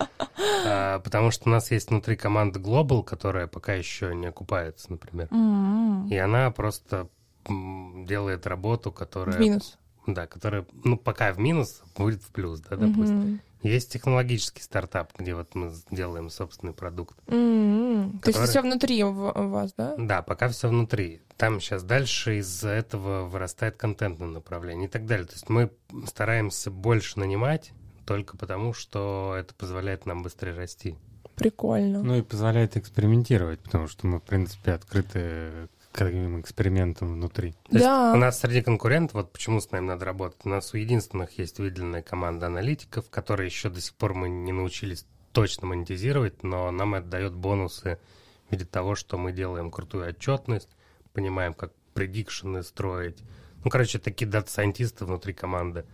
А, 0.66 0.98
потому 1.00 1.30
что 1.30 1.48
у 1.48 1.52
нас 1.52 1.70
есть 1.70 1.90
внутри 1.90 2.16
команды 2.16 2.58
Global, 2.58 3.02
которая 3.02 3.46
пока 3.46 3.74
еще 3.74 4.14
не 4.14 4.26
окупается, 4.26 4.90
например. 4.90 5.28
Mm-hmm. 5.28 6.08
И 6.08 6.16
она 6.16 6.50
просто 6.50 7.08
делает 7.46 8.46
работу, 8.46 8.90
которая... 8.90 9.36
В 9.36 9.40
минус. 9.40 9.78
Да, 10.06 10.26
которая, 10.26 10.66
ну, 10.84 10.98
пока 10.98 11.32
в 11.32 11.38
минус, 11.38 11.82
будет 11.96 12.22
в 12.22 12.30
плюс, 12.30 12.60
да, 12.60 12.76
допустим. 12.76 13.22
Mm-hmm. 13.22 13.38
Есть 13.62 13.90
технологический 13.92 14.62
стартап, 14.62 15.12
где 15.18 15.34
вот 15.34 15.54
мы 15.54 15.72
делаем 15.90 16.28
собственный 16.28 16.74
продукт. 16.74 17.16
Mm-hmm. 17.28 18.18
Который... 18.18 18.32
То 18.32 18.40
есть 18.40 18.50
все 18.50 18.60
внутри 18.60 19.02
у 19.02 19.12
вас, 19.12 19.72
да? 19.72 19.94
Да, 19.96 20.20
пока 20.20 20.48
все 20.48 20.68
внутри. 20.68 21.22
Там 21.38 21.60
сейчас 21.60 21.82
дальше 21.82 22.38
из-за 22.38 22.68
этого 22.68 23.24
вырастает 23.24 23.76
контентное 23.76 24.28
направление 24.28 24.88
и 24.88 24.90
так 24.90 25.06
далее. 25.06 25.26
То 25.26 25.32
есть 25.32 25.48
мы 25.48 25.70
стараемся 26.06 26.70
больше 26.70 27.18
нанимать 27.18 27.72
только 28.04 28.36
потому, 28.36 28.74
что 28.74 29.34
это 29.38 29.54
позволяет 29.54 30.04
нам 30.04 30.22
быстрее 30.22 30.54
расти. 30.54 30.98
Прикольно. 31.36 32.02
Ну 32.02 32.16
и 32.16 32.22
позволяет 32.22 32.76
экспериментировать, 32.76 33.60
потому 33.60 33.88
что 33.88 34.06
мы, 34.06 34.18
в 34.18 34.22
принципе, 34.22 34.72
открыты 34.72 35.68
каким 35.94 36.40
экспериментом 36.40 37.14
внутри. 37.14 37.54
То 37.70 37.78
да. 37.78 38.12
у 38.12 38.16
нас 38.16 38.40
среди 38.40 38.62
конкурентов, 38.62 39.14
вот 39.14 39.32
почему 39.32 39.60
с 39.60 39.70
нами 39.70 39.86
надо 39.86 40.04
работать, 40.04 40.40
у 40.44 40.48
нас 40.48 40.74
у 40.74 40.76
единственных 40.76 41.38
есть 41.38 41.60
выделенная 41.60 42.02
команда 42.02 42.46
аналитиков, 42.46 43.08
которые 43.10 43.46
еще 43.46 43.68
до 43.68 43.80
сих 43.80 43.94
пор 43.94 44.12
мы 44.14 44.28
не 44.28 44.50
научились 44.50 45.06
точно 45.30 45.68
монетизировать, 45.68 46.42
но 46.42 46.72
нам 46.72 46.96
это 46.96 47.06
дает 47.06 47.34
бонусы 47.34 48.00
в 48.48 48.52
виде 48.52 48.64
того, 48.64 48.96
что 48.96 49.18
мы 49.18 49.32
делаем 49.32 49.70
крутую 49.70 50.08
отчетность, 50.08 50.68
понимаем, 51.12 51.54
как 51.54 51.72
предикшены 51.94 52.64
строить. 52.64 53.22
Ну, 53.62 53.70
короче, 53.70 54.00
такие 54.00 54.28
дата-сайентисты 54.28 55.04
внутри 55.04 55.32
команды. 55.32 55.86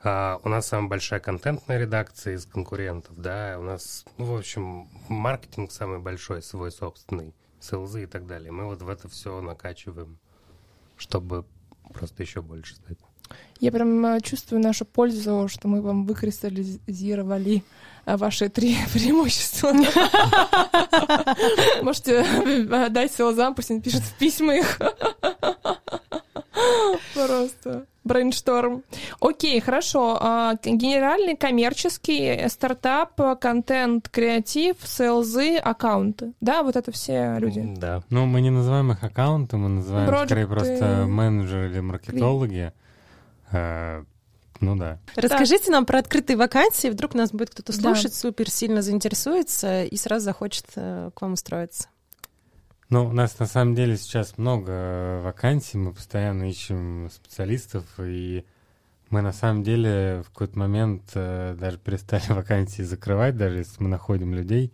А 0.00 0.40
у 0.42 0.48
нас 0.48 0.66
самая 0.66 0.88
большая 0.88 1.20
контентная 1.20 1.78
редакция 1.78 2.34
из 2.34 2.46
конкурентов, 2.46 3.16
да, 3.16 3.56
у 3.60 3.62
нас, 3.62 4.04
ну, 4.16 4.24
в 4.24 4.36
общем, 4.36 4.88
маркетинг 5.08 5.70
самый 5.70 6.00
большой, 6.00 6.42
свой 6.42 6.72
собственный 6.72 7.32
селзы 7.60 8.04
и 8.04 8.06
так 8.06 8.26
далее. 8.26 8.52
Мы 8.52 8.66
вот 8.66 8.82
в 8.82 8.88
это 8.88 9.08
все 9.08 9.40
накачиваем, 9.40 10.18
чтобы 10.96 11.44
просто 11.92 12.22
еще 12.22 12.42
больше 12.42 12.76
стать. 12.76 12.98
Я 13.60 13.72
прям 13.72 14.06
э, 14.06 14.20
чувствую 14.20 14.62
нашу 14.62 14.84
пользу, 14.84 15.48
что 15.48 15.68
мы 15.68 15.82
вам 15.82 16.06
выкристаллизировали 16.06 17.64
э, 18.06 18.16
ваши 18.16 18.48
три 18.48 18.76
преимущества. 18.92 19.72
Можете 21.82 22.24
э, 22.24 22.88
дать 22.88 23.12
sales 23.12 23.38
ам, 23.38 23.54
пусть 23.54 23.70
он 23.70 23.82
пишет 23.82 24.02
в 24.02 24.16
письма 24.16 24.56
их. 24.56 24.80
Просто 27.26 27.86
brainstorm. 28.04 28.82
Окей, 29.20 29.60
хорошо. 29.60 30.16
А, 30.20 30.54
генеральный 30.64 31.36
коммерческий 31.36 32.48
стартап, 32.48 33.20
контент, 33.40 34.08
креатив, 34.08 34.76
sales 34.84 35.35
ы, 35.35 35.56
аккаунты. 35.56 36.32
Да, 36.40 36.62
вот 36.62 36.76
это 36.76 36.90
все 36.90 37.36
люди. 37.38 37.62
Да. 37.76 38.02
Ну, 38.08 38.24
мы 38.26 38.40
не 38.40 38.50
называем 38.50 38.92
их 38.92 39.02
аккаунты, 39.04 39.56
мы 39.58 39.68
называем 39.68 40.06
Проекты. 40.08 40.28
скорее 40.28 40.46
просто 40.46 41.04
менеджеры 41.06 41.70
или 41.70 41.80
маркетологи. 41.80 42.72
Э, 43.52 44.04
Ну 44.60 44.74
да. 44.76 44.98
Расскажите 45.14 45.70
нам 45.70 45.86
про 45.86 46.00
открытые 46.00 46.36
вакансии. 46.36 46.88
Вдруг 46.88 47.14
нас 47.14 47.30
будет 47.30 47.50
кто-то 47.50 47.72
Да. 47.72 47.78
слушать, 47.94 48.12
супер 48.14 48.50
сильно 48.50 48.82
заинтересуется 48.82 49.84
и 49.84 49.96
сразу 49.96 50.24
захочет 50.24 50.66
э, 50.76 51.10
к 51.14 51.20
вам 51.22 51.34
устроиться. 51.34 51.88
Ну, 52.90 53.06
у 53.06 53.12
нас 53.12 53.38
на 53.38 53.46
самом 53.46 53.74
деле 53.74 53.96
сейчас 53.96 54.38
много 54.38 54.72
э, 54.72 55.20
вакансий, 55.22 55.76
мы 55.76 55.92
постоянно 55.92 56.48
ищем 56.48 57.10
специалистов, 57.12 57.84
и 57.98 58.44
мы 59.10 59.20
на 59.20 59.32
самом 59.32 59.62
деле 59.62 60.22
в 60.26 60.30
какой-то 60.30 60.58
момент 60.58 61.02
э, 61.14 61.54
даже 61.58 61.78
перестали 61.78 62.22
вакансии 62.32 62.82
закрывать, 62.82 63.36
даже 63.36 63.58
если 63.58 63.82
мы 63.82 63.88
находим 63.90 64.34
людей. 64.34 64.72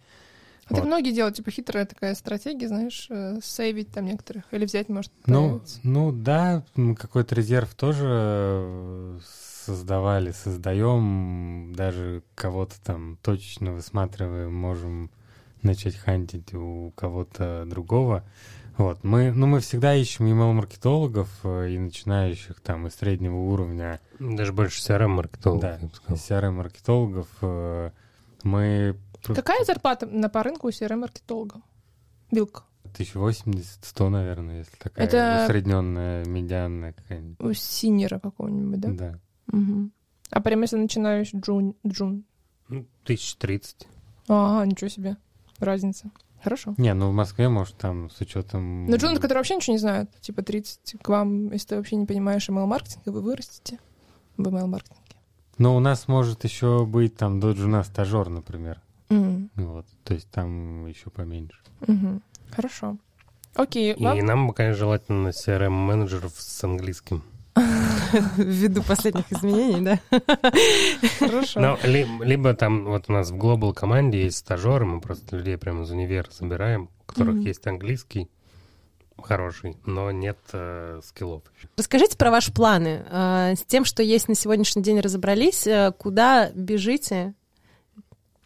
Это 0.67 0.77
Вот. 0.77 0.87
многие 0.87 1.12
делают, 1.12 1.37
типа, 1.37 1.51
хитрая 1.51 1.85
такая 1.87 2.15
стратегия, 2.15 2.69
знаешь, 2.69 3.07
э, 3.11 3.39
сейвить 3.43 3.91
там 3.91 4.07
некоторых. 4.07 4.45
Или 4.53 4.65
взять, 4.65 4.89
может, 4.89 5.12
Ну, 5.27 5.49
появится. 5.49 5.81
ну 5.83 6.12
да, 6.12 6.65
мы 6.75 6.95
какой-то 6.95 7.35
резерв 7.35 7.75
тоже 7.75 8.07
э, 8.09 9.19
создавали, 9.67 10.31
создаем, 10.33 11.73
даже 11.75 12.23
кого-то 12.35 12.75
там 12.83 13.19
точечно 13.23 13.73
высматриваем, 13.73 14.55
можем 14.55 15.11
начать 15.65 15.97
хантить 15.97 16.55
у 16.55 16.93
кого-то 16.97 17.65
другого. 17.67 18.25
Вот, 18.77 19.05
мы, 19.05 19.31
ну, 19.33 19.47
мы 19.47 19.61
всегда 19.61 19.95
ищем 19.95 20.27
email-маркетологов 20.27 21.29
э, 21.45 21.71
и 21.71 21.79
начинающих 21.79 22.61
там, 22.61 22.87
и 22.89 22.91
среднего 22.91 23.37
уровня, 23.37 24.01
Даже 24.19 24.53
больше 24.53 24.81
CRM-маркетологов, 24.83 25.61
да. 26.09 26.15
CRM-маркетологов. 26.15 27.29
э, 27.43 27.91
Мы 28.43 28.97
Какая 29.23 29.65
зарплата 29.65 30.07
на 30.07 30.29
по 30.29 30.43
рынку 30.43 30.67
у 30.67 30.71
CRM-маркетолога? 30.71 31.61
Вилка. 32.33 32.65
1080-100, 32.99 34.09
наверное, 34.09 34.59
если 34.59 34.77
такая 34.77 35.07
Это- 35.07 35.43
усредненная, 35.45 36.25
медианная 36.27 36.93
какая-нибудь. 36.93 37.41
У 37.41 37.53
синера 37.55 38.19
какого-нибудь, 38.19 38.81
да? 38.81 38.89
Да. 38.93 39.19
Мгм. 39.57 39.93
А 40.31 40.41
прям 40.41 40.62
если 40.62 40.77
начинаешь 40.77 41.31
джун, 41.35 41.75
джун. 41.87 42.25
Ну, 42.69 42.87
1030. 43.05 43.87
Ага, 44.29 44.67
ничего 44.67 44.89
себе. 44.89 45.17
Разница. 45.59 46.11
Хорошо. 46.43 46.75
Не, 46.77 46.93
ну 46.95 47.09
в 47.11 47.15
Москве, 47.15 47.49
может, 47.49 47.77
там 47.77 48.11
с 48.11 48.21
учетом... 48.21 48.87
Но 48.87 48.97
джуны, 48.97 49.15
которые 49.17 49.39
вообще 49.39 49.57
ничего 49.57 49.73
не 49.73 49.79
знают, 49.79 50.11
типа 50.21 50.43
30 50.43 50.97
к 51.01 51.09
вам, 51.09 51.51
если 51.53 51.69
ты 51.69 51.77
вообще 51.77 51.97
не 51.97 52.05
понимаешь 52.07 52.49
email-маркетинг, 52.49 53.03
вы 53.07 53.23
вырастете 53.23 53.79
в 54.37 54.43
email-маркетинге. 54.47 55.01
Но 55.57 55.75
у 55.77 55.81
нас 55.81 56.07
может 56.09 56.45
еще 56.45 56.85
быть 56.85 57.17
там 57.17 57.41
до 57.41 57.53
джуна 57.53 57.83
стажер, 57.85 58.29
например. 58.29 58.81
М, 59.09 59.51
Вот. 59.55 59.87
То 60.03 60.13
есть 60.15 60.29
там 60.31 60.87
еще 60.87 61.09
поменьше. 61.11 61.59
мгм. 61.87 62.21
Хорошо. 62.51 62.99
Окей, 63.55 63.95
И 63.95 64.05
вам- 64.05 64.19
нам 64.19 64.51
конечно, 64.53 64.79
желательно 64.81 65.29
CRM-менеджеров 65.29 66.33
с 66.37 66.65
английским. 66.65 67.23
Ввиду 68.37 68.83
последних 68.83 69.31
изменений, 69.33 69.81
да? 69.85 70.21
хорошо. 71.19 71.61
Ну, 71.61 71.79
ли- 71.85 72.07
либо 72.21 72.55
там 72.55 72.85
вот 72.85 73.05
у 73.09 73.12
нас 73.12 73.31
в 73.31 73.35
Global 73.37 73.73
команде 73.73 74.23
есть 74.25 74.39
стажеры, 74.39 74.85
мы 74.85 75.01
просто 75.01 75.37
людей 75.37 75.57
прямо 75.59 75.83
из 75.85 75.91
универа 75.91 76.29
забираем, 76.31 76.89
у 77.03 77.05
которых 77.12 77.35
Мгм. 77.37 77.45
есть 77.45 77.67
английский 77.67 78.29
хороший, 79.23 79.77
но 79.87 80.11
нет 80.11 80.39
э, 80.53 81.01
скиллов. 81.05 81.43
Расскажите 81.77 82.17
про 82.17 82.31
ваши 82.31 82.53
планы. 82.53 83.05
Э, 83.11 83.55
С 83.57 83.62
тем, 83.65 83.85
что 83.85 84.03
есть 84.03 84.29
на 84.29 84.35
сегодняшний 84.35 84.83
день, 84.83 85.01
разобрались. 85.01 85.67
Э, 85.67 85.93
Куда 85.97 86.51
бежите? 86.51 87.35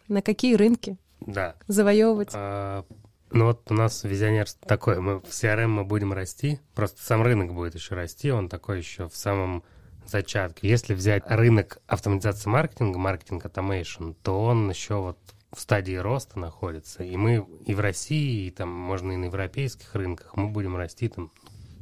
На 0.07 0.21
какие 0.21 0.55
рынки 0.55 0.97
Да. 1.21 1.55
завоевывать? 1.67 2.29
А, 2.33 2.83
ну 3.31 3.45
вот 3.45 3.69
у 3.71 3.73
нас 3.73 4.03
визионерство 4.03 4.67
такое, 4.67 4.99
мы 4.99 5.19
в 5.19 5.25
CRM 5.25 5.67
мы 5.67 5.83
будем 5.83 6.13
расти, 6.13 6.59
просто 6.73 7.01
сам 7.03 7.21
рынок 7.21 7.53
будет 7.53 7.75
еще 7.75 7.95
расти, 7.95 8.31
он 8.31 8.49
такой 8.49 8.79
еще 8.79 9.07
в 9.07 9.15
самом 9.15 9.63
зачатке. 10.05 10.67
Если 10.67 10.93
взять 10.93 11.23
рынок 11.27 11.79
автоматизации 11.87 12.49
маркетинга, 12.49 12.97
маркетинг 12.97 13.45
automation, 13.45 14.15
то 14.23 14.43
он 14.43 14.69
еще 14.69 14.95
вот 14.95 15.19
в 15.51 15.59
стадии 15.59 15.95
роста 15.95 16.39
находится. 16.39 17.03
И 17.03 17.15
мы 17.17 17.47
и 17.65 17.73
в 17.73 17.79
России, 17.79 18.47
и 18.47 18.51
там, 18.51 18.69
можно 18.69 19.11
и 19.11 19.17
на 19.17 19.25
европейских 19.25 19.93
рынках, 19.95 20.35
мы 20.35 20.49
будем 20.49 20.75
расти 20.75 21.09
там 21.09 21.31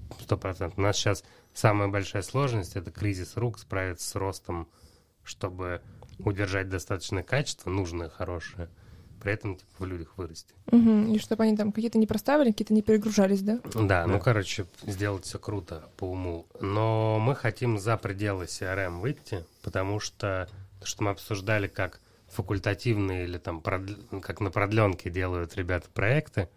100%. 0.10 0.74
У 0.76 0.82
нас 0.82 0.98
сейчас 0.98 1.24
самая 1.54 1.88
большая 1.88 2.22
сложность— 2.22 2.76
это 2.76 2.92
кризис 2.92 3.36
рук, 3.36 3.60
справиться 3.60 4.08
с 4.08 4.16
ростом, 4.16 4.68
чтобы 5.24 5.82
удержать 6.20 6.70
достаточное 6.70 7.24
качество, 7.24 7.70
нужное, 7.70 8.10
хорошее, 8.10 8.70
при 9.20 9.34
этом 9.34 9.56
типа, 9.56 9.70
в 9.80 9.86
людях 9.86 10.18
вырасти. 10.18 10.54
Мгм. 10.72 11.14
И 11.14 11.20
чтобы 11.20 11.44
они 11.44 11.56
там 11.56 11.72
какие-то 11.72 11.98
не 11.98 12.08
проставили, 12.08 12.52
какие-то 12.52 12.74
не 12.74 12.82
перегружались, 12.82 13.42
да? 13.42 13.60
Да, 13.74 14.06
ну, 14.08 14.20
короче, 14.20 14.66
сделать 14.86 15.26
все 15.26 15.40
круто 15.40 15.90
по 15.98 16.06
уму. 16.06 16.48
Но 16.60 17.20
мы 17.20 17.36
хотим 17.36 17.78
за 17.78 17.98
пределы 17.98 18.46
CRM 18.46 19.00
выйти, 19.00 19.46
потому 19.62 20.00
что, 20.00 20.50
то, 20.80 20.86
что 20.86 21.04
мы 21.04 21.12
обсуждали, 21.12 21.68
как 21.68 22.02
факультативные 22.28 23.24
или 23.24 23.38
там 23.38 23.60
продл- 23.60 24.22
как 24.22 24.42
на 24.42 24.52
продленке 24.52 25.10
делают 25.10 25.56
ребята 25.56 25.88
проекты, 25.94 26.50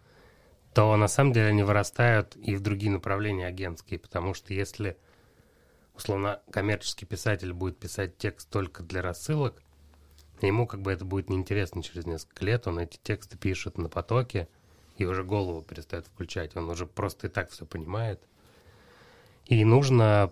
то 0.73 0.95
на 0.95 1.07
самом 1.07 1.33
деле 1.33 1.47
они 1.47 1.63
вырастают 1.63 2.35
и 2.35 2.55
в 2.55 2.61
другие 2.61 2.91
направления 2.91 3.47
агентские, 3.47 3.99
потому 3.99 4.33
что 4.33 4.53
если, 4.53 4.97
условно, 5.95 6.41
коммерческий 6.51 7.05
писатель 7.05 7.53
будет 7.53 7.77
писать 7.77 8.17
текст 8.17 8.49
только 8.49 8.83
для 8.83 9.01
рассылок, 9.01 9.61
ему 10.47 10.67
как 10.67 10.81
бы 10.81 10.91
это 10.91 11.05
будет 11.05 11.29
неинтересно 11.29 11.83
через 11.83 12.05
несколько 12.05 12.45
лет, 12.45 12.67
он 12.67 12.79
эти 12.79 12.97
тексты 13.01 13.37
пишет 13.37 13.77
на 13.77 13.89
потоке, 13.89 14.47
и 14.97 15.05
уже 15.05 15.23
голову 15.23 15.61
перестает 15.61 16.07
включать. 16.07 16.55
Он 16.55 16.69
уже 16.69 16.85
просто 16.85 17.27
и 17.27 17.29
так 17.29 17.49
все 17.49 17.65
понимает. 17.65 18.21
И 19.45 19.65
нужно 19.65 20.31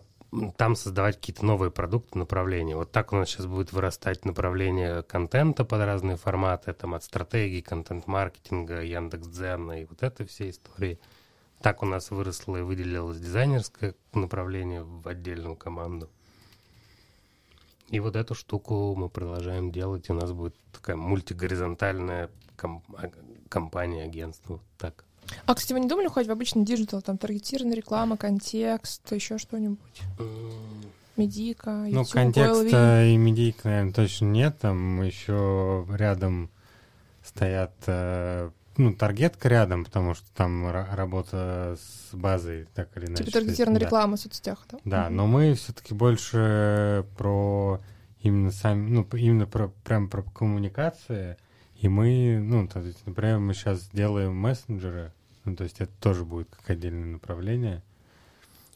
там 0.57 0.75
создавать 0.75 1.15
какие-то 1.15 1.45
новые 1.45 1.71
продукты, 1.71 2.19
направления. 2.19 2.75
Вот 2.75 2.91
так 2.91 3.11
у 3.11 3.15
нас 3.15 3.29
сейчас 3.29 3.47
будет 3.47 3.73
вырастать 3.73 4.25
направление 4.25 5.01
контента 5.03 5.65
под 5.65 5.81
разные 5.81 6.17
форматы, 6.17 6.73
там 6.73 6.93
от 6.93 7.03
стратегии, 7.03 7.61
контент-маркетинга, 7.61 8.81
Яндекс.Дзена 8.81 9.81
и 9.81 9.85
вот 9.85 10.03
это 10.03 10.25
все 10.25 10.49
истории. 10.49 10.99
Так 11.61 11.81
у 11.81 11.85
нас 11.85 12.11
выросло 12.11 12.57
и 12.57 12.61
выделилось 12.61 13.19
дизайнерское 13.19 13.95
направление 14.13 14.83
в 14.83 15.07
отдельную 15.07 15.55
команду. 15.55 16.09
И 17.89 17.99
вот 17.99 18.15
эту 18.15 18.35
штуку 18.35 18.93
мы 18.95 19.09
продолжаем 19.09 19.71
делать. 19.71 20.09
и 20.09 20.11
У 20.11 20.15
нас 20.15 20.31
будет 20.31 20.55
такая 20.71 20.95
мультигоризонтальная 20.95 22.29
ком- 22.55 22.83
а- 22.97 23.09
компания, 23.49 24.03
агентство. 24.03 24.53
Вот 24.53 24.61
так. 24.77 25.05
А, 25.45 25.53
кстати, 25.55 25.73
вы 25.73 25.79
не 25.79 25.87
думали 25.87 26.07
уходить 26.07 26.29
в 26.29 26.31
обычный 26.31 26.63
digital? 26.65 27.01
Там 27.01 27.17
таргетированная 27.17 27.75
реклама, 27.77 28.17
контекст, 28.17 29.11
еще 29.11 29.37
что-нибудь? 29.37 29.79
Медийка, 31.17 31.71
Ну, 31.71 31.85
YouTube, 31.87 32.05
OLV? 32.07 32.13
контекста 32.13 33.05
и 33.05 33.17
медийка, 33.17 33.67
наверное, 33.67 33.93
точно 33.93 34.25
нет. 34.25 34.57
Там 34.59 35.01
еще 35.01 35.85
рядом 35.89 36.49
стоят, 37.23 37.73
э, 37.87 38.49
ну, 38.77 38.93
таргетка 38.93 39.49
рядом, 39.49 39.83
потому 39.85 40.13
что 40.13 40.25
там 40.35 40.65
ра- 40.67 40.95
работа 40.95 41.77
с 41.79 42.13
базой, 42.15 42.67
так 42.73 42.95
или 42.97 43.07
иначе. 43.07 43.23
Типа 43.25 43.31
таргетированная 43.39 43.79
да. 43.81 43.85
реклама 43.85 44.17
в 44.17 44.19
соцсетях, 44.19 44.65
да? 44.71 44.77
Да, 44.85 45.05
Мгм. 45.07 45.15
но 45.15 45.27
мы 45.27 45.53
все-таки 45.55 45.93
больше 45.93 47.05
про 47.17 47.81
именно 48.21 48.51
сами, 48.51 48.89
ну, 48.89 49.07
именно 49.13 49.45
про 49.47 49.69
прям 49.83 50.09
про 50.09 50.21
коммуникации. 50.23 51.37
И 51.75 51.87
мы, 51.87 52.39
ну, 52.41 52.67
то 52.67 52.79
есть, 52.79 53.05
например, 53.05 53.39
мы 53.39 53.53
сейчас 53.53 53.89
делаем 53.89 54.35
мессенджеры, 54.35 55.13
ну, 55.45 55.55
то 55.55 55.63
есть 55.63 55.79
это 55.79 55.91
тоже 56.01 56.25
будет 56.25 56.49
как 56.49 56.69
отдельное 56.69 57.05
направление. 57.07 57.81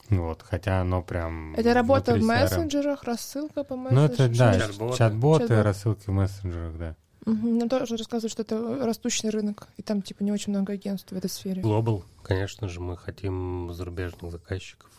Вот, 0.09 0.43
хотя 0.43 0.81
оно 0.81 1.01
прям... 1.01 1.55
Это 1.55 1.73
работа 1.73 2.13
в 2.15 2.21
мессенджерах, 2.21 3.03
рассылка 3.03 3.63
по 3.63 3.75
Ну, 3.75 3.83
мессенджерам? 4.03 4.13
это, 4.13 4.37
да, 4.37 4.59
Чат-боты. 4.59 4.97
чат-боты, 4.97 5.47
Чат-бот. 5.47 5.65
рассылки 5.65 6.05
в 6.07 6.11
мессенджерах, 6.11 6.77
да. 6.77 6.95
Мгм. 7.25 7.57
Нам 7.57 7.69
тоже 7.69 7.95
рассказывают, 7.95 8.31
что 8.31 8.41
это 8.41 8.85
растущий 8.85 9.29
рынок, 9.29 9.67
и 9.77 9.81
там, 9.81 10.01
типа, 10.01 10.23
не 10.23 10.31
очень 10.31 10.51
много 10.51 10.73
агентств 10.73 11.11
в 11.11 11.15
этой 11.15 11.29
сфере. 11.29 11.61
Global, 11.61 12.03
конечно 12.21 12.67
же, 12.67 12.79
мы 12.81 12.97
хотим 12.97 13.71
зарубежных 13.73 14.31
заказчиков. 14.31 14.89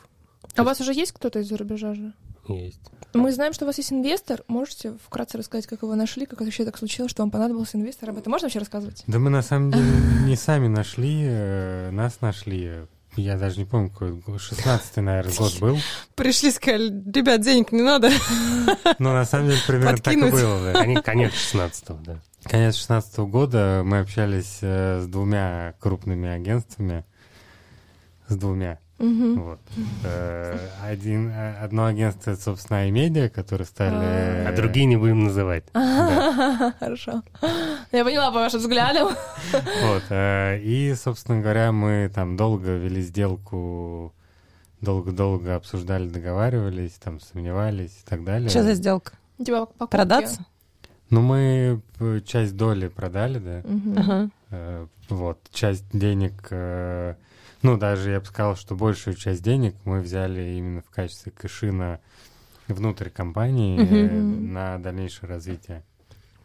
А 0.57 0.63
у 0.63 0.65
вас 0.65 0.81
уже 0.81 0.93
есть 0.93 1.13
кто-то 1.13 1.41
из-за 1.41 1.57
рубежа 1.57 1.95
же? 1.95 2.13
Есть. 2.49 2.81
Мы 3.15 3.33
знаем, 3.33 3.53
что 3.53 3.65
у 3.65 3.67
вас 3.67 3.79
есть 3.79 3.93
инвестор. 3.93 4.43
Можете 4.49 4.95
вкратце 5.05 5.39
рассказать, 5.39 5.67
как 5.67 5.83
его 5.83 5.95
нашли, 5.95 6.27
как 6.27 6.41
вообще 6.41 6.65
так 6.65 6.77
случилось, 6.77 7.11
что 7.11 7.23
вам 7.23 7.31
понадобился 7.31 7.79
инвестор? 7.79 8.11
Об 8.11 8.19
этом 8.19 8.31
можно 8.33 8.47
вообще 8.47 8.59
рассказывать? 8.59 9.03
Да 9.07 9.19
мы 9.19 9.31
на 9.31 9.43
самом 9.43 9.71
деле 9.71 9.91
не 10.27 10.37
сами 10.37 10.67
нашли, 10.67 11.23
э, 11.25 11.91
нас 11.91 12.21
нашли. 12.21 12.87
Я 13.17 13.37
даже 13.37 13.59
не 13.59 13.65
помню, 13.65 13.91
какой 13.91 14.13
год, 14.13 14.41
16 14.41 14.97
наверное, 14.97 15.35
год 15.35 15.59
был. 15.61 15.79
Пришли, 16.15 16.51
сказали, 16.51 16.89
ребят, 16.89 17.41
денег 17.41 17.73
не 17.73 17.83
надо. 17.83 18.11
Но 18.99 19.13
на 19.13 19.25
самом 19.25 19.49
деле 19.49 19.61
примерно 19.67 19.99
так 19.99 20.15
и 20.15 20.31
было, 20.31 20.73
да. 20.73 20.81
Конец, 20.81 21.05
конец 21.05 21.33
16 21.33 22.03
да. 22.03 22.19
Конец 22.45 22.77
16 22.77 23.19
года 23.21 23.83
мы 23.85 24.01
общались 24.01 24.59
э, 24.61 25.01
с 25.03 25.07
двумя 25.07 25.75
крупными 25.81 26.29
агентствами. 26.29 27.05
С 28.29 28.37
двумя. 28.37 28.79
Мгм. 28.99 29.43
Вот. 29.43 29.61
Э, 30.05 30.57
Один, 30.83 31.29
э, 31.31 31.57
одно 31.59 31.87
агентство, 31.87 32.31
это, 32.31 32.41
собственно, 32.41 32.89
iMedia, 32.89 33.29
которые 33.29 33.67
стали... 33.67 33.95
А. 33.95 34.49
А 34.49 34.53
другие 34.57 34.87
не 34.87 34.97
будем 34.97 35.25
называть. 35.25 35.65
Хорошо. 35.73 37.23
Я 37.91 38.05
поняла 38.05 38.31
по 38.31 38.39
вашим 38.39 38.61
взглядам. 38.61 39.09
Вот. 39.53 40.03
э, 40.11 40.61
И, 40.63 40.95
собственно 40.95 41.41
говоря, 41.41 41.73
мы 41.73 42.09
там 42.15 42.37
долго 42.37 42.71
вели 42.77 43.03
сделку, 43.03 44.15
долго-долго 44.81 45.57
обсуждали, 45.57 46.09
договаривались, 46.09 46.93
там 46.93 47.19
сомневались 47.21 48.01
и 48.05 48.09
так 48.09 48.23
далее. 48.25 48.49
Что 48.49 48.63
за 48.63 48.75
сделка? 48.75 49.15
Типа 49.39 49.67
покупки. 49.67 49.91
Продаться? 49.97 50.47
Ну, 51.11 51.21
мы 51.21 51.83
часть 52.25 52.57
доли 52.57 52.89
продали, 52.89 53.39
да. 53.39 54.29
Вот. 55.09 55.39
Часть 55.53 55.85
денег, 55.93 56.49
ну, 57.65 57.77
даже 57.77 58.11
я 58.13 58.21
бы 58.21 58.27
сказал, 58.27 58.55
что 58.57 58.77
большую 58.77 59.17
часть 59.17 59.43
денег 59.43 59.75
мы 59.85 60.01
взяли 60.01 60.55
именно 60.57 60.83
в 60.83 60.91
качестве 60.91 61.33
кэшина 61.33 61.99
внутрь 62.69 63.09
компании 63.11 63.79
Мгм. 63.79 64.53
на 64.53 64.79
дальнейшее 64.79 65.29
развитие. 65.29 65.83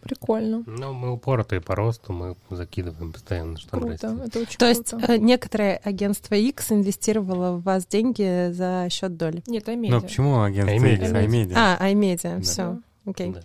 Прикольно. 0.01 0.63
Ну, 0.65 0.93
мы 0.93 1.11
упоротые 1.11 1.59
по 1.59 1.75
росту, 1.75 2.13
мы 2.13 2.35
закидываем 2.49 3.11
постоянно, 3.11 3.57
что 3.59 3.69
Круто. 3.71 3.87
растет. 3.91 4.11
Это 4.27 4.39
очень 4.39 4.57
То 4.57 4.67
есть 4.69 4.89
круто. 4.91 5.13
э, 5.13 5.17
некоторое 5.17 5.75
агентство 5.83 6.35
X 6.35 6.71
инвестировало 6.71 7.57
в 7.57 7.63
вас 7.63 7.85
деньги 7.85 8.49
за 8.53 8.87
счет 8.89 9.17
доли. 9.17 9.43
Нет, 9.45 9.65
Ну, 9.67 9.73
Амедиа. 9.73 9.99
почему 9.99 10.41
агентство 10.41 10.73
iMedia. 10.87 11.01
X? 11.03 11.11
iMedia. 11.11 11.53
А, 11.55 11.91
iMedia, 11.91 12.35
Да. 12.37 12.41
все. 12.41 12.79
Окей. 13.05 13.31
Да. 13.31 13.41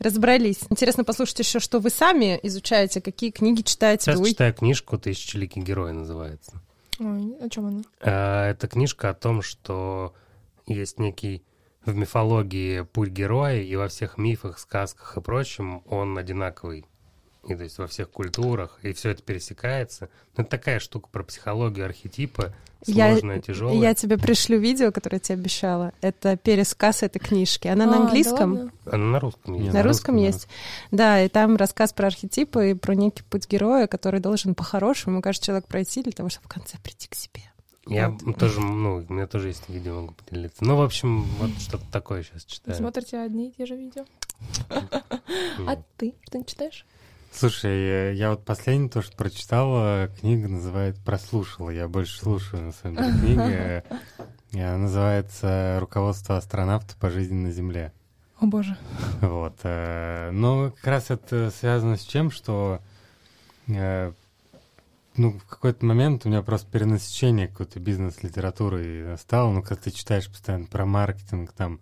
Разобрались. 0.00 0.58
Интересно 0.70 1.04
послушать 1.04 1.38
еще, 1.38 1.60
что 1.60 1.78
вы 1.78 1.90
сами 1.90 2.38
изучаете, 2.42 3.00
какие 3.00 3.30
книги 3.30 3.62
читаете. 3.62 4.06
Сейчас 4.06 4.18
Вы- 4.20 4.30
читаю 4.30 4.52
книжку 4.54 4.98
«Тысячеликий 4.98 5.62
герой» 5.62 5.92
называется. 5.92 6.60
Ой, 6.98 7.36
о 7.40 7.48
чем 7.48 7.66
она? 7.66 7.82
А, 8.00 8.50
Это 8.50 8.68
книжка 8.68 9.10
о 9.10 9.14
том, 9.14 9.42
что 9.42 10.14
есть 10.66 10.98
некий 10.98 11.44
в 11.84 11.94
мифологии 11.94 12.82
путь 12.82 13.10
героя, 13.10 13.60
и 13.60 13.76
во 13.76 13.88
всех 13.88 14.18
мифах, 14.18 14.58
сказках 14.58 15.16
и 15.16 15.20
прочем 15.20 15.82
он 15.86 16.18
одинаковый. 16.18 16.86
И 17.48 17.54
то 17.54 17.62
есть 17.62 17.78
во 17.78 17.86
всех 17.86 18.10
культурах, 18.10 18.78
и 18.82 18.92
все 18.92 19.10
это 19.10 19.22
пересекается. 19.22 20.08
Ну, 20.36 20.42
это 20.42 20.50
такая 20.50 20.80
штука 20.80 21.08
про 21.10 21.22
психологию 21.22 21.84
архетипа, 21.86 22.52
Я- 22.86 23.10
сложная, 23.12 23.40
тяжелая. 23.40 23.76
Я 23.76 23.94
тебе 23.94 24.18
пришлю 24.18 24.58
видео, 24.58 24.90
которое 24.92 25.16
я 25.16 25.20
тебе 25.20 25.38
обещала. 25.38 25.92
Это 26.00 26.36
пересказ 26.36 27.02
этой 27.02 27.18
книжки. 27.20 27.68
Она 27.68 27.84
А, 27.84 27.86
на 27.86 27.92
да 27.98 28.02
английском. 28.04 28.52
ладно? 28.54 28.72
Она 28.86 29.04
на 29.04 29.20
русском 29.20 29.54
есть. 29.54 29.64
Нет, 29.64 29.72
На 29.74 29.78
на 29.80 29.84
русском 29.84 30.14
русском, 30.14 30.16
на 30.16 30.20
есть. 30.26 30.48
Да, 30.90 31.22
и 31.22 31.28
там 31.28 31.56
рассказ 31.56 31.92
про 31.92 32.08
архетипы 32.08 32.70
и 32.70 32.74
про 32.74 32.94
некий 32.94 33.22
путь 33.22 33.48
героя, 33.48 33.86
который 33.86 34.20
должен 34.20 34.54
по-хорошему, 34.54 35.22
каждый 35.22 35.44
человек 35.44 35.66
пройти 35.66 36.02
для 36.02 36.12
того, 36.12 36.28
чтобы 36.28 36.46
в 36.46 36.48
конце 36.48 36.78
прийти 36.82 37.08
к 37.08 37.14
себе. 37.14 37.42
Я 37.88 38.08
Вот. 38.10 38.36
тоже, 38.36 38.60
ну, 38.60 39.04
у 39.08 39.12
меня 39.12 39.28
тоже 39.28 39.48
есть 39.48 39.68
видео, 39.68 40.00
могу 40.00 40.14
поделиться. 40.14 40.64
Ну, 40.64 40.74
в 40.76 40.82
общем, 40.82 41.22
вот 41.38 41.50
что-то 41.60 41.84
такое 41.92 42.24
сейчас 42.24 42.44
читаю. 42.44 42.76
смотрите 42.76 43.18
одни 43.20 43.50
и 43.50 43.52
те 43.52 43.66
же 43.66 43.76
видео. 43.76 44.04
А 45.66 45.76
ты 45.96 46.14
что 46.26 46.38
не 46.38 46.44
читаешь? 46.44 46.84
Слушай, 47.36 48.12
э, 48.12 48.14
я 48.14 48.30
вот 48.30 48.46
последнее 48.46 48.88
то, 48.88 49.02
что 49.02 49.14
прочитала, 49.14 50.08
книга 50.20 50.48
называет 50.48 50.98
«Прослушала». 51.04 51.68
Я 51.68 51.86
больше 51.86 52.18
слушаю, 52.18 52.62
на 52.62 52.72
самом 52.72 52.96
деле, 52.96 53.18
книга. 53.18 53.84
И 54.52 54.58
Она 54.58 54.78
называется 54.78 55.76
«Руководство 55.78 56.38
астронавта 56.38 56.96
по 56.98 57.10
жизни 57.10 57.34
на 57.34 57.50
Земле». 57.50 57.92
О 58.38 58.46
боже. 58.46 58.78
Вот. 59.20 59.58
э, 59.64 60.30
Но 60.32 60.70
как 60.70 60.86
раз 60.86 61.10
это 61.10 61.50
связано 61.50 61.98
с 61.98 62.04
чем, 62.04 62.30
что 62.30 62.80
э, 63.68 64.12
ну, 65.18 65.32
в 65.32 65.44
какой-то 65.44 65.84
момент 65.84 66.24
у 66.24 66.30
меня 66.30 66.40
просто 66.40 66.70
перенасыщение 66.70 67.48
какой-то 67.48 67.80
бизнес-литературы 67.80 69.14
стало. 69.20 69.52
Ну, 69.52 69.60
когда 69.60 69.82
ты 69.82 69.90
читаешь 69.90 70.30
постоянно 70.30 70.64
про 70.64 70.86
маркетинг, 70.86 71.52
там, 71.52 71.80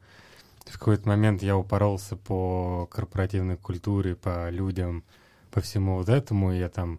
в 0.66 0.80
какой-то 0.80 1.08
момент 1.08 1.44
я 1.44 1.56
упоролся 1.56 2.16
по 2.16 2.88
корпоративной 2.90 3.56
культуре, 3.56 4.16
по 4.16 4.50
людям, 4.50 5.04
по 5.54 5.60
всему 5.60 5.96
вот 5.98 6.08
этому. 6.08 6.52
Я 6.52 6.68
там 6.68 6.98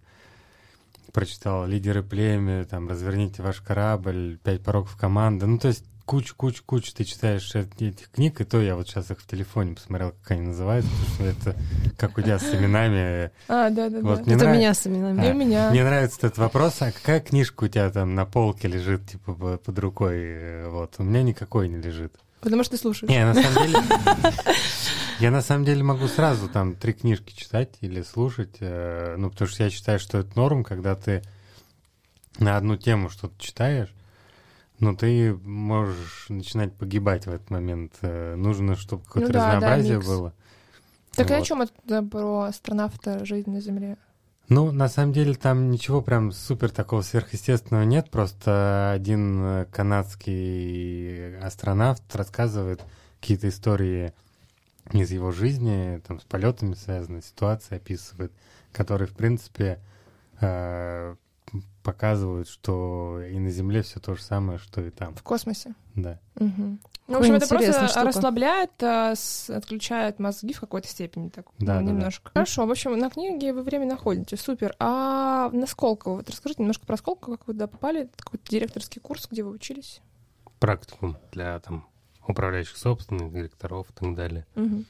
прочитал 1.11 1.65
«Лидеры 1.67 2.03
племя», 2.03 2.65
там 2.65 2.87
«Разверните 2.89 3.43
ваш 3.43 3.61
корабль», 3.61 4.39
«Пять 4.43 4.61
пороков 4.63 4.95
команды». 4.95 5.45
Ну, 5.45 5.57
то 5.59 5.67
есть 5.67 5.83
кучу, 6.05 6.35
кучу, 6.37 6.61
кучу 6.65 6.93
ты 6.93 7.03
читаешь 7.03 7.53
эти- 7.55 7.85
этих 7.89 8.11
книг, 8.11 8.39
и 8.39 8.43
то 8.43 8.61
я 8.61 8.75
вот 8.75 8.87
сейчас 8.87 9.11
их 9.11 9.19
в 9.19 9.27
телефоне 9.27 9.75
посмотрел, 9.75 10.11
как 10.21 10.31
они 10.31 10.41
называются, 10.47 10.89
потому 10.91 11.13
что 11.15 11.23
это 11.25 11.55
как 11.97 12.17
у 12.17 12.21
тебя 12.21 12.37
с 12.39 12.53
именами. 12.53 13.31
А, 13.47 13.69
да, 13.69 13.89
да, 13.89 13.99
Вот 14.01 14.21
Это 14.21 14.31
у 14.31 14.35
нрав- 14.37 14.55
меня 14.57 14.73
с 14.73 14.87
именами. 14.87 15.27
И 15.27 15.31
у 15.31 15.33
меня. 15.35 15.69
Мне 15.71 15.83
нравится 15.83 16.17
этот 16.27 16.37
вопрос, 16.37 16.81
а 16.81 16.91
какая 16.91 17.19
книжка 17.21 17.63
у 17.65 17.67
тебя 17.67 17.89
там 17.89 18.13
на 18.15 18.25
полке 18.25 18.67
лежит, 18.67 19.05
типа, 19.07 19.33
по- 19.33 19.57
под 19.57 19.79
рукой? 19.79 20.15
э, 20.17 20.69
Вот, 20.69 20.95
у 20.99 21.03
меня 21.03 21.23
никакой 21.23 21.67
не 21.69 21.77
лежит. 21.77 22.13
Потому 22.45 22.63
что 22.63 22.77
ты 22.77 22.81
слушаешь. 22.81 23.09
Не, 23.09 23.25
на 23.25 23.33
самом 23.33 23.65
деле... 23.67 23.79
Я 25.19 25.31
на 25.31 25.41
самом 25.41 25.65
деле 25.65 25.81
могу 25.81 26.07
сразу 26.07 26.47
там 26.47 26.75
три 26.75 26.93
книжки 26.93 27.33
читать 27.35 27.77
или 27.81 28.01
слушать, 28.03 28.57
э, 28.59 29.15
ну, 29.17 29.29
потому 29.31 29.47
что 29.49 29.63
я 29.63 29.69
считаю, 29.69 29.97
что 29.97 30.17
это 30.19 30.37
норм, 30.37 30.63
когда 30.65 30.93
ты 30.95 31.23
на 32.37 32.57
одну 32.57 32.75
тему 32.77 33.09
что-то 33.09 33.33
читаешь, 33.39 33.87
но 34.79 34.93
ты 34.93 35.33
можешь 35.33 36.25
начинать 36.29 36.73
погибать 36.73 37.25
в 37.25 37.29
этот 37.29 37.49
момент. 37.49 37.93
Э, 38.01 38.35
Нужно, 38.35 38.75
чтобы 38.75 39.05
какое-то 39.05 39.29
Ну 39.29 39.33
да, 39.33 39.39
да, 39.39 39.55
разнообразие 39.55 39.95
микс. 39.95 40.05
было. 40.07 40.33
Так 41.15 41.31
и 41.31 41.33
о 41.33 41.37
Вот. 41.39 41.47
чем 41.47 41.61
это 41.61 42.03
про 42.03 42.41
астронавта 42.41 43.25
жизнь 43.25 43.49
на 43.49 43.61
Земле? 43.61 43.97
Ну, 44.47 44.71
на 44.71 44.87
самом 44.89 45.11
деле 45.11 45.33
там 45.33 45.71
ничего 45.71 46.01
прям 46.01 46.31
супер 46.31 46.69
такого 46.69 47.01
сверхъестественного 47.01 47.83
нет, 47.83 48.11
просто 48.11 48.91
один 48.91 49.43
э, 49.43 49.65
канадский 49.71 51.39
астронавт 51.39 52.03
рассказывает 52.15 52.83
какие-то 53.19 53.49
истории 53.49 54.13
из 54.91 55.11
его 55.11 55.31
жизни, 55.31 55.99
там 56.07 56.19
с 56.19 56.23
полетами 56.25 56.75
связаны, 56.75 57.23
ситуации 57.23 57.77
описывает, 57.77 58.31
которые, 58.71 59.07
в 59.07 59.13
принципе, 59.13 59.79
э, 60.39 61.15
показывают, 61.83 62.47
что 62.47 63.21
и 63.21 63.37
на 63.39 63.49
Земле 63.51 63.81
все 63.83 63.99
то 63.99 64.15
же 64.15 64.21
самое, 64.23 64.57
что 64.59 64.81
и 64.81 64.89
там. 64.89 65.15
В 65.15 65.23
космосе. 65.23 65.75
Да. 65.95 66.19
Мгм. 66.35 66.79
Ну, 67.07 67.13
в 67.13 67.17
Какая 67.19 67.19
общем, 67.19 67.33
это 67.35 67.47
просто 67.47 67.87
штука. 67.87 68.07
расслабляет, 68.07 68.71
а, 68.81 69.13
с- 69.15 69.49
отключает 69.51 70.17
мозги 70.17 70.53
в 70.53 70.59
какой-то 70.59 70.87
степени. 70.87 71.29
Так, 71.29 71.45
Да, 71.59 71.79
ну, 71.79 71.79
да, 71.81 71.85
да. 71.85 71.91
немножко. 71.97 72.31
Хорошо, 72.33 72.65
в 72.65 72.71
общем, 72.71 72.97
на 72.97 73.11
книге 73.11 73.53
вы 73.53 73.61
время 73.61 73.85
находите. 73.85 74.35
Супер. 74.37 74.75
А 74.79 75.49
на 75.51 75.67
Сколково? 75.67 76.15
Вот 76.15 76.29
расскажите 76.29 76.63
немножко 76.63 76.87
про 76.87 76.97
Сколково, 76.97 77.37
как 77.37 77.47
вы 77.47 77.53
туда 77.53 77.67
попали. 77.67 78.01
Это 78.05 78.11
какой-то 78.17 78.49
директорский 78.49 78.99
курс, 78.99 79.27
где 79.29 79.43
вы 79.43 79.51
учились. 79.51 80.01
Практикум 80.59 81.17
для 81.31 81.59
там 81.59 81.87
управляющих 82.27 82.77
собственных, 82.77 83.31
директоров 83.31 83.87
и 83.91 83.93
так 83.93 84.15
далее. 84.15 84.47
Мгм. 84.55 84.85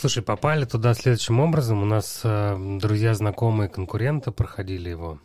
Слушай, 0.00 0.22
попали 0.22 0.64
туда 0.64 0.94
следующим 0.94 1.40
образом. 1.40 1.82
У 1.82 1.84
нас 1.84 2.22
э, 2.24 2.56
друзья, 2.80 3.12
знакомые, 3.12 3.68
конкуренты 3.68 4.30
проходили 4.30 4.88
его. 4.88 5.18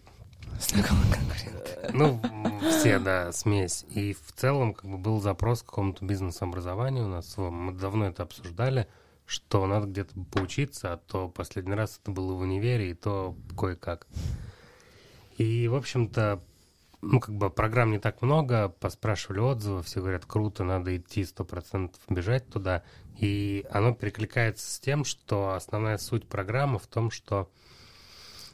Знакомый 0.59 1.05
конкурент. 1.13 1.93
Ну, 1.93 2.19
м, 2.21 2.59
все, 2.71 2.99
да, 2.99 3.31
смесь. 3.31 3.85
И 3.91 4.11
в 4.11 4.33
целом, 4.33 4.73
как 4.73 4.91
бы, 4.91 4.97
был 4.97 5.21
запрос 5.21 5.61
к 5.61 5.67
какому-то 5.67 6.03
бизнес-образованию 6.03 7.05
у 7.05 7.07
нас. 7.07 7.37
Мы 7.37 7.71
давно 7.71 8.07
это 8.07 8.23
обсуждали, 8.23 8.89
что 9.25 9.65
надо 9.65 9.87
где-то 9.87 10.13
поучиться, 10.29 10.91
а 10.91 10.97
то 10.97 11.29
последний 11.29 11.75
раз 11.75 12.01
это 12.03 12.11
было 12.11 12.33
в 12.33 12.41
универе, 12.41 12.91
и 12.91 12.93
то 12.95 13.33
кое-как. 13.57 14.07
И, 15.37 15.69
в 15.69 15.75
общем-то, 15.75 16.41
ну, 17.05 17.19
как 17.19 17.35
бы 17.35 17.49
программ 17.49 17.91
не 17.91 17.99
так 17.99 18.21
много, 18.21 18.69
поспрашивали 18.69 19.39
отзывы, 19.39 19.83
все 19.83 19.99
говорят, 19.99 20.25
круто, 20.25 20.63
надо 20.63 20.95
идти 20.97 21.21
100% 21.21 21.91
бежать 22.09 22.49
туда. 22.49 22.83
И 23.19 23.65
оно 23.69 23.93
перекликается 23.93 24.69
с 24.69 24.79
тем, 24.79 25.05
что 25.05 25.53
основная 25.53 25.97
суть 25.97 26.27
программы 26.27 26.79
в 26.79 26.87
том, 26.87 27.11
что 27.11 27.49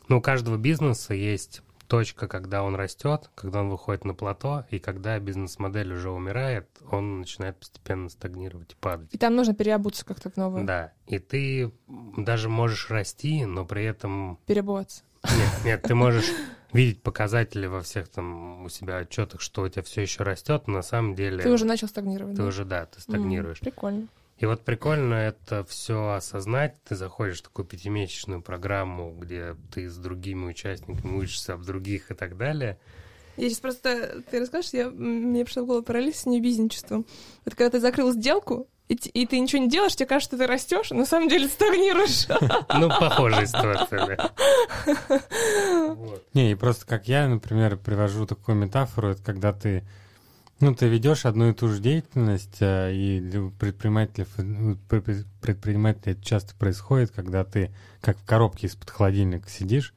ну, 0.10 0.18
у 0.18 0.22
каждого 0.22 0.58
бизнеса 0.58 1.14
есть 1.14 1.62
точка, 1.88 2.28
когда 2.28 2.64
он 2.64 2.76
растет, 2.76 3.30
когда 3.36 3.62
он 3.62 3.70
выходит 3.70 4.06
на 4.06 4.14
плато, 4.14 4.66
и 4.70 4.80
когда 4.80 5.18
бизнес-модель 5.20 5.94
уже 5.94 6.10
умирает, 6.10 6.68
он 6.90 7.20
начинает 7.20 7.58
постепенно 7.58 8.10
стагнировать 8.10 8.74
и 8.74 8.76
падать. 8.76 9.10
И 9.14 9.18
там 9.18 9.36
нужно 9.36 9.54
переобуться 9.54 10.06
как-то 10.06 10.30
в 10.30 10.38
новое. 10.38 10.64
Да, 10.64 10.94
и 11.08 11.20
ты 11.20 11.72
даже 12.18 12.50
можешь 12.50 12.90
расти, 12.90 13.46
но 13.46 13.66
при 13.66 13.84
этом... 13.84 14.40
Перебываться. 14.46 15.04
Нет, 15.24 15.66
нет, 15.66 15.82
ты 15.82 15.96
можешь 15.96 16.32
видеть 16.74 17.02
показатели 17.02 17.66
во 17.68 17.82
всех 17.82 18.10
там 18.10 18.64
у 18.64 18.70
себя 18.70 18.98
отчетах, 18.98 19.42
что 19.42 19.64
у 19.64 19.70
тебя 19.70 19.84
все 19.84 20.02
еще 20.02 20.24
растет, 20.24 20.64
но 20.68 20.76
на 20.76 20.82
самом 20.82 21.16
деле 21.16 21.44
Ты 21.44 21.52
уже 21.52 21.66
начал 21.66 21.88
стагнировать. 21.88 22.36
ты 22.36 22.42
да? 22.42 22.48
уже, 22.48 22.66
да, 22.66 22.86
ты 22.86 23.02
стагнируешь. 23.02 23.60
Прикольно. 23.60 24.08
И 24.38 24.46
вот 24.48 24.62
прикольно 24.66 25.14
это 25.14 25.64
все 25.66 26.14
осознать. 26.14 26.76
Ты 26.84 26.96
заходишь 26.96 27.40
в 27.40 27.44
такую 27.44 27.66
пятимесячную 27.66 28.42
программу, 28.42 29.16
где 29.20 29.56
ты 29.72 29.88
с 29.88 29.96
другими 29.98 30.46
участниками 30.46 31.16
учишься 31.16 31.54
об 31.54 31.64
других 31.64 32.10
и 32.10 32.16
так 32.16 32.38
далее. 32.38 32.80
Я 33.38 33.50
сейчас 33.50 33.60
просто, 33.60 34.24
ты 34.30 34.40
расскажешь, 34.40 34.72
я, 34.74 34.90
мне 34.90 35.46
пришла 35.46 35.64
в 35.64 35.68
голову 35.68 35.84
параллель 35.84 36.16
с 36.16 36.26
небизничеством. 36.26 37.06
Вот 37.46 37.56
когда 37.56 37.70
ты 37.70 37.80
закрыл 37.80 38.12
сделку, 38.14 38.68
и, 38.92 38.96
и 38.96 39.26
ты 39.26 39.40
ничего 39.40 39.62
не 39.62 39.70
делаешь, 39.70 39.96
тебе 39.96 40.06
кажется, 40.06 40.36
что 40.36 40.38
ты 40.38 40.52
растешь, 40.52 40.92
а 40.92 40.96
на 40.96 41.06
самом 41.06 41.30
деле 41.30 41.48
стагнируешь. 41.48 42.28
Ну, 42.74 42.90
похожая 42.90 43.46
ситуация, 43.46 44.18
да. 44.18 44.32
Не, 46.34 46.52
и 46.52 46.56
просто 46.56 46.86
как 46.86 47.08
я, 47.08 47.28
например, 47.28 47.78
привожу 47.78 48.26
такую 48.26 48.58
метафору, 48.58 49.10
это 49.10 49.24
когда 49.24 49.54
ты 49.54 49.84
ну, 50.60 50.76
ты 50.76 50.88
ведешь 50.88 51.26
одну 51.26 51.50
и 51.50 51.54
ту 51.54 51.70
же 51.70 51.80
деятельность, 51.80 52.58
э, 52.60 52.94
и 52.94 53.20
для 53.20 53.50
предпринимателей, 53.50 54.28
ну, 54.38 54.78
предпринимателей 55.42 56.14
это 56.14 56.24
часто 56.24 56.54
происходит, 56.56 57.12
когда 57.12 57.44
ты 57.44 57.72
как 58.00 58.18
в 58.18 58.26
коробке 58.26 58.68
из-под 58.68 58.90
холодильника 58.90 59.50
сидишь, 59.50 59.94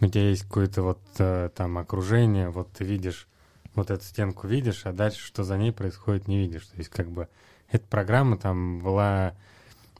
у 0.00 0.06
тебя 0.06 0.28
есть 0.28 0.42
какое-то 0.42 0.82
вот 0.82 1.00
э, 1.18 1.50
там 1.54 1.78
окружение, 1.78 2.50
вот 2.50 2.70
ты 2.72 2.84
видишь, 2.84 3.26
вот 3.74 3.90
эту 3.90 4.04
стенку 4.04 4.46
видишь, 4.46 4.84
а 4.84 4.92
дальше 4.92 5.24
что 5.24 5.44
за 5.44 5.56
ней 5.56 5.72
происходит, 5.72 6.28
не 6.28 6.38
видишь. 6.38 6.66
То 6.66 6.76
есть 6.76 6.90
как 6.90 7.10
бы 7.10 7.28
эта 7.70 7.86
программа 7.86 8.36
там 8.36 8.80
была, 8.80 9.34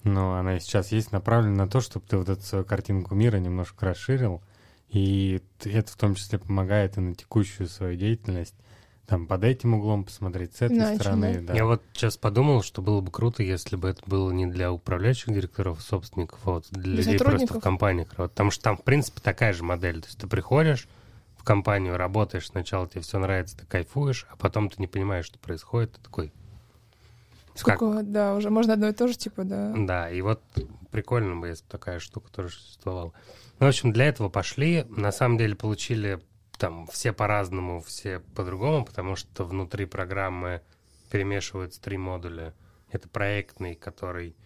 ну, 0.04 0.32
она 0.32 0.58
сейчас 0.58 0.92
есть 0.92 1.12
направлена 1.12 1.64
на 1.64 1.68
то, 1.68 1.80
чтобы 1.80 2.06
ты 2.08 2.16
вот 2.16 2.28
эту 2.28 2.42
свою 2.42 2.64
картинку 2.64 3.14
мира 3.14 3.38
немножко 3.38 3.86
расширил, 3.86 4.42
и 4.88 5.42
это 5.64 5.90
в 5.90 5.96
том 5.96 6.14
числе 6.14 6.38
помогает 6.38 6.96
и 6.96 7.00
на 7.00 7.14
текущую 7.14 7.68
свою 7.68 7.96
деятельность 7.96 8.54
там 9.06 9.26
под 9.26 9.44
этим 9.44 9.74
углом 9.74 10.04
посмотреть, 10.04 10.56
с 10.56 10.62
этой 10.62 10.76
Иначе, 10.76 11.00
стороны. 11.00 11.40
Да. 11.40 11.54
Я 11.54 11.64
вот 11.64 11.82
сейчас 11.92 12.16
подумал, 12.16 12.62
что 12.62 12.82
было 12.82 13.00
бы 13.00 13.10
круто, 13.10 13.42
если 13.42 13.76
бы 13.76 13.88
это 13.88 14.02
было 14.06 14.30
не 14.32 14.46
для 14.46 14.72
управляющих 14.72 15.32
директоров, 15.32 15.80
собственников, 15.80 16.40
а 16.44 16.50
вот 16.50 16.66
для, 16.70 16.96
людей 16.96 17.18
просто 17.18 17.54
в 17.54 17.60
компаниях. 17.60 18.08
Потому 18.16 18.50
что 18.50 18.64
там, 18.64 18.76
в 18.76 18.82
принципе, 18.82 19.20
такая 19.20 19.52
же 19.52 19.62
модель. 19.62 20.00
То 20.00 20.08
есть 20.08 20.18
ты 20.18 20.26
приходишь 20.26 20.88
в 21.36 21.44
компанию, 21.44 21.96
работаешь, 21.96 22.48
сначала 22.48 22.88
тебе 22.88 23.02
все 23.02 23.18
нравится, 23.18 23.56
ты 23.56 23.64
кайфуешь, 23.66 24.26
а 24.28 24.36
потом 24.36 24.68
ты 24.68 24.76
не 24.78 24.88
понимаешь, 24.88 25.26
что 25.26 25.38
происходит, 25.38 25.92
ты 25.92 26.00
такой... 26.02 26.32
Сколько, 27.56 27.92
как? 27.92 28.10
да, 28.10 28.34
уже 28.34 28.50
можно 28.50 28.74
одно 28.74 28.88
и 28.88 28.92
то 28.92 29.08
же, 29.08 29.14
типа, 29.14 29.44
да. 29.44 29.74
Да, 29.76 30.10
и 30.10 30.20
вот 30.20 30.42
прикольно 30.90 31.36
бы, 31.36 31.48
если 31.48 31.64
такая 31.64 31.98
штука 31.98 32.30
тоже 32.30 32.50
существовала. 32.50 33.12
Ну, 33.58 33.66
в 33.66 33.68
общем, 33.68 33.92
для 33.92 34.06
этого 34.06 34.28
пошли. 34.28 34.84
На 34.88 35.12
самом 35.12 35.38
деле 35.38 35.54
получили 35.54 36.20
там 36.58 36.86
все 36.86 37.12
по-разному, 37.12 37.80
все 37.80 38.20
по-другому, 38.34 38.84
потому 38.84 39.16
что 39.16 39.44
внутри 39.44 39.86
программы 39.86 40.62
перемешиваются 41.10 41.80
три 41.80 41.96
модуля. 41.96 42.54
Это 42.90 43.08
проектный, 43.08 43.74
который 43.74 44.36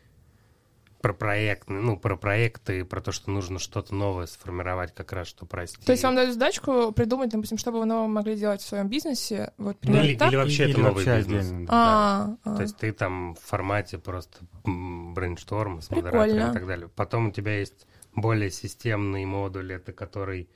про 1.01 1.14
проектный, 1.14 1.80
ну, 1.80 1.96
про 1.96 2.16
проекты, 2.16 2.84
про 2.84 3.01
то, 3.01 3.11
что 3.11 3.30
нужно 3.30 3.59
что-то 3.59 3.94
новое 3.94 4.26
сформировать 4.26 4.94
как 4.94 5.12
раз, 5.12 5.28
что 5.28 5.46
прости. 5.46 5.82
То 5.84 5.92
есть 5.92 6.05
вам 6.05 6.14
дают 6.14 6.34
задачку 6.34 6.92
придумать, 6.92 7.30
допустим, 7.30 7.57
что 7.57 7.72
бы 7.72 7.80
вы 7.80 7.86
нового 7.86 8.07
могли 8.07 8.36
делать 8.36 8.61
в 8.61 8.68
своем 8.68 8.88
бизнесе? 8.88 9.53
Вот, 9.57 9.78
ну, 9.82 9.96
или, 9.96 10.12
или 10.12 10.36
вообще 10.36 10.64
или 10.64 10.72
это 10.72 10.80
новый 10.80 11.05
вообще 11.05 11.16
бизнес. 11.16 11.46
Отдельно, 11.46 11.66
да. 11.66 11.72
А, 11.72 12.36
а. 12.44 12.57
То 12.57 12.62
есть 12.62 12.76
ты 12.76 12.92
там 12.92 13.34
в 13.34 13.40
формате 13.40 13.98
просто 13.98 14.38
брейншторм 14.64 15.80
с 15.80 15.90
модератором 15.90 16.51
и 16.51 16.53
так 16.53 16.66
далее. 16.66 16.88
Потом 16.88 17.28
у 17.28 17.30
тебя 17.30 17.59
есть 17.59 17.86
более 18.14 18.51
системный 18.51 19.24
модуль, 19.24 19.72
это 19.72 19.92
который 19.92 20.51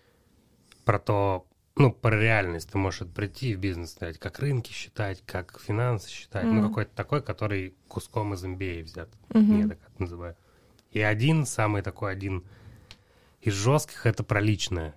про 0.84 0.98
то, 0.98 1.46
ну, 1.76 1.92
про 1.92 2.16
реальность. 2.16 2.70
Ты 2.70 2.78
можешь 2.78 3.06
прийти 3.08 3.54
в 3.54 3.58
бизнес, 3.58 3.92
сказать, 3.92 4.18
как 4.18 4.38
рынки 4.38 4.72
считать, 4.72 5.22
как 5.26 5.60
финансы 5.60 6.08
считать. 6.08 6.44
Mm. 6.44 6.52
Ну, 6.52 6.68
какой-то 6.68 6.94
такой, 6.94 7.22
который 7.22 7.74
куском 7.88 8.34
из 8.34 8.44
MBA 8.44 8.84
взят. 8.84 9.08
Mm-hmm. 9.30 9.60
Я 9.60 9.68
так 9.68 9.78
это 9.78 10.02
называю. 10.02 10.36
И 10.92 11.00
один, 11.00 11.46
самый 11.46 11.82
такой 11.82 12.12
один 12.12 12.44
из 13.40 13.54
жестких, 13.54 14.06
это 14.06 14.22
про 14.22 14.40
личное. 14.40 14.94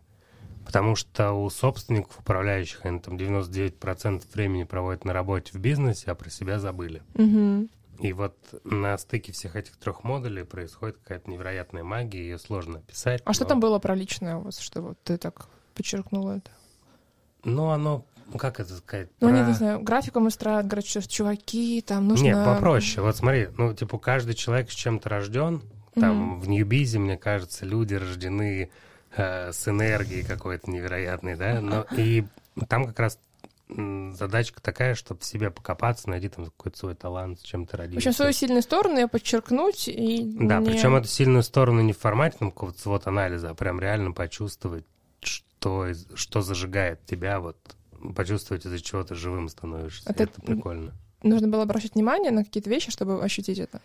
Потому 0.66 0.96
что 0.96 1.32
у 1.32 1.50
собственников, 1.50 2.20
управляющих, 2.20 2.86
они 2.86 3.00
там 3.00 3.16
99% 3.16 4.24
времени 4.34 4.64
проводят 4.64 5.06
на 5.06 5.14
работе 5.14 5.54
в 5.54 5.62
бизнесе, 5.62 6.12
а 6.12 6.16
про 6.16 6.30
себя 6.30 6.60
забыли. 6.60 7.02
Mm-hmm. 7.14 7.70
И 8.02 8.14
вот 8.14 8.38
на 8.64 8.96
стыке 9.00 9.32
всех 9.32 9.56
этих 9.56 9.78
трех 9.78 10.04
модулей 10.04 10.44
происходит 10.44 10.98
какая-то 10.98 11.32
невероятная 11.32 11.84
магия, 11.84 12.20
ее 12.20 12.38
сложно 12.38 12.80
описать. 12.80 13.22
А 13.26 13.30
но... 13.30 13.34
что 13.34 13.46
там 13.46 13.60
было 13.60 13.80
про 13.80 13.96
личное 13.96 14.36
у 14.36 14.42
вас, 14.42 14.60
что 14.60 14.82
вот 14.82 15.00
ты 15.04 15.18
так 15.18 15.48
подчеркнула 15.74 16.38
это? 16.38 16.52
Ну, 17.44 17.70
оно, 17.70 18.06
как 18.38 18.60
это 18.60 18.76
сказать? 18.76 19.10
Ну, 19.20 19.30
про... 19.30 19.46
не 19.46 19.54
знаю, 19.54 19.80
графиком 19.82 20.26
устраивают, 20.26 20.68
говорят, 20.68 20.86
что 20.86 21.08
чуваки, 21.08 21.82
там 21.82 22.08
нужно... 22.08 22.24
Нет, 22.24 22.46
попроще. 22.46 23.02
Вот 23.02 23.16
смотри, 23.16 23.50
ну, 23.58 23.74
типа, 23.74 23.98
каждый 23.98 24.36
человек 24.36 24.72
с 24.72 24.76
чем-то 24.76 25.10
рожден. 25.10 25.62
Там 25.96 26.36
mm-hmm. 26.36 26.40
в 26.42 26.50
Ньюбизе, 26.50 27.00
мне 27.00 27.18
кажется, 27.18 27.66
люди 27.66 27.96
рождены 27.96 28.70
э, 29.16 29.52
с 29.52 29.68
энергией 29.68 30.24
какой-то 30.24 30.70
невероятной, 30.70 31.36
да? 31.36 31.60
Но 31.60 31.86
и 31.96 32.26
там 32.68 32.86
как 32.86 33.00
раз 33.00 33.20
задачка 33.70 34.62
такая, 34.62 34.96
чтобы 34.96 35.22
в 35.22 35.26
себе 35.26 35.52
покопаться, 35.52 36.10
найти 36.10 36.30
там 36.30 36.46
какой-то 36.46 36.78
свой 36.78 36.96
талант, 36.96 37.40
с 37.40 37.44
чем 37.44 37.66
ты 37.66 37.76
родился. 37.76 37.96
В 37.96 38.08
общем, 38.08 38.14
свою 38.14 38.32
сильную 38.32 38.62
сторону 38.62 38.98
я 38.98 39.08
подчеркнуть 39.08 39.88
и 39.90 40.24
Да, 40.40 40.60
не... 40.60 40.66
причем 40.68 40.96
эту 40.96 41.08
сильную 41.08 41.44
сторону 41.44 41.82
не 41.82 41.94
в 41.94 41.98
формате 41.98 42.38
там 42.40 42.52
какого-то 42.52 42.80
свод 42.80 43.08
анализа, 43.08 43.50
а 43.50 43.54
прям 43.56 43.80
реально 43.80 44.14
почувствовать, 44.14 44.86
что, 45.68 46.16
что 46.16 46.42
зажигает 46.42 47.06
тебя, 47.06 47.40
вот 47.40 47.58
почувствовать, 48.16 48.66
из-за 48.66 48.80
чего 48.80 49.04
ты 49.04 49.16
живым 49.16 49.50
становишься. 49.50 50.10
Это 50.10 50.28
ты... 50.28 50.42
прикольно. 50.42 50.94
Нужно 51.24 51.48
было 51.48 51.64
обращать 51.64 51.96
внимание 51.96 52.32
на 52.32 52.44
какие-то 52.44 52.70
вещи, 52.70 52.92
чтобы 52.92 53.24
ощутить 53.24 53.60
это. 53.60 53.82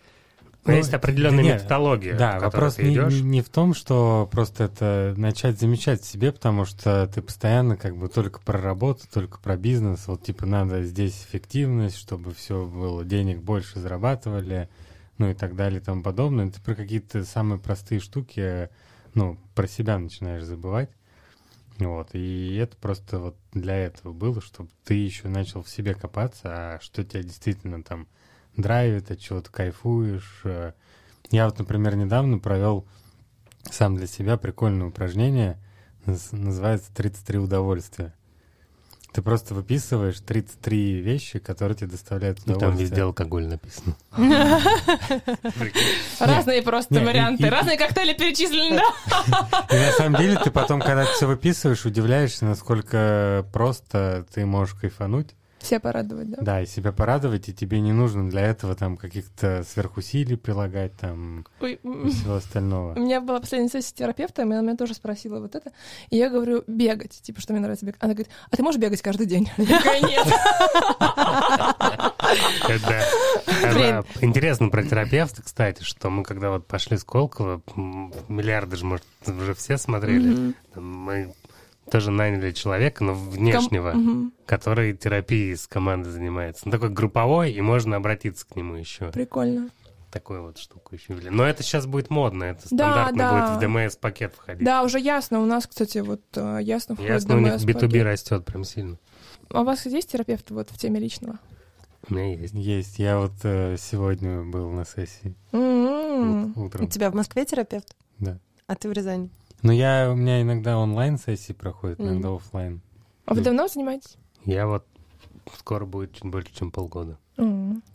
Но 0.65 0.71
ну, 0.71 0.77
есть 0.77 0.93
определенная 0.93 1.43
да 1.43 1.53
методология. 1.55 2.17
Да, 2.17 2.39
вопрос 2.39 2.77
не, 2.77 2.93
идешь. 2.93 3.19
не 3.19 3.41
в 3.41 3.49
том, 3.49 3.73
что 3.73 4.29
просто 4.31 4.65
это 4.65 5.13
начать 5.17 5.59
замечать 5.59 6.01
в 6.01 6.05
себе, 6.05 6.31
потому 6.31 6.63
что 6.63 7.05
ты 7.13 7.21
постоянно 7.21 7.75
как 7.75 7.97
бы 7.97 8.07
только 8.07 8.39
про 8.39 8.61
работу, 8.61 9.01
только 9.11 9.39
про 9.39 9.57
бизнес. 9.57 10.07
Вот 10.07 10.23
типа 10.23 10.45
надо 10.45 10.83
здесь 10.83 11.25
эффективность, 11.27 11.97
чтобы 11.97 12.33
все 12.33 12.65
было, 12.65 13.03
денег 13.03 13.41
больше 13.41 13.79
зарабатывали, 13.79 14.69
ну 15.17 15.29
и 15.29 15.33
так 15.33 15.57
далее 15.57 15.81
и 15.81 15.83
тому 15.83 16.01
подобное. 16.01 16.49
Ты 16.49 16.61
про 16.61 16.75
какие-то 16.75 17.25
самые 17.25 17.59
простые 17.59 17.99
штуки, 17.99 18.69
ну, 19.15 19.37
про 19.55 19.67
себя 19.67 19.99
начинаешь 19.99 20.43
забывать. 20.43 20.89
Вот, 21.79 22.09
и 22.13 22.55
это 22.55 22.77
просто 22.77 23.19
вот 23.19 23.35
для 23.51 23.75
этого 23.75 24.13
было, 24.13 24.41
чтобы 24.41 24.69
ты 24.83 24.93
еще 24.93 25.27
начал 25.27 25.63
в 25.63 25.69
себе 25.69 25.95
копаться, 25.95 26.75
а 26.75 26.79
что 26.81 27.03
тебя 27.03 27.23
действительно 27.23 27.81
там 27.81 28.07
драйвит, 28.55 29.09
от 29.09 29.19
чего 29.19 29.41
ты 29.41 29.51
кайфуешь. 29.51 30.41
Э. 30.43 30.73
Я 31.31 31.45
вот, 31.45 31.57
например, 31.57 31.95
недавно 31.95 32.37
провел 32.37 32.85
сам 33.71 33.95
для 33.95 34.07
себя 34.07 34.37
прикольное 34.37 34.87
упражнение, 34.87 35.57
называется 36.05 36.91
«33 36.93 37.37
удовольствия». 37.37 38.13
Ты 39.13 39.21
просто 39.21 39.53
выписываешь 39.53 40.19
33 40.19 41.01
вещи, 41.01 41.37
которые 41.37 41.77
тебе 41.77 41.91
доставляют 41.91 42.39
удовольствие. 42.39 42.69
И 42.69 42.71
там 42.71 42.79
везде 42.79 43.03
алкоголь 43.03 43.45
написано. 43.45 43.95
Разные 46.19 46.63
просто 46.63 46.95
варианты, 46.95 47.47
разные 47.47 47.77
коктейли 47.77 48.13
перечислены, 48.13 48.77
да? 48.77 49.67
И 49.69 49.75
на 49.75 49.91
самом 49.91 50.19
деле 50.19 50.39
ты 50.43 50.49
потом, 50.49 50.81
когда 50.81 51.05
все 51.05 51.27
выписываешь, 51.27 51.85
удивляешься, 51.85 52.45
насколько 52.45 53.45
просто 53.53 54.25
ты 54.33 54.47
можешь 54.47 54.73
кайфануть. 54.73 55.35
Себя 55.63 55.79
порадовать, 55.79 56.29
да? 56.29 56.37
Да, 56.41 56.61
и 56.61 56.65
себя 56.65 56.91
порадовать, 56.91 57.47
и 57.47 57.53
тебе 57.53 57.79
не 57.79 57.93
нужно 57.93 58.29
для 58.29 58.41
этого 58.41 58.75
там 58.75 58.97
каких-то 58.97 59.63
сверхусилий 59.63 60.35
прилагать 60.35 60.95
там 60.97 61.45
Ой. 61.61 61.79
и 61.81 62.09
всего 62.09 62.35
остального. 62.35 62.93
У 62.95 62.99
меня 62.99 63.21
была 63.21 63.39
последняя 63.39 63.69
сессия 63.69 63.89
с 63.89 63.93
терапевтом, 63.93 64.51
и 64.51 64.55
она 64.55 64.61
меня 64.61 64.75
тоже 64.75 64.93
спросила 64.93 65.39
вот 65.39 65.55
это. 65.55 65.71
И 66.09 66.17
я 66.17 66.29
говорю, 66.29 66.63
бегать, 66.67 67.21
типа, 67.21 67.39
что 67.39 67.53
мне 67.53 67.61
нравится 67.61 67.85
бегать. 67.85 68.01
Она 68.03 68.13
говорит, 68.13 68.31
а 68.51 68.57
ты 68.57 68.63
можешь 68.63 68.81
бегать 68.81 69.01
каждый 69.01 69.25
день? 69.25 69.49
Я 69.57 69.79
говорю, 69.79 70.07
нет. 70.07 70.27
Интересно 74.21 74.69
про 74.69 74.83
терапевта, 74.83 75.41
кстати, 75.43 75.83
что 75.83 76.09
мы 76.09 76.23
когда 76.23 76.49
вот 76.49 76.67
пошли 76.67 76.97
с 76.97 77.03
Колкова, 77.03 77.61
миллиарды 78.27 78.75
же, 78.75 78.85
может, 78.85 79.05
уже 79.25 79.53
все 79.53 79.77
смотрели, 79.77 80.53
мы 80.75 81.33
тоже 81.91 82.11
наняли 82.11 82.51
человека, 82.51 83.03
но 83.03 83.13
внешнего, 83.13 83.91
Ком... 83.91 84.23
угу. 84.23 84.31
который 84.45 84.95
терапией 84.95 85.55
с 85.55 85.67
командой 85.67 86.09
занимается. 86.09 86.63
Он 86.65 86.71
такой 86.71 86.89
групповой, 86.89 87.51
и 87.51 87.61
можно 87.61 87.97
обратиться 87.97 88.45
к 88.47 88.55
нему 88.55 88.75
еще. 88.75 89.11
Прикольно. 89.11 89.69
Такую 90.11 90.43
вот 90.43 90.59
штуку 90.59 90.93
еще 90.93 91.13
ввели. 91.13 91.31
Но 91.31 91.43
это 91.43 91.63
сейчас 91.63 91.87
будет 91.87 92.11
модно, 92.11 92.43
это 92.43 92.67
стандартно 92.67 93.17
да, 93.17 93.31
да. 93.31 93.57
будет 93.57 93.57
в 93.57 93.59
ДМС-пакет 93.61 94.33
входить. 94.35 94.63
Да, 94.63 94.83
уже 94.83 94.99
ясно. 94.99 95.41
У 95.41 95.45
нас, 95.45 95.65
кстати, 95.65 95.97
вот 95.99 96.21
э, 96.35 96.59
ясно 96.61 96.93
входит 96.93 97.11
Ясно, 97.11 97.37
у 97.37 97.39
них 97.39 97.53
B2B 97.53 98.03
растет 98.03 98.45
прям 98.45 98.63
сильно. 98.63 98.99
А 99.49 99.61
у 99.61 99.63
вас 99.63 99.85
есть 99.87 100.11
терапевт 100.11 100.51
вот 100.51 100.69
в 100.69 100.77
теме 100.77 100.99
личного? 100.99 101.39
У 102.09 102.13
меня 102.13 102.35
есть. 102.35 102.53
Есть. 102.53 102.99
Я 102.99 103.17
вот 103.17 103.33
э, 103.43 103.75
сегодня 103.79 104.43
был 104.43 104.69
на 104.69 104.85
сессии. 104.85 105.35
Mm-hmm. 105.51 106.53
Вот, 106.53 106.65
утром. 106.65 106.85
У 106.85 106.87
тебя 106.89 107.09
в 107.09 107.15
Москве 107.15 107.45
терапевт? 107.45 107.95
Да. 108.19 108.39
А 108.67 108.75
ты 108.75 108.89
в 108.89 108.91
Рязани? 108.91 109.29
Ну, 109.63 109.71
я, 109.71 110.11
у 110.11 110.15
меня 110.15 110.41
иногда 110.41 110.77
онлайн-сессии 110.77 111.53
проходят, 111.53 111.99
иногда 112.01 112.27
mm. 112.27 112.35
офлайн. 112.35 112.81
А 113.25 113.33
вы 113.33 113.41
давно 113.41 113.69
занимаетесь? 113.69 114.17
Я 114.43 114.67
вот 114.67 114.85
скоро 115.57 115.85
будет 115.85 116.13
чуть 116.13 116.25
больше, 116.25 116.53
чем 116.53 116.69
полгода. 116.69 117.17
А 117.35 117.43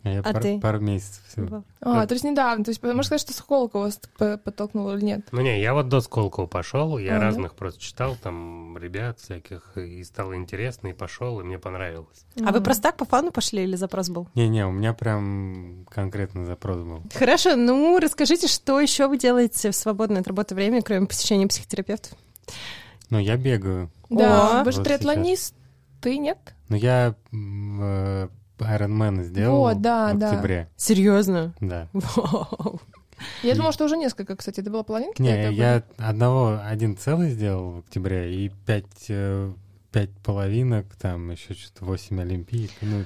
я 0.03 0.19
А 0.19 0.23
пар- 0.33 0.41
ты? 0.41 0.59
пару 0.59 0.79
месяцев 0.81 1.21
всего. 1.27 1.63
А, 1.81 2.05
то 2.05 2.13
есть 2.13 2.25
недавно. 2.25 2.65
То 2.65 2.71
есть 2.71 2.83
можно 2.83 3.03
сказать, 3.03 3.21
что 3.21 3.33
Сколково 3.33 3.83
вас 3.83 3.99
подтолкнуло 4.43 4.97
или 4.97 5.05
нет? 5.05 5.21
Ну 5.31 5.41
не, 5.41 5.61
я 5.61 5.73
вот 5.73 5.87
до 5.87 6.01
Сколково 6.01 6.45
пошел, 6.45 6.97
я 6.97 7.15
А, 7.15 7.19
да? 7.19 7.25
разных 7.27 7.55
просто 7.55 7.79
читал, 7.79 8.17
там, 8.21 8.77
ребят 8.77 9.19
всяких, 9.19 9.77
и 9.77 10.03
стало 10.03 10.35
интересно, 10.35 10.89
и 10.89 10.93
пошел, 10.93 11.39
и 11.39 11.43
мне 11.43 11.57
понравилось. 11.57 12.25
А 12.45 12.51
вы 12.51 12.59
просто 12.61 12.83
так 12.83 12.97
по 12.97 13.05
фану 13.05 13.31
пошли 13.31 13.63
или 13.63 13.75
запрос 13.77 14.09
был? 14.09 14.27
Не-не, 14.35 14.65
у 14.67 14.71
меня 14.71 14.93
прям 14.93 15.85
конкретно 15.89 16.45
запрос 16.45 16.77
был. 16.81 17.03
Хорошо, 17.13 17.55
ну 17.55 17.97
расскажите, 17.99 18.47
что 18.47 18.79
еще 18.81 19.07
вы 19.07 19.17
делаете 19.17 19.71
в 19.71 19.75
свободное 19.75 20.19
от 20.21 20.27
работы 20.27 20.53
время, 20.53 20.81
кроме 20.81 21.07
посещения 21.07 21.47
психотерапевтов? 21.47 22.11
Ну, 23.09 23.19
я 23.19 23.37
бегаю. 23.37 23.89
Да, 24.09 24.61
О. 24.61 24.63
вы 24.63 24.71
же 24.71 24.79
Вот 24.79 24.87
триатлонист. 24.87 25.55
Ты 26.01 26.17
нет? 26.17 26.37
Но 26.67 26.75
я 26.75 27.15
м, 28.59 28.67
э, 28.67 28.77
Ironman 28.77 29.23
сделал 29.23 29.57
Вот, 29.59 29.81
да, 29.81 30.13
в 30.13 30.17
да. 30.17 30.31
октябре. 30.31 30.69
Серьезно? 30.75 31.53
Да. 31.59 31.87
Вау. 31.93 32.81
Я 33.43 33.55
думала, 33.55 33.73
что 33.73 33.85
уже 33.85 33.97
несколько, 33.97 34.35
кстати. 34.35 34.61
Это 34.61 34.69
была 34.71 34.83
половинка? 34.83 35.21
Не, 35.21 35.51
я 35.53 35.83
одного, 35.97 36.59
один 36.63 36.95
целый 36.97 37.31
сделал 37.31 37.71
в 37.71 37.79
октябре, 37.79 38.33
и 38.33 38.49
пять, 38.65 39.05
э, 39.09 39.51
пять 39.91 40.11
половинок, 40.23 40.85
там 40.95 41.31
еще 41.31 41.53
что-то 41.53 41.85
восемь 41.85 42.21
олимпиек. 42.21 42.71
Ну, 42.81 43.03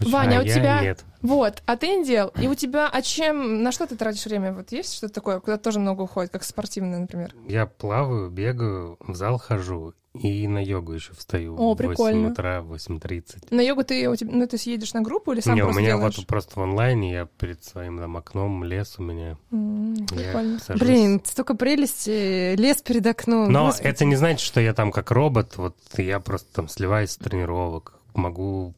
Ваня, 0.00 0.38
а 0.38 0.42
у 0.42 0.44
тебя- 0.44 0.80
нет. 0.82 1.04
Вот, 1.22 1.62
а 1.66 1.76
ты 1.76 1.88
не 1.96 2.04
делал. 2.04 2.32
И 2.40 2.48
у 2.48 2.54
тебя, 2.54 2.88
а 2.88 3.02
чем, 3.02 3.62
на 3.62 3.72
что 3.72 3.86
ты 3.86 3.96
тратишь 3.96 4.24
время? 4.24 4.52
Вот 4.54 4.72
есть 4.72 4.94
что-то 4.94 5.14
такое, 5.14 5.40
куда 5.40 5.58
тоже 5.58 5.78
много 5.78 6.02
уходит, 6.02 6.30
как 6.32 6.42
спортивное, 6.44 6.98
например? 7.00 7.34
Я 7.46 7.66
плаваю, 7.66 8.30
бегаю, 8.30 8.96
в 9.00 9.14
зал 9.14 9.38
хожу, 9.38 9.92
и 10.14 10.48
на 10.48 10.58
йогу 10.58 10.92
еще 10.94 11.12
встаю. 11.12 11.54
О, 11.56 11.74
прикольно. 11.76 12.28
8 12.28 12.32
утра, 12.32 12.60
8.30. 12.62 13.46
На 13.50 13.60
йогу 13.60 13.84
ты, 13.84 14.08
у 14.08 14.16
тебя, 14.16 14.32
ну, 14.34 14.46
ты 14.46 14.58
съедешь 14.58 14.92
на 14.92 15.02
группу 15.02 15.32
или 15.32 15.40
сам 15.40 15.54
не, 15.54 15.62
у 15.62 15.70
меня 15.72 15.88
делаешь? 15.90 16.16
вот 16.16 16.26
просто 16.26 16.58
в 16.58 16.62
онлайне, 16.62 17.12
я 17.12 17.26
перед 17.26 17.62
своим 17.62 17.98
там 17.98 18.16
окном, 18.16 18.64
лес 18.64 18.96
у 18.98 19.02
меня. 19.02 19.36
Я 19.52 20.06
Прикольно. 20.06 20.58
сажусь. 20.58 20.80
Блин, 20.82 21.20
столько 21.24 21.54
прелести, 21.54 22.56
лес 22.56 22.82
перед 22.82 23.06
окном. 23.06 23.52
Но 23.52 23.66
Господи. 23.66 23.86
это 23.88 24.04
не 24.04 24.16
значит, 24.16 24.40
что 24.40 24.60
я 24.60 24.74
там 24.74 24.90
как 24.90 25.10
робот, 25.10 25.56
вот 25.58 25.76
я 25.96 26.18
просто 26.18 26.52
там 26.54 26.68
сливаюсь 26.68 27.10
с 27.10 27.16
тренировок, 27.16 27.94
могу 28.14 28.74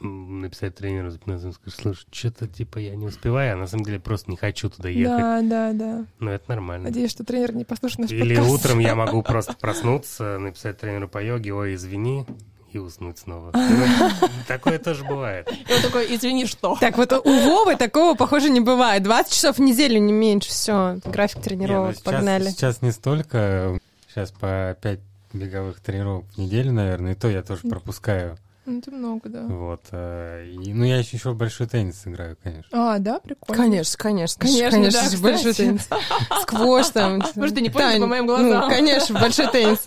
написать 0.00 0.74
тренеру, 0.74 1.10
запинаться, 1.10 1.52
сказать, 1.52 1.80
слушай, 1.80 2.06
что-то 2.10 2.46
типа 2.46 2.78
я 2.78 2.96
не 2.96 3.06
успеваю, 3.06 3.54
а 3.54 3.56
на 3.56 3.66
самом 3.66 3.84
деле 3.84 4.00
просто 4.00 4.30
не 4.30 4.36
хочу 4.36 4.70
туда 4.70 4.88
ехать. 4.88 5.18
Да, 5.18 5.42
да, 5.42 5.72
да. 5.72 6.06
Но 6.18 6.30
это 6.30 6.44
нормально. 6.48 6.88
Надеюсь, 6.88 7.10
что 7.10 7.24
тренер 7.24 7.54
не 7.54 7.64
послушает 7.64 8.10
наш 8.10 8.12
Или 8.12 8.36
подкаст. 8.36 8.50
утром 8.50 8.78
я 8.78 8.94
могу 8.94 9.22
просто 9.24 9.54
проснуться, 9.54 10.38
написать 10.38 10.78
тренеру 10.78 11.08
по 11.08 11.22
йоге, 11.22 11.54
ой, 11.54 11.74
извини, 11.74 12.26
и 12.72 12.78
уснуть 12.78 13.18
снова. 13.18 13.52
Ну, 13.56 14.28
Такое 14.46 14.78
тоже 14.78 15.04
бывает. 15.04 15.48
И 15.50 15.72
он 15.72 15.82
такой, 15.82 16.14
извини, 16.14 16.46
что? 16.46 16.76
Так 16.80 16.96
вот 16.96 17.12
у 17.12 17.40
Вовы 17.40 17.76
такого, 17.76 18.14
похоже, 18.14 18.50
не 18.50 18.60
бывает. 18.60 19.02
20 19.02 19.32
часов 19.32 19.56
в 19.56 19.60
неделю, 19.60 19.98
не 19.98 20.12
меньше. 20.12 20.50
Все, 20.50 20.98
график 21.04 21.38
ну, 21.38 21.42
тренировок, 21.42 21.94
сейчас, 21.94 22.02
погнали. 22.02 22.50
Сейчас 22.50 22.82
не 22.82 22.92
столько, 22.92 23.78
сейчас 24.08 24.30
по 24.30 24.76
пять 24.80 25.00
беговых 25.32 25.80
тренировок 25.80 26.26
в 26.34 26.38
неделю, 26.38 26.72
наверное, 26.72 27.12
и 27.12 27.14
то 27.14 27.28
я 27.28 27.42
тоже 27.42 27.62
пропускаю. 27.62 28.38
Ну, 28.66 28.78
это 28.78 28.90
много, 28.90 29.28
да. 29.28 29.42
Вот. 29.44 29.82
э, 29.92 30.44
И, 30.48 30.72
ну, 30.74 30.84
я 30.84 30.98
еще, 30.98 31.16
в 31.30 31.36
большой 31.36 31.68
теннис 31.68 32.02
играю, 32.04 32.36
конечно. 32.42 32.68
А, 32.72 32.98
да, 32.98 33.20
прикольно. 33.20 33.62
Конечно, 33.62 33.96
конечно. 33.96 34.40
Конечно, 34.40 34.90
да, 34.90 35.02
в 35.08 35.22
большой 35.22 35.54
теннис. 35.54 35.88
Сквош 36.42 36.88
там. 36.88 37.22
Может, 37.36 37.54
ты 37.54 37.60
не 37.60 37.70
понял 37.70 38.00
по 38.00 38.06
моим 38.06 38.26
глазам. 38.26 38.62
Ну, 38.62 38.68
конечно, 38.68 39.16
в 39.16 39.20
большой 39.20 39.46
теннис. 39.52 39.84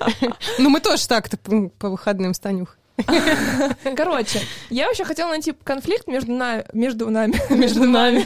Ну, 0.57 0.69
мы 0.69 0.79
тоже 0.79 1.07
так-то 1.07 1.37
по 1.77 1.89
выходным 1.89 2.33
с 2.33 2.39
Танюх. 2.39 2.77
Короче, 3.95 4.41
я 4.69 4.87
вообще 4.87 5.05
хотела 5.05 5.29
найти 5.29 5.53
конфликт 5.63 6.07
между 6.07 6.31
нами, 6.33 6.65
между 6.73 7.09
нами, 7.09 7.33
Между 7.53 7.85
нами. 7.85 8.25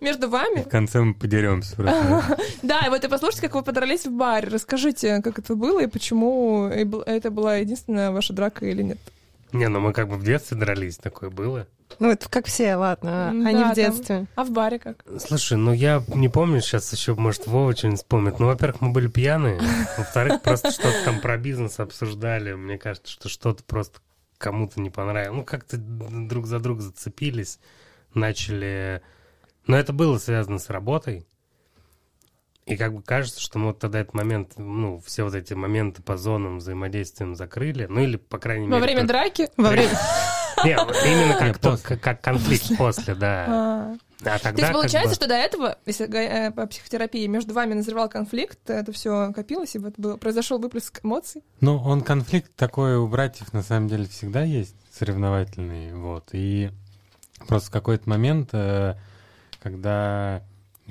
между 0.00 0.28
вами. 0.28 0.62
В 0.62 0.68
конце 0.68 1.00
мы 1.00 1.14
подеремся. 1.14 1.74
Да, 2.62 2.80
и 2.86 2.90
вот 2.90 3.04
и 3.04 3.08
послушайте, 3.08 3.42
как 3.46 3.54
вы 3.54 3.62
подрались 3.62 4.06
в 4.06 4.12
баре. 4.12 4.48
Расскажите, 4.48 5.22
как 5.22 5.38
это 5.38 5.54
было 5.54 5.80
и 5.80 5.86
почему 5.86 6.66
это 6.66 7.30
была 7.30 7.56
единственная 7.56 8.10
ваша 8.10 8.32
драка 8.32 8.66
или 8.66 8.82
нет. 8.82 8.98
Не, 9.52 9.68
ну 9.68 9.80
мы 9.80 9.92
как 9.92 10.08
бы 10.08 10.16
в 10.16 10.24
детстве 10.24 10.56
дрались, 10.56 10.98
такое 10.98 11.30
было. 11.30 11.66
Ну, 12.00 12.10
это 12.10 12.28
как 12.28 12.46
все, 12.46 12.76
ладно, 12.76 13.30
а 13.30 13.32
не 13.32 13.52
да, 13.52 13.72
в 13.72 13.74
детстве. 13.74 14.26
А 14.34 14.44
в 14.44 14.50
баре 14.50 14.78
как? 14.78 15.04
Слушай, 15.18 15.56
ну 15.56 15.72
я 15.72 16.02
не 16.08 16.28
помню, 16.28 16.60
сейчас 16.60 16.92
еще, 16.92 17.14
может, 17.14 17.46
Вова 17.46 17.74
что-нибудь 17.74 18.00
вспомнит. 18.00 18.38
Ну, 18.38 18.46
во-первых, 18.46 18.80
мы 18.82 18.90
были 18.90 19.08
пьяные. 19.08 19.60
Во-вторых, 19.96 20.42
просто 20.42 20.70
что-то 20.70 21.04
там 21.04 21.20
про 21.20 21.38
бизнес 21.38 21.80
обсуждали. 21.80 22.52
Мне 22.52 22.78
кажется, 22.78 23.10
что 23.10 23.28
что-то 23.28 23.64
просто 23.64 24.00
кому-то 24.36 24.80
не 24.80 24.90
понравилось. 24.90 25.36
Ну, 25.36 25.44
как-то 25.44 25.76
друг 25.76 26.46
за 26.46 26.60
друга 26.60 26.82
зацепились, 26.82 27.58
начали... 28.14 29.02
Но 29.66 29.76
это 29.76 29.92
было 29.92 30.18
связано 30.18 30.58
с 30.58 30.70
работой. 30.70 31.26
И 32.68 32.76
как 32.76 32.94
бы 32.94 33.02
кажется, 33.02 33.40
что 33.40 33.58
мы 33.58 33.68
вот 33.68 33.78
тогда 33.78 34.00
этот 34.00 34.12
момент, 34.14 34.52
ну, 34.58 35.00
все 35.04 35.22
вот 35.24 35.34
эти 35.34 35.54
моменты 35.54 36.02
по 36.02 36.16
зонам 36.18 36.58
взаимодействием 36.58 37.34
закрыли. 37.34 37.86
Ну, 37.88 38.00
или, 38.00 38.16
по 38.16 38.38
крайней 38.38 38.66
мере... 38.66 38.74
Во 38.78 38.80
время 38.82 39.00
только- 39.00 39.12
драки? 39.12 39.48
Во 39.56 39.70
время... 39.70 39.90
Не, 40.64 40.76
вот 40.76 40.96
именно 41.06 41.34
как, 41.38 41.58
то- 41.58 41.70
после. 41.70 41.86
как, 41.96 42.00
как 42.00 42.20
конфликт 42.20 42.76
после, 42.76 43.14
да. 43.14 43.46
А. 43.48 43.96
А 44.24 44.38
тогда 44.38 44.40
То 44.40 44.48
есть 44.48 44.60
как 44.60 44.72
получается, 44.72 45.08
бы- 45.10 45.14
что 45.14 45.28
до 45.28 45.34
этого, 45.34 45.78
если 45.86 46.12
э, 46.12 46.50
по 46.50 46.66
психотерапии 46.66 47.26
между 47.28 47.54
вами 47.54 47.74
назревал 47.74 48.08
конфликт, 48.08 48.58
это 48.68 48.90
все 48.92 49.32
копилось, 49.32 49.76
и 49.76 49.78
вот 49.78 49.94
было- 49.96 50.16
произошел 50.16 50.58
выплеск 50.58 51.00
эмоций? 51.04 51.42
Ну, 51.60 51.76
он 51.78 52.00
конфликт 52.02 52.50
такой 52.56 52.96
у 52.96 53.06
братьев 53.06 53.52
на 53.52 53.62
самом 53.62 53.88
деле 53.88 54.06
всегда 54.06 54.42
есть, 54.42 54.74
соревновательный, 54.90 55.94
вот. 55.94 56.30
И 56.32 56.70
просто 57.46 57.68
в 57.68 57.72
какой-то 57.72 58.10
момент, 58.10 58.50
э, 58.52 58.96
когда 59.62 60.42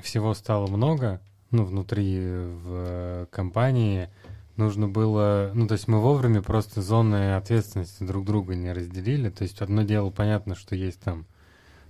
всего 0.02 0.34
стало 0.34 0.68
много, 0.68 1.20
ну, 1.52 1.66
внутри 1.66 2.20
в 2.20 2.66
э, 2.66 3.26
компании, 3.32 4.10
нужно 4.56 4.88
было, 4.88 5.52
ну, 5.54 5.68
то 5.68 5.74
есть 5.74 5.88
мы 5.88 6.02
вовремя 6.02 6.42
просто 6.42 6.82
зоны 6.82 7.36
ответственности 7.36 8.04
друг 8.04 8.26
друга 8.26 8.56
не 8.56 8.72
разделили. 8.72 9.30
То 9.30 9.44
есть 9.44 9.62
одно 9.62 9.84
дело 9.84 10.10
понятно, 10.10 10.56
что 10.56 10.76
есть 10.76 11.00
там 11.02 11.26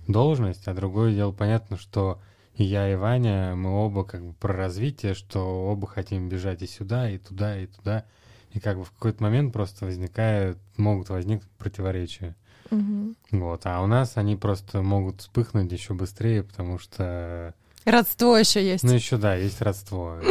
должность, 0.06 0.68
а 0.68 0.74
другое 0.74 1.14
дело 1.14 1.32
понятно, 1.32 1.76
что 1.76 2.20
и 2.54 2.64
я, 2.64 2.92
и 2.92 2.96
Ваня, 2.96 3.54
мы 3.54 3.70
оба 3.70 4.04
как 4.04 4.24
бы 4.24 4.32
про 4.32 4.52
развитие, 4.52 5.14
что 5.14 5.70
оба 5.70 5.86
хотим 5.86 6.28
бежать 6.28 6.60
и 6.62 6.66
сюда, 6.66 7.08
и 7.08 7.18
туда, 7.18 7.56
и 7.56 7.66
туда. 7.66 8.04
И 8.52 8.58
как 8.58 8.78
бы 8.78 8.84
в 8.84 8.90
какой-то 8.90 9.22
момент 9.22 9.52
просто 9.52 9.84
возникает, 9.84 10.58
могут 10.76 11.08
возникнуть 11.08 11.50
противоречия. 11.52 12.34
Вот. 13.30 13.62
А 13.64 13.80
у 13.80 13.86
нас 13.86 14.16
они 14.16 14.34
просто 14.34 14.82
могут 14.82 15.20
вспыхнуть 15.20 15.70
еще 15.70 15.94
быстрее, 15.94 16.42
потому 16.42 16.78
что, 16.78 17.54
Родство 17.84 18.36
еще 18.36 18.64
есть. 18.64 18.84
ну, 18.84 18.92
еще, 18.92 19.16
да, 19.16 19.34
есть 19.34 19.60
родство. 19.62 20.18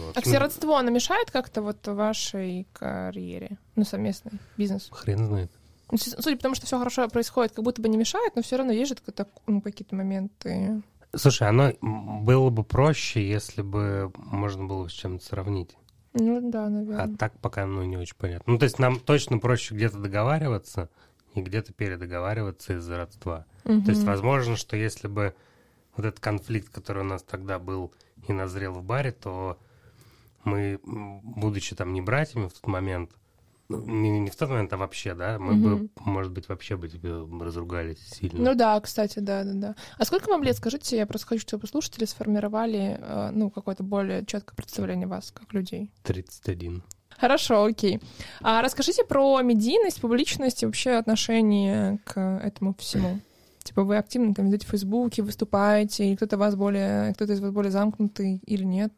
Вот. 0.00 0.16
А 0.16 0.22
все 0.22 0.38
родство, 0.38 0.76
оно 0.76 0.90
мешает 0.90 1.30
как-то 1.30 1.62
вот 1.62 1.86
вашей 1.86 2.66
карьере, 2.72 3.58
ну, 3.76 3.84
совместной, 3.84 4.32
бизнесу? 4.56 4.92
Хрен 4.92 5.24
знает. 5.26 5.52
Ну, 5.92 5.98
Судя 5.98 6.36
по 6.36 6.42
тому, 6.42 6.54
что 6.56 6.66
все 6.66 6.78
хорошо 6.78 7.08
происходит, 7.08 7.52
как 7.52 7.62
будто 7.64 7.80
бы 7.80 7.88
не 7.88 7.96
мешает, 7.96 8.34
но 8.34 8.42
все 8.42 8.56
равно 8.56 8.72
есть 8.72 8.88
же 8.88 8.94
какие-то, 8.96 9.28
ну, 9.46 9.60
какие-то 9.60 9.94
моменты. 9.94 10.82
Слушай, 11.14 11.48
оно 11.48 11.72
было 11.80 12.50
бы 12.50 12.64
проще, 12.64 13.28
если 13.28 13.62
бы 13.62 14.10
можно 14.16 14.64
было 14.64 14.88
с 14.88 14.92
чем-то 14.92 15.24
сравнить. 15.24 15.76
Ну 16.14 16.40
да, 16.50 16.66
А 16.66 16.68
наверное. 16.68 17.16
так 17.16 17.38
пока 17.38 17.66
ну, 17.66 17.84
не 17.84 17.96
очень 17.96 18.16
понятно. 18.16 18.54
Ну, 18.54 18.58
то 18.58 18.64
есть 18.64 18.78
нам 18.80 18.98
точно 18.98 19.38
проще 19.38 19.74
где-то 19.74 19.98
договариваться 19.98 20.88
и 21.34 21.40
где-то 21.40 21.72
передоговариваться 21.72 22.74
из-за 22.74 22.96
родства. 22.96 23.44
То 23.64 23.72
есть 23.90 24.02
возможно, 24.02 24.56
что 24.56 24.76
если 24.76 25.06
бы 25.06 25.34
вот 25.96 26.06
этот 26.06 26.20
конфликт, 26.20 26.68
который 26.72 27.02
у 27.02 27.06
нас 27.06 27.22
тогда 27.22 27.58
был 27.58 27.92
и 28.28 28.32
назрел 28.32 28.72
в 28.72 28.82
баре, 28.82 29.12
то 29.12 29.58
мы, 30.44 30.80
будучи 30.84 31.74
там 31.76 31.92
не 31.92 32.00
братьями 32.00 32.48
в 32.48 32.52
тот 32.52 32.66
момент, 32.66 33.10
ну, 33.68 33.78
не, 33.86 34.18
не 34.18 34.30
в 34.30 34.36
тот 34.36 34.48
момент, 34.48 34.72
а 34.72 34.76
вообще, 34.76 35.14
да, 35.14 35.38
мы 35.38 35.54
бы, 35.54 35.70
Мгм. 35.76 35.90
может 36.00 36.32
быть, 36.32 36.48
вообще 36.48 36.76
бы 36.76 36.88
тебе 36.88 37.12
разругались 37.44 37.98
сильно. 38.00 38.50
Ну 38.50 38.54
да, 38.56 38.80
кстати, 38.80 39.20
да, 39.20 39.44
да, 39.44 39.52
да. 39.54 39.74
А 39.96 40.04
сколько 40.04 40.28
вам 40.28 40.42
лет, 40.42 40.56
скажите, 40.56 40.96
я 40.96 41.06
просто 41.06 41.28
хочу, 41.28 41.42
чтобы 41.42 41.68
слушатели 41.68 42.04
сформировали, 42.04 42.98
э, 43.00 43.30
ну, 43.32 43.48
какое-то 43.50 43.84
более 43.84 44.24
четкое 44.26 44.56
представление 44.56 45.06
вас 45.06 45.30
как 45.30 45.52
людей. 45.52 45.90
31. 46.02 46.82
Хорошо, 47.16 47.64
окей. 47.64 48.00
А 48.40 48.62
расскажите 48.62 49.04
про 49.04 49.40
медийность, 49.42 50.00
публичность 50.00 50.62
и 50.62 50.66
вообще 50.66 50.92
отношение 50.92 51.98
к 52.04 52.18
этому 52.42 52.74
всему. 52.74 53.20
Типа 53.70 53.84
вы 53.84 53.98
активно 53.98 54.34
там 54.34 54.46
ведете 54.46 54.66
в 54.66 54.70
Фейсбуке, 54.70 55.22
выступаете, 55.22 56.04
или 56.04 56.16
кто-то 56.16 56.36
вас 56.36 56.56
более, 56.56 57.14
кто-то 57.14 57.34
из 57.34 57.38
вас 57.40 57.52
более 57.52 57.70
замкнутый 57.70 58.40
или 58.44 58.64
нет? 58.64 58.92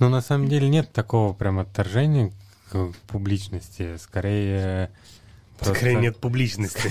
Ну, 0.00 0.08
на 0.08 0.20
самом 0.22 0.48
деле 0.48 0.68
нет 0.68 0.92
такого 0.92 1.34
прям 1.34 1.60
отторжения 1.60 2.32
к 2.72 2.90
публичности. 3.06 3.96
Скорее... 3.98 4.90
просто- 5.56 5.76
Скорее 5.76 5.94
нет 6.00 6.16
публичности. 6.18 6.88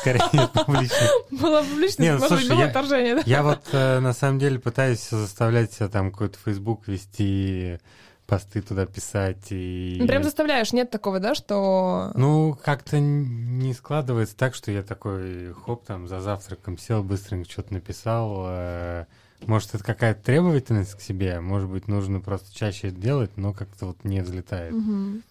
Скорее 0.00 0.24
нет 0.32 0.50
публичности. 0.50 1.04
Была 1.30 1.62
публичность, 1.62 2.00
Не, 2.00 2.14
ну, 2.14 2.18
может 2.18 2.38
быть, 2.40 2.48
было 2.48 2.58
я- 2.58 2.66
отторжение, 2.66 3.14
да? 3.14 3.22
Я 3.24 3.42
вот 3.44 3.60
э, 3.70 4.00
на 4.00 4.12
самом 4.12 4.40
деле 4.40 4.58
пытаюсь 4.58 5.08
заставлять 5.08 5.72
себя 5.72 5.86
там 5.88 6.10
какой-то 6.10 6.36
Facebook 6.44 6.88
вести 6.88 7.78
посты 8.26 8.60
туда 8.62 8.86
писать. 8.86 9.46
И... 9.50 9.96
Ну, 10.00 10.06
прям 10.06 10.22
заставляешь, 10.22 10.72
нет 10.72 10.90
такого, 10.90 11.20
да, 11.20 11.34
что... 11.34 12.10
Ну, 12.14 12.58
как-то 12.62 12.98
не 12.98 13.72
складывается 13.72 14.36
так, 14.36 14.54
что 14.54 14.70
я 14.70 14.82
такой, 14.82 15.52
хоп, 15.52 15.84
там, 15.84 16.08
за 16.08 16.20
завтраком 16.20 16.78
сел, 16.78 17.02
быстренько 17.02 17.50
что-то 17.50 17.72
написал. 17.74 18.44
э, 18.48 19.04
Может, 19.46 19.74
это 19.74 19.84
какая-то 19.84 20.22
требовательность 20.22 20.94
к 20.94 21.00
себе, 21.00 21.40
может 21.40 21.68
быть, 21.68 21.88
нужно 21.88 22.20
просто 22.20 22.54
чаще 22.54 22.88
это 22.88 22.96
делать, 22.96 23.36
но 23.36 23.52
как-то 23.52 23.86
вот 23.86 24.04
не 24.04 24.20
взлетает. 24.20 24.72
Мгм. 24.72 25.22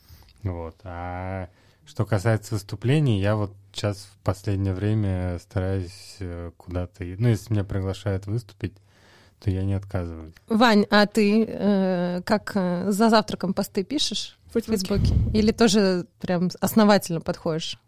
Вот. 0.43 0.76
А 0.84 1.50
что 1.86 2.06
касается 2.06 2.56
выступлений, 2.56 3.20
я 3.20 3.36
вот 3.36 3.54
сейчас 3.74 4.10
в 4.14 4.24
последнее 4.24 4.74
время 4.74 5.38
стараюсь 5.39 6.18
э, 6.20 6.52
куда-то... 6.58 7.04
Ну, 7.04 7.28
если 7.28 7.54
меня 7.54 7.64
приглашают 7.64 8.26
выступить, 8.26 8.74
то 9.40 9.52
я 9.52 9.64
не 9.64 9.74
отказываюсь. 9.74 10.34
Вань, 10.48 10.86
а 10.90 11.06
ты 11.06 11.46
э, 11.48 12.22
как 12.26 12.52
э, 12.56 12.92
за 12.92 13.10
завтраком 13.10 13.54
посты 13.54 13.84
пишешь 13.84 14.38
в 14.54 14.60
Фейсбуке? 14.60 15.14
Или 15.34 15.52
тоже 15.52 16.06
прям 16.20 16.50
основательно 16.62 17.22
подходишь 17.22 17.80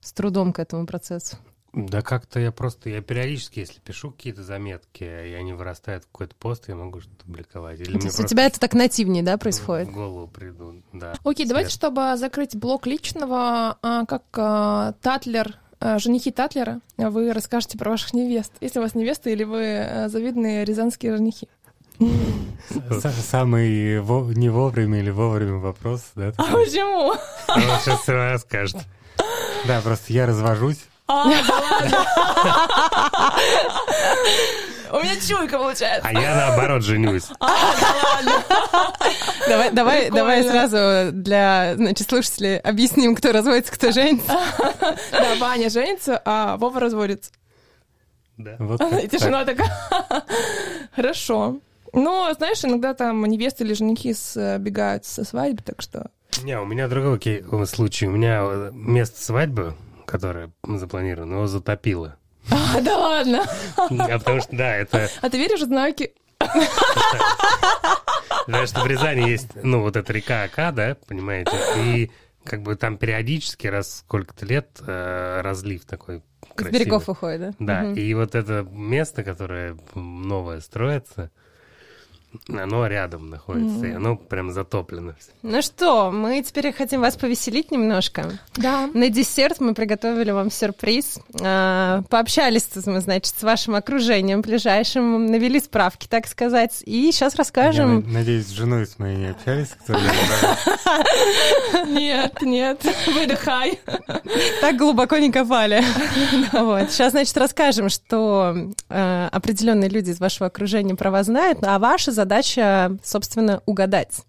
с 0.00 0.12
трудом 0.12 0.52
к 0.52 0.58
этому 0.58 0.86
процессу? 0.86 1.36
Да 1.72 2.02
как-то 2.02 2.40
я 2.40 2.50
просто, 2.50 2.90
я 2.90 3.00
периодически, 3.00 3.60
если 3.60 3.78
пишу 3.78 4.10
какие-то 4.10 4.42
заметки, 4.42 5.04
и 5.04 5.34
они 5.34 5.52
вырастают 5.52 6.02
в 6.02 6.06
какой-то 6.08 6.34
пост, 6.34 6.68
я 6.68 6.74
могу 6.74 7.00
что-то 7.00 7.24
публиковать. 7.24 7.80
Или 7.80 7.96
То 7.96 8.06
есть 8.06 8.18
у 8.18 8.26
тебя 8.26 8.46
это 8.46 8.58
так 8.58 8.74
нативнее, 8.74 9.22
да, 9.22 9.38
происходит? 9.38 9.88
В 9.88 9.92
голову 9.92 10.26
придут, 10.26 10.82
да. 10.92 11.14
Окей, 11.22 11.46
давайте, 11.46 11.70
Свет. 11.70 11.78
чтобы 11.78 12.16
закрыть 12.16 12.56
блок 12.56 12.88
личного, 12.88 13.78
а, 13.82 14.04
как 14.06 14.24
а, 14.36 14.94
Татлер, 15.00 15.58
женихи 15.80 16.30
Татлера, 16.30 16.80
вы 16.96 17.32
расскажете 17.32 17.78
про 17.78 17.90
ваших 17.90 18.12
невест. 18.14 18.52
Если 18.60 18.78
у 18.78 18.82
вас 18.82 18.94
невесты 18.94 19.32
или 19.32 19.44
вы 19.44 19.78
а, 19.80 20.08
завидные 20.08 20.64
рязанские 20.64 21.16
женихи. 21.16 21.48
Самый 23.30 24.00
во- 24.00 24.32
не 24.32 24.48
вовремя 24.48 25.00
или 25.00 25.10
вовремя 25.10 25.56
вопрос, 25.58 26.02
да? 26.14 26.32
А 26.38 26.42
почему? 26.44 27.10
Он 27.48 27.60
сейчас 27.84 28.06
расскажет. 28.08 28.76
Да, 29.66 29.80
просто 29.82 30.12
я 30.12 30.26
развожусь. 30.26 30.78
А, 31.06 31.24
да 31.24 31.60
ладно. 31.60 32.06
У 34.92 34.96
меня 34.98 35.16
чуйка 35.16 35.58
получается. 35.58 36.08
А 36.08 36.12
я 36.12 36.34
наоборот 36.34 36.82
женюсь. 36.82 37.28
Давай, 39.48 39.70
давай, 39.70 40.00
Прикольно. 40.02 40.16
давай 40.16 40.44
сразу 40.44 41.12
для 41.12 41.74
значит, 41.76 42.08
слушателей 42.08 42.58
объясним, 42.58 43.14
кто 43.14 43.32
разводится, 43.32 43.72
кто 43.72 43.90
женится. 43.92 44.38
Да, 45.12 45.34
Ваня 45.38 45.70
женится, 45.70 46.20
а 46.24 46.56
Вова 46.56 46.80
разводится. 46.80 47.30
Да. 48.36 48.56
Вот 48.58 48.80
И 49.02 49.08
тишина 49.08 49.44
такая. 49.44 49.70
Хорошо. 50.94 51.58
Ну, 51.92 52.32
знаешь, 52.36 52.64
иногда 52.64 52.94
там 52.94 53.24
невесты 53.24 53.64
или 53.64 53.74
женихи 53.74 54.12
сбегают 54.12 55.04
со 55.04 55.24
свадьбы, 55.24 55.62
так 55.62 55.82
что... 55.82 56.10
Не, 56.42 56.58
у 56.58 56.64
меня 56.64 56.88
другой 56.88 57.20
случай. 57.66 58.06
У 58.06 58.12
меня 58.12 58.70
место 58.72 59.20
свадьбы, 59.20 59.74
которое 60.06 60.50
запланировано, 60.62 61.34
его 61.34 61.46
затопило. 61.46 62.16
А, 62.50 62.80
да 62.80 62.98
ладно. 62.98 63.46
А 63.76 64.18
потому 64.18 64.40
что, 64.40 64.56
да, 64.56 64.76
это... 64.76 65.08
А 65.20 65.30
ты 65.30 65.38
веришь 65.38 65.60
в 65.60 65.64
знаки? 65.66 66.12
Знаешь, 68.46 68.68
что 68.70 68.80
в 68.80 68.86
Рязани 68.86 69.28
есть, 69.28 69.48
ну, 69.62 69.80
вот 69.82 69.96
эта 69.96 70.12
река 70.12 70.44
Ака, 70.44 70.72
да, 70.72 70.96
понимаете? 71.06 71.52
И 71.76 72.10
как 72.44 72.62
бы 72.62 72.74
там 72.76 72.96
периодически, 72.96 73.66
раз 73.66 73.98
сколько-то 73.98 74.46
лет, 74.46 74.68
э, 74.86 75.40
разлив 75.42 75.84
такой 75.84 76.22
С 76.42 76.54
красивый. 76.56 76.80
берегов 76.80 77.08
уходит, 77.08 77.40
да? 77.58 77.84
Да, 77.84 77.92
и 77.92 78.14
вот 78.14 78.34
это 78.34 78.66
место, 78.70 79.22
которое 79.22 79.76
новое 79.94 80.60
строится, 80.60 81.30
оно 82.48 82.86
рядом 82.86 83.30
находится, 83.30 83.86
и 83.86 83.92
оно 83.92 84.16
прям 84.16 84.50
затоплено. 84.52 85.14
Ну 85.42 85.62
что, 85.62 86.10
мы 86.10 86.42
теперь 86.42 86.72
хотим 86.72 87.00
вас 87.00 87.16
повеселить 87.16 87.70
немножко. 87.70 88.38
Да. 88.56 88.88
На 88.94 89.08
десерт 89.08 89.60
мы 89.60 89.74
приготовили 89.74 90.30
вам 90.30 90.50
сюрприз. 90.50 91.18
А, 91.42 92.02
Пообщались 92.08 92.68
мы, 92.86 93.00
значит, 93.00 93.34
с 93.38 93.42
вашим 93.42 93.74
окружением 93.74 94.42
ближайшим, 94.42 95.26
навели 95.26 95.58
справки, 95.60 96.06
так 96.08 96.26
сказать. 96.26 96.82
И 96.86 97.10
сейчас 97.12 97.34
Я 97.34 97.38
расскажем. 97.38 98.00
на- 98.00 98.18
надеюсь, 98.20 98.46
с 98.46 98.50
женой 98.50 98.86
с 98.86 98.98
моей 98.98 99.16
не 99.16 99.26
общались, 99.30 99.70
кто. 99.82 99.94
Нет, 101.86 102.40
нет. 102.42 102.84
Выдыхай. 103.06 103.80
Так 104.60 104.76
глубоко 104.76 105.18
не 105.18 105.30
копали. 105.32 105.82
Вот. 106.52 106.90
Сейчас, 106.90 107.12
значит, 107.12 107.36
расскажем, 107.36 107.88
что 107.88 108.54
э, 108.88 109.28
определенные 109.32 109.88
люди 109.88 110.10
из 110.10 110.20
вашего 110.20 110.46
окружения 110.46 110.94
про 110.94 111.10
вас 111.10 111.26
знают, 111.26 111.58
а 111.62 111.78
ваша 111.78 112.12
задача, 112.20 112.96
собственно, 113.02 113.62
угадать. 113.66 114.20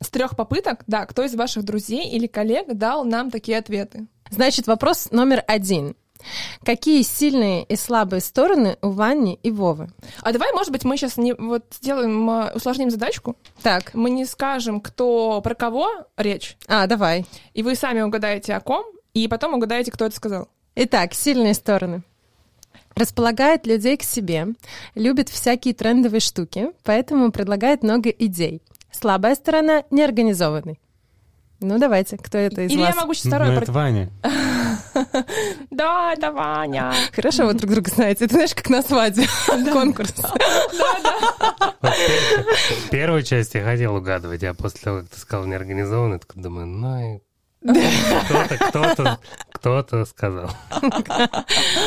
С 0.00 0.08
трех 0.10 0.36
попыток, 0.36 0.82
да, 0.86 1.06
кто 1.06 1.22
из 1.24 1.34
ваших 1.34 1.62
друзей 1.64 2.08
или 2.10 2.26
коллег 2.26 2.66
дал 2.74 3.04
нам 3.04 3.30
такие 3.30 3.58
ответы? 3.58 4.06
Значит, 4.30 4.66
вопрос 4.66 5.08
номер 5.12 5.44
один. 5.46 5.94
Какие 6.64 7.02
сильные 7.02 7.62
и 7.64 7.76
слабые 7.76 8.20
стороны 8.20 8.78
у 8.82 8.88
Вани 8.90 9.38
и 9.42 9.50
Вовы? 9.52 9.90
А 10.22 10.32
давай, 10.32 10.52
может 10.52 10.72
быть, 10.72 10.84
мы 10.84 10.96
сейчас 10.96 11.16
не 11.18 11.34
вот 11.34 11.64
сделаем, 11.70 12.28
а, 12.28 12.52
усложним 12.54 12.90
задачку. 12.90 13.36
Так, 13.62 13.94
Мы 13.94 14.10
не 14.10 14.24
скажем, 14.24 14.80
кто 14.80 15.40
про 15.40 15.54
кого 15.54 15.88
речь, 16.16 16.56
а, 16.66 16.86
давай. 16.86 17.26
и 17.54 17.62
вы 17.62 17.76
сами 17.76 18.00
угадаете 18.00 18.54
о 18.54 18.60
ком, 18.60 18.84
и 19.14 19.28
потом 19.28 19.54
угадаете, 19.54 19.92
кто 19.92 20.06
это 20.06 20.16
сказал. 20.16 20.48
Итак, 20.74 21.14
сильные 21.14 21.54
стороны. 21.54 22.02
Располагает 22.96 23.66
людей 23.66 23.98
к 23.98 24.02
себе, 24.02 24.48
любит 24.94 25.28
всякие 25.28 25.74
трендовые 25.74 26.20
штуки, 26.20 26.70
поэтому 26.82 27.30
предлагает 27.30 27.82
много 27.82 28.08
идей. 28.08 28.62
Слабая 28.90 29.34
сторона— 29.34 29.84
неорганизованный. 29.90 30.80
Ну, 31.60 31.78
давайте, 31.78 32.16
кто 32.16 32.38
это 32.38 32.62
из 32.62 32.70
Или 32.70 32.80
вас? 32.80 32.94
я 32.94 33.00
могу 33.00 33.12
сейчас 33.14 33.24
Ну, 33.26 33.30
второе. 33.30 33.60
это 33.60 33.72
Ваня. 33.72 34.10
Да, 35.70 36.12
это 36.14 36.32
Ваня. 36.32 36.92
Хорошо, 37.12 37.46
вы 37.46 37.54
друг 37.54 37.70
друга 37.70 37.90
знаете. 37.90 38.24
Это 38.24 38.34
знаешь, 38.34 38.54
как 38.54 38.70
на 38.70 38.82
свадьбе. 38.82 39.26
Конкурс. 39.72 40.12
Первую 42.90 43.22
часть 43.22 43.54
я 43.54 43.62
хотел 43.62 43.94
угадывать, 43.96 44.42
а 44.44 44.54
после 44.54 44.80
того, 44.80 45.00
как 45.00 45.08
ты 45.10 45.18
сказал 45.20 45.46
неорганизованно, 45.46 46.18
так 46.18 46.32
думаю, 46.34 46.66
ну 46.66 47.16
и 47.16 47.20
кто-то, 47.66 48.56
кто-то, 48.68 49.18
кто-то 49.52 50.04
сказал. 50.04 50.50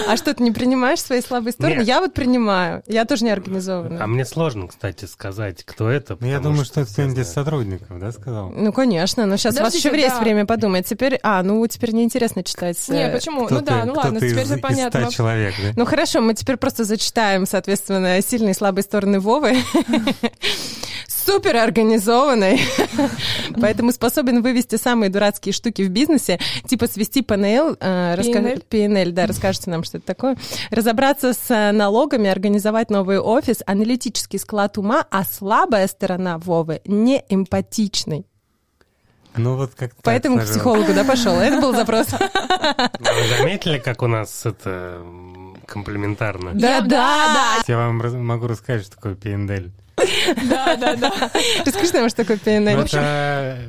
А 0.07 0.17
что, 0.17 0.33
ты 0.33 0.43
не 0.43 0.51
принимаешь 0.51 0.99
свои 1.01 1.21
слабые 1.21 1.53
стороны? 1.53 1.79
Нет. 1.79 1.87
Я 1.87 1.99
вот 2.01 2.13
принимаю. 2.13 2.83
Я 2.87 3.05
тоже 3.05 3.23
не 3.25 3.31
А 3.31 3.33
организованная. 3.33 4.05
мне 4.07 4.25
сложно, 4.25 4.67
кстати, 4.67 5.05
сказать, 5.05 5.63
кто 5.63 5.89
это. 5.89 6.17
Ну, 6.19 6.27
я 6.27 6.39
думаю, 6.39 6.65
что 6.65 6.81
это 6.81 6.91
кто-нибудь 6.91 7.19
из 7.19 7.29
сотрудников, 7.31 7.99
да, 7.99 8.11
сказал? 8.11 8.49
Ну, 8.49 8.71
конечно, 8.73 9.25
но 9.25 9.37
сейчас 9.37 9.57
у 9.57 9.61
вас 9.63 9.75
еще 9.75 9.89
есть 9.95 10.15
да. 10.15 10.21
время 10.21 10.45
подумать. 10.45 10.87
Теперь, 10.87 11.19
а, 11.23 11.41
ну, 11.43 11.65
теперь 11.67 11.93
неинтересно 11.93 12.43
читать. 12.43 12.77
Не, 12.89 13.07
э, 13.07 13.13
почему? 13.13 13.45
Кто 13.45 13.55
Ну 13.55 13.61
да, 13.61 13.81
ты- 13.81 13.85
ну 13.87 13.91
кто 13.93 14.01
ладно, 14.01 14.19
теперь 14.19 14.43
из 14.43 14.59
понятно. 14.59 15.01
100 15.05 15.11
человек, 15.11 15.53
да? 15.61 15.69
Ну 15.75 15.85
хорошо, 15.85 16.21
мы 16.21 16.33
теперь 16.33 16.57
просто 16.57 16.83
зачитаем, 16.83 17.45
соответственно, 17.45 18.21
сильные 18.21 18.51
и 18.51 18.55
слабые 18.55 18.83
стороны 18.83 19.19
Вовы. 19.19 19.57
Супер 21.25 21.57
организованный, 21.57 22.61
поэтому 23.61 23.91
способен 23.91 24.41
вывести 24.41 24.75
самые 24.77 25.09
дурацкие 25.09 25.53
штуки 25.53 25.81
в 25.81 25.89
бизнесе, 25.89 26.39
типа 26.67 26.87
свести 26.87 27.21
ПНЛ, 27.21 27.77
э, 27.79 28.15
PNL? 28.17 28.63
PNL, 28.69 29.11
да, 29.11 29.27
расскажите 29.27 29.69
нам, 29.69 29.83
что 29.83 29.97
это 29.97 30.07
такое, 30.07 30.37
разобраться 30.71 31.33
с 31.33 31.49
э, 31.49 31.71
налогами, 31.71 32.29
организовать 32.29 32.89
новый 32.89 33.19
офис, 33.19 33.61
аналитический 33.65 34.39
склад 34.39 34.77
ума, 34.77 35.05
а 35.09 35.23
слабая 35.23 35.87
сторона 35.87 36.37
Вовы 36.37 36.81
не 36.85 37.23
эмпатичный. 37.29 38.25
Ну, 39.35 39.55
вот 39.55 39.71
как 39.75 39.91
Поэтому 40.03 40.39
к 40.39 40.43
психологу, 40.43 40.93
да, 40.93 41.03
пошел. 41.03 41.33
Это 41.35 41.61
был 41.61 41.73
запрос. 41.73 42.07
Вы 42.99 43.37
заметили, 43.37 43.77
как 43.77 44.01
у 44.01 44.07
нас 44.07 44.45
это 44.45 45.01
комплементарно? 45.65 46.51
Да, 46.53 46.81
да, 46.81 47.59
Я 47.67 47.77
вам 47.77 47.97
могу 48.25 48.47
рассказать, 48.47 48.83
что 48.83 48.95
такое 48.95 49.15
PNL. 49.15 49.71
Да, 50.49 50.75
да, 50.75 50.95
да. 50.95 51.11
да. 51.19 51.31
Расскажи 51.65 51.93
нам, 51.93 52.09
что 52.09 52.25
такое 52.25 52.39
Ну, 52.59 52.75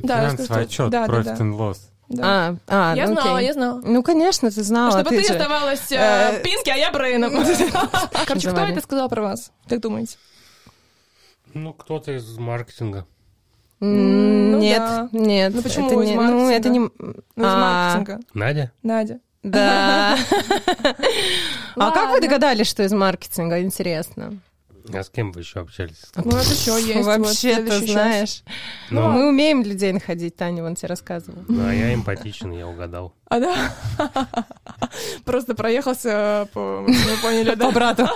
да, 0.03 0.25
это 0.25 0.37
финансовый 0.37 0.63
отчет, 0.65 0.91
да, 0.91 1.07
да, 1.07 1.13
Profit 1.13 1.25
да. 1.25 1.35
and 1.35 1.57
Loss. 1.59 1.77
да. 2.09 2.23
А, 2.69 2.93
а, 2.93 2.97
Я 2.97 3.07
ну, 3.09 3.15
знала, 3.15 3.37
окей. 3.37 3.47
я 3.49 3.53
знала. 3.53 3.81
Ну, 3.85 4.03
конечно, 4.03 4.51
ты 4.51 4.63
знала. 4.63 4.91
Чтобы 4.93 5.11
ты 5.11 5.25
же- 5.27 5.35
оставалась 5.35 5.93
э, 5.93 5.97
э, 5.97 6.43
Пинки, 6.43 6.71
а 6.71 6.77
я 6.77 6.91
Брейном. 6.91 7.33
Короче, 8.27 8.51
кто 8.51 8.61
это 8.61 8.81
сказал 8.81 9.09
про 9.09 9.23
вас? 9.23 9.53
Как 9.69 9.81
думаете? 9.81 10.17
Ну, 11.55 11.73
кто-то 11.73 12.13
из 12.13 12.39
маркетинга. 12.39 13.07
Ну 13.81 14.59
Нет, 14.59 14.79
да. 14.79 15.09
нет. 15.13 15.55
Ну 15.55 15.63
почему 15.63 15.87
это 15.87 15.97
не- 15.97 16.15
Ну, 16.15 16.51
это 16.51 16.69
не... 16.69 16.79
Ну, 16.81 16.91
из 17.11 17.25
А, 17.39 17.95
маркетинга. 17.95 18.21
Надя? 18.35 18.73
Надя. 18.83 19.21
Да. 19.43 20.19
А 21.77 21.93
как 21.93 22.11
вы 22.11 22.21
догадались, 22.21 22.67
что 22.69 22.83
из 22.83 22.93
маркетинга? 22.93 23.63
Интересно. 23.63 24.35
А 24.95 25.03
с 25.05 25.11
кем 25.11 25.33
вы 25.33 25.41
еще 25.41 25.61
общались? 25.61 26.03
Ну, 26.17 26.31
это 26.37 26.51
еще 26.51 26.73
есть. 26.83 27.05
вот 27.05 27.19
Вообще-то, 27.19 27.61
следующий 27.63 27.87
щас. 27.87 27.93
знаешь. 27.93 28.43
Ну, 28.91 29.09
Мы 29.11 29.29
умеем 29.29 29.63
людей 29.63 29.93
находить, 29.93 30.37
Таня 30.37 30.63
вон 30.63 30.75
тебе 30.75 30.89
рассказывала. 30.89 31.45
Ну, 31.49 31.69
а 31.69 31.73
я 31.75 31.95
эмпатичен, 31.95 32.53
я 32.53 32.67
угадал. 32.67 33.15
А 33.29 33.39
да? 33.41 33.73
Просто 35.25 35.55
проехался 35.55 36.49
по... 36.53 36.85
Мы 36.87 36.95
поняли, 37.23 37.55
да? 37.55 37.67
По 37.67 37.71
брату. 37.73 38.07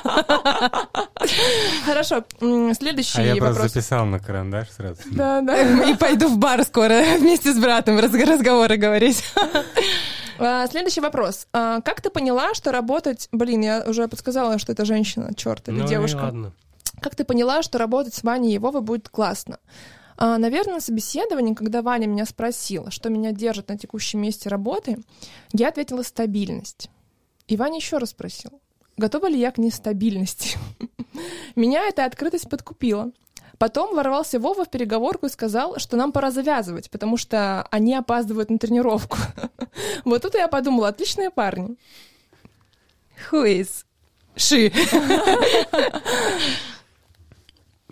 Хорошо, 1.85 2.25
следующий 2.41 3.19
А 3.19 3.23
я 3.23 3.37
просто 3.37 3.55
вопрос. 3.55 3.73
записал 3.73 4.07
на 4.07 4.19
карандаш 4.19 4.71
сразу. 4.71 5.01
Да, 5.13 5.41
да. 5.41 5.91
И 5.91 5.95
пойду 5.95 6.29
в 6.29 6.39
бар 6.39 6.63
скоро 6.65 7.03
вместе 7.19 7.53
с 7.53 7.59
братом 7.59 7.99
раз- 7.99 8.13
разговоры 8.15 8.77
говорить. 8.77 9.23
А, 10.39 10.67
Следующий 10.67 11.01
вопрос. 11.01 11.47
А, 11.53 11.81
Как 11.83 12.01
ты 12.01 12.11
поняла, 12.11 12.55
что 12.55 12.73
работать... 12.73 13.29
Блин, 13.31 13.61
я 13.61 13.85
уже 13.87 14.09
подсказала, 14.09 14.59
что 14.59 14.73
это 14.73 14.85
женщина, 14.85 15.31
черт, 15.37 15.69
или 15.69 15.79
Ну 15.79 15.85
и 15.85 15.89
девушка. 15.89 16.17
ладно. 16.23 16.53
Как 17.05 17.17
ты 17.17 17.27
поняла, 17.27 17.63
что 17.63 17.77
работать 17.77 18.15
с 18.15 18.23
Ваней 18.23 18.55
и 18.55 18.59
Вовой 18.59 18.81
будет 18.81 19.11
классно? 19.11 19.59
А, 20.17 20.39
Наверное, 20.39 20.77
на 20.77 20.81
собеседовании, 20.81 21.53
когда 21.53 21.83
Ваня 21.83 22.07
меня 22.07 22.25
спросила, 22.25 22.91
что 22.91 23.11
меня 23.11 23.33
держит 23.33 23.69
на 23.69 23.77
текущем 23.77 24.23
месте 24.23 24.49
работы, 24.49 24.97
я 25.53 25.69
ответила 25.69 26.03
стабильность. 26.03 26.89
И 27.47 27.59
Ваня 27.59 27.77
еще 27.77 27.99
раз 27.99 28.13
спросил, 28.13 28.59
готова 28.97 29.27
ли 29.27 29.39
я 29.39 29.51
к 29.51 29.59
нестабильности. 29.59 30.57
Меня 31.57 31.87
эта 31.87 32.07
открытость 32.07 32.49
подкупила. 32.49 33.11
Потом 33.59 33.95
ворвался 33.95 34.41
Вова 34.41 34.65
в 34.65 34.71
переговорку 34.71 35.27
и 35.27 35.29
сказал, 35.29 35.79
что 35.79 35.99
нам 35.99 36.11
пора 36.11 36.31
завязывать, 36.31 36.91
потому 36.91 37.19
что 37.19 37.69
они 37.71 37.95
опаздывают 37.95 38.49
на 38.49 38.59
тренировку. 38.59 39.19
Вот 40.07 40.23
тут 40.23 40.35
я 40.35 40.49
подумала, 40.49 40.89
отличные 40.89 41.29
парни. 41.29 41.77
Who 43.31 43.45
is? 43.45 43.85
Ши. 44.37 44.73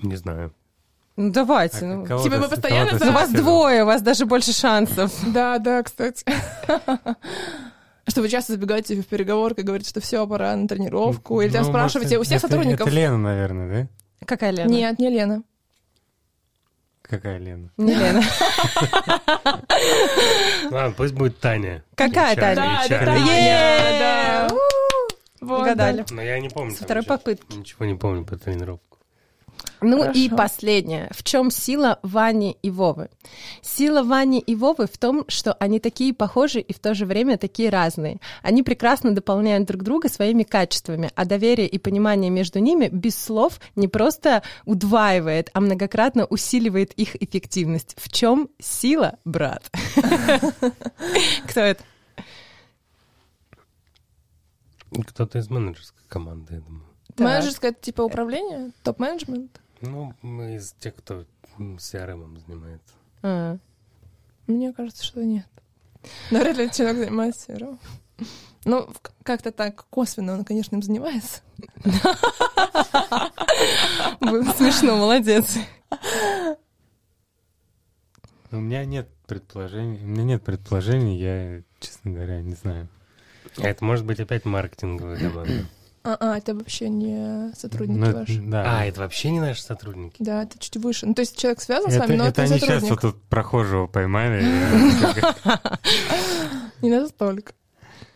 Не 0.03 0.17
знаю. 0.17 0.53
Ну 1.17 1.31
давайте. 1.31 1.85
ну. 1.85 2.07
кого 2.07 2.23
Типа 2.23 2.37
вы 2.37 2.49
постоянно 2.49 2.99
за- 2.99 3.11
У 3.11 3.13
вас 3.13 3.31
двое, 3.31 3.83
у 3.83 3.87
вас 3.87 4.03
даже 4.03 4.25
больше 4.27 4.53
шансов. 4.53 5.13
Да, 5.27 5.59
да, 5.59 5.83
кстати. 5.83 6.25
Что 8.09 8.21
вы 8.21 8.29
часто 8.29 8.55
забегаете 8.55 9.01
в 9.01 9.07
переговорку 9.07 9.61
и 9.61 9.65
говорите, 9.65 9.91
что 9.91 10.01
все, 10.01 10.27
пора 10.27 10.57
на 10.57 10.67
тренировку, 10.67 11.41
или 11.41 11.51
там 11.53 11.63
Ну, 11.63 11.69
спрашиваете 11.69 12.19
у 12.19 12.25
всех 12.25 12.39
это- 12.39 12.49
сотрудников. 12.49 12.89
Это 12.89 12.97
Лена, 12.97 13.17
наверное, 13.17 13.85
да? 13.85 14.27
Какая 14.27 14.51
Лена? 14.51 14.69
Нет, 14.69 14.99
не 14.99 15.09
Лена. 15.09 15.43
Какая 17.03 17.39
Лена? 17.39 17.71
Не 17.77 17.95
Лена. 17.95 18.23
Ладно, 20.71 20.95
пусть 20.97 21.15
будет 21.15 21.39
Таня. 21.39 21.85
Какая 21.95 22.35
Таня? 22.35 22.81
Да, 22.89 24.49
да, 24.49 24.57
Угадали. 25.41 26.05
Но 26.11 26.23
я 26.23 26.41
не 26.41 26.49
помню. 26.49 26.75
Там 26.75 26.85
второй 26.85 27.03
ничего. 27.03 27.17
попытки. 27.19 27.57
Ничего 27.57 27.85
не 27.85 27.95
помню 27.95 28.25
по 28.25 28.37
тренировку. 28.37 28.92
Ну 29.81 30.11
и 30.13 30.29
Хорошо. 30.29 30.37
последнее. 30.37 31.11
В 31.13 31.23
чем 31.25 31.51
сила 31.51 31.99
Вани 32.03 32.57
и 32.63 32.71
Вовы? 32.71 33.09
Сила 33.63 34.03
Вани 34.03 34.39
и 34.39 34.55
Вовы 34.55 34.87
в 34.87 34.97
том, 34.97 35.25
что 35.29 35.55
они 35.55 35.81
такие 35.81 36.15
похожи 36.15 36.61
и 36.61 36.73
в 36.73 36.79
то 36.79 36.95
же 36.95 37.05
время 37.05 37.37
такие 37.37 37.69
разные. 37.69 38.19
Они 38.43 38.63
прекрасно 38.63 39.13
дополняют 39.13 39.67
друг 39.67 39.83
друга 39.83 40.09
своими 40.09 40.45
качествами, 40.45 41.11
а 41.15 41.25
доверие 41.25 41.67
и 41.67 41.79
понимание 41.79 42.31
между 42.31 42.61
ними 42.61 42.89
без 42.89 43.17
слов 43.17 43.61
не 43.75 43.89
просто 43.89 44.43
удваивает, 44.65 45.51
а 45.53 45.61
многократно 45.61 46.27
усиливает 46.27 46.93
их 46.93 47.21
эффективность. 47.21 47.95
В 47.99 48.09
чем 48.11 48.49
сила, 48.61 49.19
брат? 49.25 49.71
Кто 51.49 51.61
это? 51.61 51.83
Кто-то 55.09 55.39
из 55.39 55.49
менеджерской 55.49 56.03
команды, 56.09 56.55
я 56.55 56.61
думаю. 56.61 56.92
Да. 57.17 57.25
Менеджерское 57.25 57.71
это 57.73 57.81
типа 57.81 58.03
управление, 58.03 58.73
топ-менеджмент. 58.83 59.61
Ну, 59.81 60.15
мы 60.23 60.57
из 60.57 60.73
тех, 60.79 60.95
кто 60.97 61.25
CRM 61.59 62.39
занимается. 62.47 62.95
А. 63.23 63.57
Мне 64.47 64.73
кажется, 64.73 65.05
что 65.05 65.25
нет. 65.25 65.47
Но 66.31 66.41
вряд 66.41 66.57
ли 66.57 66.71
человек 66.71 66.99
занимается 66.99 67.53
CRM. 67.53 67.79
Ну, 68.65 68.87
в- 68.87 69.01
как-то 69.25 69.51
так 69.51 69.85
косвенно 69.91 70.35
он, 70.35 70.45
конечно, 70.45 70.77
им 70.77 70.83
занимается. 70.83 71.41
Было 74.21 74.45
смешно, 74.53 74.97
молодец. 74.97 75.57
У 78.51 78.57
меня 78.57 78.85
нет 78.85 79.09
предположений. 79.27 80.03
У 80.03 80.07
меня 80.07 80.25
нет 80.25 80.45
предположений, 80.45 81.19
я, 81.19 81.63
честно 81.81 82.13
говоря, 82.13 82.41
не 82.43 82.55
знаю. 82.55 82.89
А 83.59 83.67
это 83.69 83.85
может 83.85 84.05
быть 84.05 84.21
опять 84.21 84.45
маркетинговая 84.45 85.19
команда. 85.19 85.67
А, 86.05 86.17
а, 86.19 86.37
это 86.39 86.55
вообще 86.55 86.89
не 86.89 87.53
сотрудники 87.55 87.99
Ну, 87.99 88.13
ваши. 88.13 88.41
да. 88.41 88.79
А, 88.81 88.85
это 88.85 89.01
вообще 89.01 89.31
не 89.31 89.41
наши 89.41 89.63
сотрудники. 89.63 90.17
Да, 90.19 90.43
это 90.43 90.59
чуть 90.59 90.77
выше. 90.79 91.07
Ну, 91.07 91.15
то 91.15 91.21
есть 91.21 91.37
человек 91.39 91.61
связан 91.61 91.91
с 91.91 91.95
это, 91.95 92.07
вами, 92.07 92.17
но 92.17 92.27
это, 92.27 92.43
это 92.43 92.49
не 92.51 92.51
они 92.55 92.61
сейчас 92.61 92.81
сотрудник. 92.83 93.03
вот 93.05 93.13
тут 93.15 93.23
прохожего 93.29 93.87
поймали. 93.87 94.43
Не 96.83 96.91
настолько. 96.91 97.53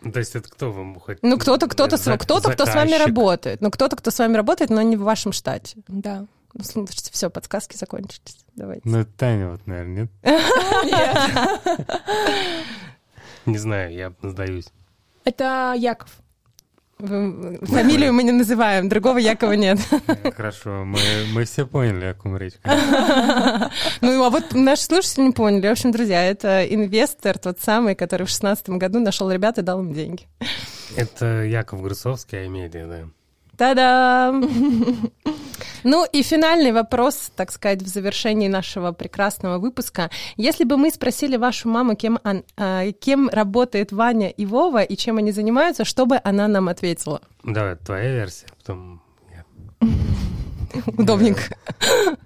Ну, 0.02 0.10
То 0.12 0.18
есть 0.18 0.34
это 0.34 0.48
кто 0.48 0.72
вам 0.72 0.98
хоть... 0.98 1.18
Ну, 1.22 1.38
кто-то, 1.38 1.68
кто-то, 1.68 1.96
с- 1.96 2.16
кто-то, 2.18 2.50
кто 2.52 2.66
с 2.66 2.74
вами 2.74 2.94
работает. 2.94 3.60
Ну, 3.60 3.70
кто-то, 3.70 3.94
кто 3.96 4.10
с 4.10 4.18
вами 4.18 4.36
работает, 4.36 4.70
но 4.70 4.82
не 4.82 4.96
в 4.96 5.02
вашем 5.02 5.32
штате. 5.32 5.76
Да. 5.88 6.26
Ну, 6.54 6.64
слушайте, 6.64 7.10
все, 7.12 7.30
подсказки 7.30 7.76
закончились. 7.76 8.38
Давайте. 8.56 8.82
Ну, 8.84 8.98
это 8.98 9.10
Таня 9.16 9.50
вот, 9.50 9.66
наверное, 9.66 10.02
нет? 10.02 10.10
Нет. 10.84 11.78
Не 13.46 13.58
знаю, 13.58 13.92
я 13.92 14.12
сдаюсь. 14.22 14.66
Это 15.24 15.74
Яков. 15.76 16.10
Фамилию 16.98 18.14
мы 18.14 18.22
не 18.22 18.32
называем, 18.32 18.88
другого 18.88 19.18
Якова 19.18 19.52
нет. 19.52 19.78
Э, 20.06 20.30
Хорошо, 20.32 20.84
мы, 20.84 20.98
мы 21.34 21.44
все 21.44 21.66
поняли, 21.66 22.06
о 22.06 22.14
ком 22.14 22.36
речь. 22.36 22.54
Ну, 24.00 24.24
а 24.24 24.30
вот 24.30 24.54
наши 24.54 24.82
слушатели 24.82 25.24
не 25.24 25.32
поняли. 25.32 25.68
В 25.68 25.72
общем, 25.72 25.92
друзья, 25.92 26.24
это 26.24 26.64
инвестор, 26.64 27.38
тот 27.38 27.60
самый, 27.60 27.94
который 27.94 28.26
в 28.26 28.30
шестнадцатом 28.30 28.78
году 28.78 28.98
нашел 29.00 29.30
ребят 29.30 29.58
и 29.58 29.62
дал 29.62 29.80
им 29.80 29.92
деньги. 29.92 30.24
Это 30.96 31.44
Яков 31.44 31.82
Грусовский, 31.82 32.44
Амедия, 32.44 32.86
да. 32.86 33.08
Та-дам! 33.56 34.44
Ну 35.84 36.04
и 36.04 36.22
финальный 36.24 36.72
вопрос, 36.72 37.30
так 37.36 37.52
сказать, 37.52 37.80
в 37.80 37.86
завершении 37.86 38.48
нашего 38.48 38.90
прекрасного 38.90 39.58
выпуска. 39.58 40.10
Если 40.36 40.64
бы 40.64 40.76
мы 40.76 40.90
спросили 40.90 41.36
вашу 41.36 41.68
маму, 41.68 41.94
кем, 41.94 42.18
он- 42.24 42.42
а, 42.56 42.90
кем 42.90 43.28
работает 43.28 43.92
Ваня 43.92 44.28
и 44.30 44.46
Вова 44.46 44.82
и 44.82 44.96
чем 44.96 45.18
они 45.18 45.30
занимаются, 45.30 45.84
что 45.84 46.04
бы 46.06 46.20
она 46.24 46.48
нам 46.48 46.68
ответила? 46.68 47.20
Давай, 47.44 47.76
твоя 47.76 48.10
версия, 48.10 48.46
потом 48.58 49.00
я. 49.32 49.44
Удобненько. 50.98 51.42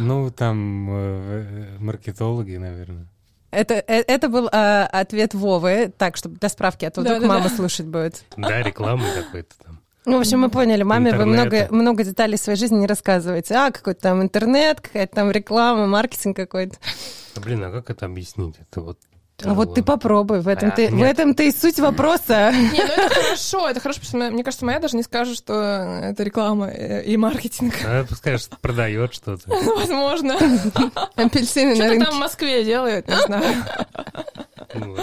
Ну, 0.00 0.30
там 0.30 0.88
э, 0.90 1.76
маркетологи, 1.78 2.56
наверное. 2.56 3.06
Это, 3.50 3.74
э- 3.74 4.04
это 4.06 4.28
был 4.30 4.48
а, 4.52 4.86
ответ 4.86 5.34
Вовы, 5.34 5.92
так, 5.98 6.16
чтобы 6.16 6.36
для 6.36 6.48
справки, 6.48 6.86
а 6.86 6.90
то 6.90 7.02
вдруг 7.02 7.18
Да-да-да. 7.20 7.34
мама 7.40 7.48
слушать 7.50 7.86
будет. 7.86 8.24
Да, 8.38 8.62
рекламы 8.62 9.04
какой-то 9.14 9.54
там. 9.64 9.75
Ну, 10.06 10.18
в 10.18 10.20
общем, 10.20 10.38
мы 10.40 10.50
поняли, 10.50 10.84
маме 10.84 11.12
вы 11.12 11.26
много, 11.26 11.42
Интернета. 11.44 11.74
много 11.74 12.04
деталей 12.04 12.38
своей 12.38 12.56
жизни 12.58 12.76
не 12.76 12.86
рассказываете. 12.86 13.54
А, 13.54 13.70
какой-то 13.72 14.00
там 14.02 14.22
интернет, 14.22 14.80
какая-то 14.80 15.14
там 15.14 15.30
реклама, 15.32 15.86
маркетинг 15.86 16.36
какой-то. 16.36 16.76
Да, 17.34 17.40
блин, 17.40 17.64
а 17.64 17.70
как 17.72 17.90
это 17.90 18.06
объяснить? 18.06 18.54
Это 18.60 18.80
вот... 18.80 18.98
А 19.44 19.52
вот 19.52 19.74
ты 19.74 19.82
попробуй, 19.82 20.40
в 20.40 20.48
этом 20.48 20.70
А, 20.70 20.72
ты, 20.72 20.88
в 20.88 21.02
этом 21.02 21.34
ты 21.34 21.48
и 21.48 21.52
суть 21.52 21.78
вопроса. 21.78 22.52
Не, 22.52 22.82
ну 22.82 22.92
это 22.92 23.14
хорошо, 23.14 23.68
это 23.68 23.80
хорошо, 23.80 24.00
потому 24.00 24.22
что, 24.24 24.32
мне 24.32 24.42
кажется, 24.44 24.64
моя 24.64 24.78
даже 24.78 24.96
не 24.96 25.02
скажет, 25.02 25.36
что 25.36 25.52
это 26.04 26.22
реклама 26.22 26.68
э, 26.70 27.02
и 27.04 27.16
маркетинг. 27.18 27.74
А, 27.84 28.04
пускай 28.04 28.38
что 28.38 28.56
продает 28.56 29.12
что-то. 29.12 29.42
Возможно. 29.76 30.36
Апельсины 31.16 31.70
на 31.70 31.74
Что-то 31.74 31.90
рынке. 31.90 32.04
там 32.06 32.14
в 32.14 32.18
Москве 32.20 32.64
делают, 32.64 33.08
не 33.08 33.16
знаю. 33.26 33.54
Ну. 34.74 34.96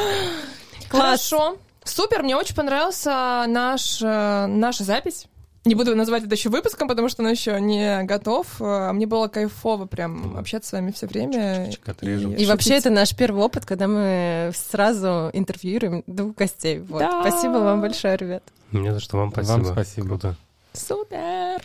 Хорошо. 0.90 1.58
Супер, 1.86 2.24
мне 2.24 2.36
очень 2.36 2.56
понравился 2.56 3.46
наш, 3.48 4.02
э, 4.02 4.46
наша 4.48 4.84
запись. 4.84 5.28
Не 5.66 5.76
буду 5.76 5.96
называть 5.96 6.24
это 6.26 6.36
еще 6.36 6.50
выпуском, 6.50 6.90
потому 6.90 7.08
что 7.08 7.24
он 7.24 7.30
еще 7.30 7.60
не 7.62 8.04
готов. 8.04 8.48
Э, 8.60 8.92
Мне 8.92 9.06
было 9.08 9.30
кайфово 9.30 9.86
прям 9.86 10.36
общаться 10.38 10.70
с 10.70 10.74
вами 10.74 10.92
все 10.92 11.08
время. 11.08 11.68
Чик-чик 11.70 11.90
отрежем. 11.92 12.34
И 12.34 12.46
вообще 12.46 12.76
это 12.76 12.90
наш 12.90 13.16
первый 13.16 13.42
опыт, 13.44 13.66
когда 13.66 13.88
мы 13.88 14.52
сразу 14.54 15.30
интервьюируем 15.32 16.04
двух 16.06 16.36
гостей. 16.36 16.80
Вот. 16.80 17.00
Да. 17.00 17.22
Спасибо 17.22 17.54
вам 17.60 17.80
большое, 17.80 18.18
ребят. 18.18 18.44
Мне 18.72 18.94
за 18.94 19.00
что 19.00 19.18
вам 19.18 19.30
Вам 19.30 19.46
спасибо. 19.46 19.72
спасибо. 19.72 20.08
Круто. 20.08 20.36
Супер! 20.74 21.62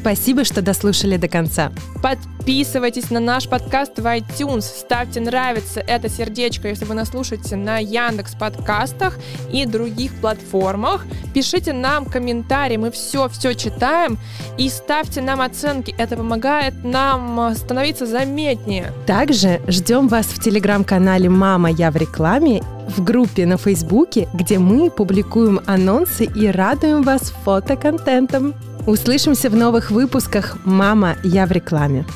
Спасибо, 0.00 0.44
что 0.44 0.62
дослушали 0.62 1.16
до 1.16 1.28
конца. 1.28 1.72
Подписывайтесь 2.02 3.10
на 3.10 3.20
наш 3.20 3.48
подкаст 3.48 3.98
в 3.98 4.06
iTunes, 4.06 4.62
ставьте 4.62 5.20
нравится 5.20 5.80
это 5.80 6.08
сердечко, 6.08 6.68
если 6.68 6.84
вы 6.84 6.94
нас 6.94 7.08
слушаете 7.08 7.56
на 7.56 7.78
Яндекс 7.78 8.34
подкастах 8.34 9.18
и 9.52 9.66
других 9.66 10.12
платформах. 10.14 11.04
Пишите 11.34 11.72
нам 11.72 12.06
комментарии, 12.06 12.76
мы 12.76 12.90
все-все 12.90 13.54
читаем 13.54 14.18
и 14.56 14.68
ставьте 14.68 15.20
нам 15.20 15.40
оценки, 15.40 15.94
это 15.98 16.16
помогает 16.16 16.84
нам 16.84 17.40
э, 17.40 17.54
становиться 17.54 18.06
заметнее. 18.06 18.92
Также 19.06 19.60
ждем 19.66 20.08
вас 20.08 20.26
в 20.26 20.42
телеграм-канале 20.42 21.28
«Мама, 21.28 21.70
я 21.70 21.90
в 21.90 21.96
рекламе», 21.96 22.62
в 22.88 23.04
группе 23.04 23.44
на 23.44 23.58
Фейсбуке, 23.58 24.28
где 24.32 24.58
мы 24.58 24.90
публикуем 24.90 25.60
анонсы 25.66 26.24
и 26.24 26.46
радуем 26.46 27.02
вас 27.02 27.32
фотоконтентом. 27.44 28.54
Услышимся 28.88 29.50
в 29.50 29.54
новых 29.54 29.90
выпусках 29.90 30.56
«Мама, 30.64 31.16
я 31.22 31.44
в 31.44 31.52
рекламе». 31.52 32.06